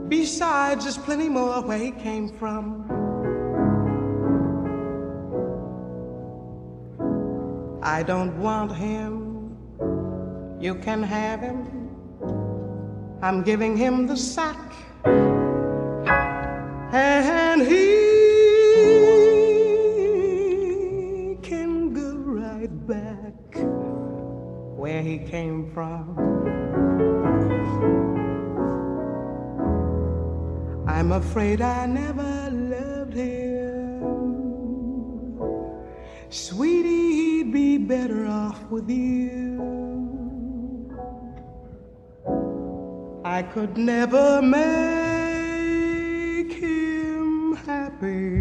Besides, 0.09 0.83
there's 0.83 0.97
plenty 0.97 1.29
more 1.29 1.61
where 1.61 1.77
he 1.77 1.91
came 1.91 2.27
from. 2.27 2.83
I 7.81 8.03
don't 8.03 8.37
want 8.37 8.75
him. 8.75 9.55
You 10.59 10.75
can 10.75 11.01
have 11.01 11.39
him. 11.39 11.89
I'm 13.21 13.43
giving 13.43 13.77
him 13.77 14.07
the 14.07 14.17
sack. 14.17 14.59
And 16.91 17.61
he 17.61 18.02
he 25.03 25.17
came 25.19 25.69
from. 25.73 26.15
I'm 30.87 31.11
afraid 31.11 31.61
I 31.61 31.85
never 31.85 32.49
loved 32.51 33.13
him. 33.13 34.01
Sweetie, 36.29 37.11
he'd 37.19 37.51
be 37.51 37.77
better 37.77 38.25
off 38.25 38.63
with 38.71 38.89
you. 38.89 39.59
I 43.25 43.43
could 43.43 43.77
never 43.77 44.41
make 44.41 44.61
him 46.53 47.55
happy. 47.55 48.32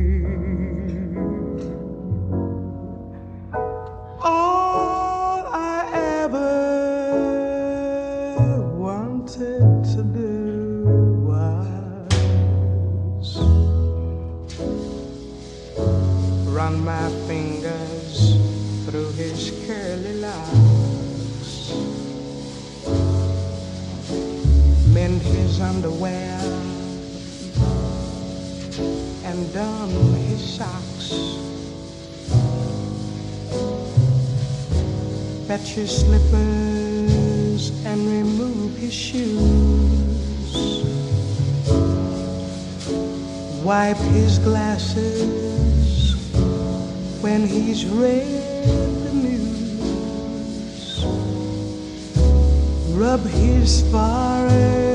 Underwear, 25.63 26.39
and 29.25 29.55
don 29.55 29.89
his 30.27 30.43
socks. 30.57 31.13
Fetch 35.47 35.69
his 35.75 35.91
slippers 36.01 37.71
and 37.87 38.07
remove 38.07 38.77
his 38.77 38.93
shoes. 38.93 40.53
Wipe 43.63 43.97
his 43.97 44.39
glasses 44.39 46.15
when 47.23 47.47
he's 47.47 47.87
read 47.87 48.27
the 49.05 49.13
news. 49.15 51.05
Rub 52.95 53.21
his 53.21 53.83
forehead 53.91 54.92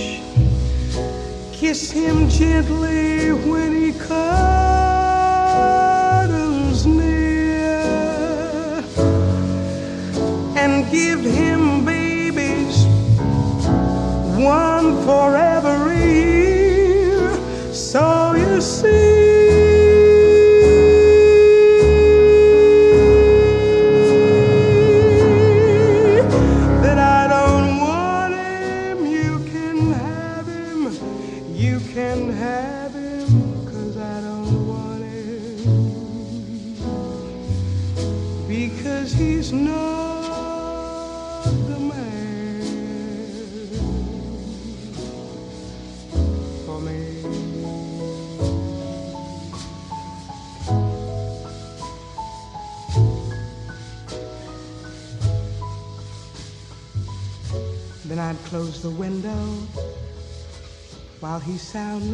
Kiss 1.51 1.89
him 1.89 2.29
gently 2.29 3.31
when 3.49 3.73
he 3.73 3.93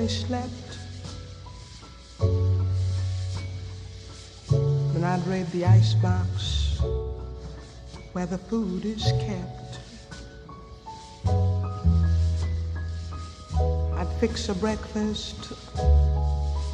soundly 0.01 0.07
slept. 0.07 0.77
Then 4.93 5.03
I'd 5.03 5.25
raid 5.27 5.47
the 5.51 5.65
icebox 5.65 6.79
where 8.13 8.25
the 8.25 8.37
food 8.37 8.85
is 8.85 9.03
kept. 9.19 9.79
I'd 13.95 14.07
fix 14.19 14.49
a 14.49 14.55
breakfast 14.55 15.53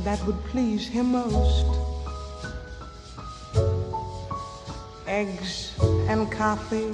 that 0.03 0.23
would 0.25 0.41
please 0.45 0.87
him 0.87 1.11
most. 1.11 1.65
eggs 5.07 5.73
and 6.09 6.29
coffee. 6.31 6.93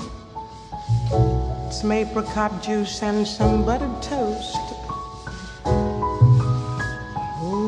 Some 1.72 1.92
apricot 1.92 2.64
juice 2.64 3.02
and 3.04 3.28
some 3.28 3.66
buttered 3.66 4.02
toast 4.02 4.73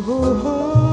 oh, 0.08 0.42
oh. 0.46 0.85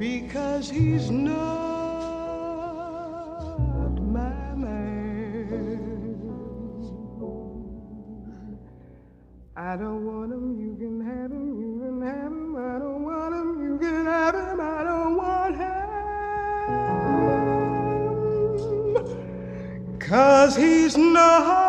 Because 0.00 0.70
he's 0.70 1.10
not 1.10 1.36
my 4.00 4.54
man. 4.56 6.16
I 9.54 9.76
don't 9.76 10.06
want 10.06 10.32
him, 10.32 10.58
you 10.58 10.74
can 10.80 11.04
have 11.04 11.30
him, 11.30 11.60
you 11.60 11.80
can 11.80 12.00
have 12.00 12.32
him. 12.32 12.56
I 12.56 12.78
don't 12.78 13.02
want 13.02 13.34
him, 13.34 13.60
you 13.62 13.78
can 13.78 14.06
have 14.06 14.34
him, 14.34 14.58
I 14.58 14.84
don't 14.84 15.16
want 15.18 15.56
him. 19.84 19.98
Cause 19.98 20.56
he's 20.56 20.96
not 20.96 21.59